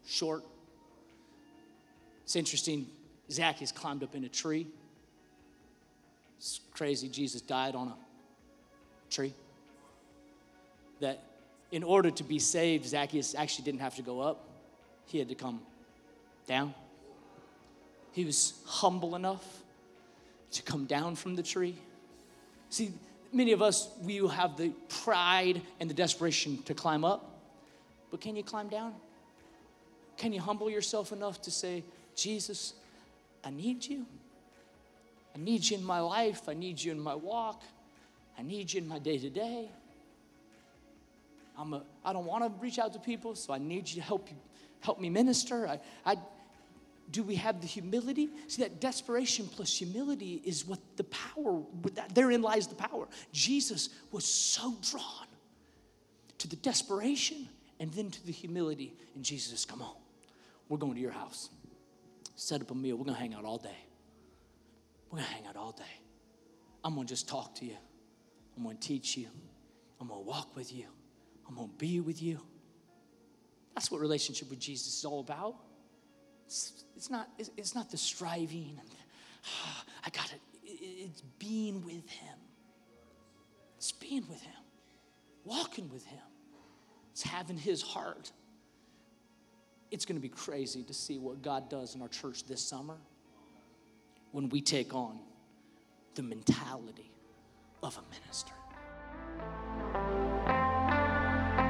short. 0.07 0.43
It's 2.23 2.35
interesting, 2.35 2.87
Zacchaeus 3.29 3.71
climbed 3.71 4.01
up 4.01 4.15
in 4.15 4.23
a 4.23 4.29
tree. 4.29 4.65
It's 6.39 6.61
crazy, 6.73 7.09
Jesus 7.09 7.41
died 7.41 7.75
on 7.75 7.89
a 7.89 7.95
tree 9.11 9.35
that 10.99 11.23
in 11.71 11.83
order 11.83 12.11
to 12.11 12.23
be 12.23 12.39
saved, 12.39 12.85
Zacchaeus 12.85 13.35
actually 13.35 13.65
didn't 13.65 13.81
have 13.81 13.95
to 13.95 14.01
go 14.01 14.21
up, 14.21 14.45
he 15.05 15.19
had 15.19 15.29
to 15.29 15.35
come 15.35 15.61
down. 16.47 16.73
He 18.11 18.25
was 18.25 18.53
humble 18.65 19.15
enough 19.15 19.45
to 20.51 20.63
come 20.63 20.85
down 20.85 21.15
from 21.15 21.35
the 21.35 21.43
tree. 21.43 21.75
See, 22.69 22.91
many 23.31 23.51
of 23.51 23.61
us, 23.61 23.89
we 24.01 24.17
have 24.27 24.57
the 24.57 24.69
pride 25.03 25.61
and 25.79 25.89
the 25.89 25.93
desperation 25.93 26.61
to 26.63 26.73
climb 26.73 27.05
up, 27.05 27.39
but 28.11 28.21
can 28.21 28.35
you 28.35 28.43
climb 28.43 28.67
down? 28.67 28.93
Can 30.17 30.33
you 30.33 30.41
humble 30.41 30.69
yourself 30.69 31.11
enough 31.11 31.41
to 31.43 31.51
say, 31.51 31.83
Jesus, 32.15 32.73
I 33.43 33.51
need 33.51 33.85
you. 33.85 34.05
I 35.35 35.39
need 35.39 35.69
you 35.69 35.77
in 35.77 35.83
my 35.83 35.99
life. 35.99 36.49
I 36.49 36.53
need 36.53 36.81
you 36.81 36.91
in 36.91 36.99
my 36.99 37.15
walk. 37.15 37.63
I 38.37 38.41
need 38.41 38.73
you 38.73 38.81
in 38.81 38.87
my 38.87 38.99
day 38.99 39.17
to 39.17 39.29
day. 39.29 39.69
I'm 41.59 41.73
a, 41.73 41.83
I 42.05 42.13
don't 42.13 42.25
want 42.25 42.45
to 42.45 42.61
reach 42.61 42.79
out 42.79 42.93
to 42.93 42.99
people, 42.99 43.35
so 43.35 43.53
I 43.53 43.57
need 43.57 43.89
you 43.89 43.95
to 43.95 44.01
help 44.01 44.29
you, 44.31 44.37
help 44.79 44.99
me 44.99 45.09
minister. 45.09 45.67
I, 45.67 45.79
I, 46.05 46.15
do 47.11 47.21
we 47.21 47.35
have 47.35 47.59
the 47.59 47.67
humility? 47.67 48.29
See, 48.47 48.61
that 48.63 48.79
desperation 48.79 49.47
plus 49.47 49.75
humility 49.75 50.41
is 50.45 50.65
what 50.65 50.79
the 50.95 51.03
power, 51.05 51.61
therein 52.13 52.41
lies 52.41 52.67
the 52.67 52.75
power. 52.75 53.07
Jesus 53.33 53.89
was 54.11 54.23
so 54.23 54.77
drawn 54.89 55.27
to 56.37 56.47
the 56.47 56.55
desperation 56.55 57.49
and 57.79 57.91
then 57.91 58.09
to 58.09 58.25
the 58.25 58.31
humility. 58.31 58.95
And 59.15 59.25
Jesus 59.25 59.51
says, 59.51 59.65
Come 59.65 59.81
on, 59.81 59.95
we're 60.69 60.77
going 60.77 60.93
to 60.93 61.01
your 61.01 61.11
house. 61.11 61.49
Set 62.35 62.61
up 62.61 62.71
a 62.71 62.75
meal. 62.75 62.95
We're 62.95 63.03
going 63.03 63.15
to 63.15 63.21
hang 63.21 63.33
out 63.33 63.43
all 63.43 63.57
day. 63.57 63.85
We're 65.09 65.17
going 65.17 65.27
to 65.27 65.33
hang 65.33 65.47
out 65.47 65.57
all 65.57 65.73
day. 65.73 65.83
I'm 66.85 66.95
going 66.95 67.05
to 67.05 67.13
just 67.13 67.27
talk 67.27 67.55
to 67.55 67.65
you. 67.65 67.75
I'm 68.55 68.63
going 68.63 68.77
to 68.77 68.87
teach 68.87 69.17
you. 69.17 69.27
I'm 69.99 70.07
going 70.07 70.23
to 70.23 70.25
walk 70.25 70.55
with 70.55 70.73
you. 70.73 70.85
I'm 71.49 71.55
going 71.55 71.67
to 71.67 71.75
be 71.75 71.99
with 71.99 72.21
you. 72.21 72.39
That's 73.73 73.89
what 73.91 73.99
relationship 74.01 74.49
with 74.49 74.59
Jesus 74.59 74.99
is 74.99 75.05
all 75.05 75.19
about. 75.19 75.55
It's, 76.45 76.83
it's 76.95 77.09
not, 77.09 77.27
it's, 77.37 77.49
it's, 77.57 77.75
not 77.75 77.89
the 77.89 77.97
striving 77.97 78.77
and 78.79 78.89
oh, 79.45 79.83
I 80.05 80.09
got 80.11 80.31
it. 80.31 80.41
It's 80.63 81.21
being 81.39 81.83
with 81.83 82.09
Him. 82.09 82.37
It's 83.77 83.91
being 83.91 84.25
with 84.29 84.41
Him, 84.41 84.61
walking 85.43 85.89
with 85.89 86.05
Him. 86.05 86.19
It's 87.11 87.23
having 87.23 87.57
His 87.57 87.81
heart. 87.81 88.31
It's 89.91 90.05
going 90.05 90.17
to 90.17 90.21
be 90.21 90.29
crazy 90.29 90.83
to 90.83 90.93
see 90.93 91.17
what 91.17 91.41
God 91.41 91.69
does 91.69 91.95
in 91.95 92.01
our 92.01 92.07
church 92.07 92.45
this 92.45 92.61
summer 92.61 92.97
when 94.31 94.49
we 94.49 94.61
take 94.61 94.93
on 94.93 95.19
the 96.15 96.21
mentality 96.21 97.11
of 97.81 97.97
a 97.97 98.21
minister. 98.21 98.53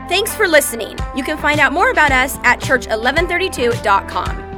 Thanks 0.10 0.34
for 0.34 0.48
listening. 0.48 0.98
You 1.16 1.24
can 1.24 1.38
find 1.38 1.60
out 1.60 1.72
more 1.72 1.92
about 1.92 2.12
us 2.12 2.40
at 2.44 2.60
church1132.com. 2.62 4.49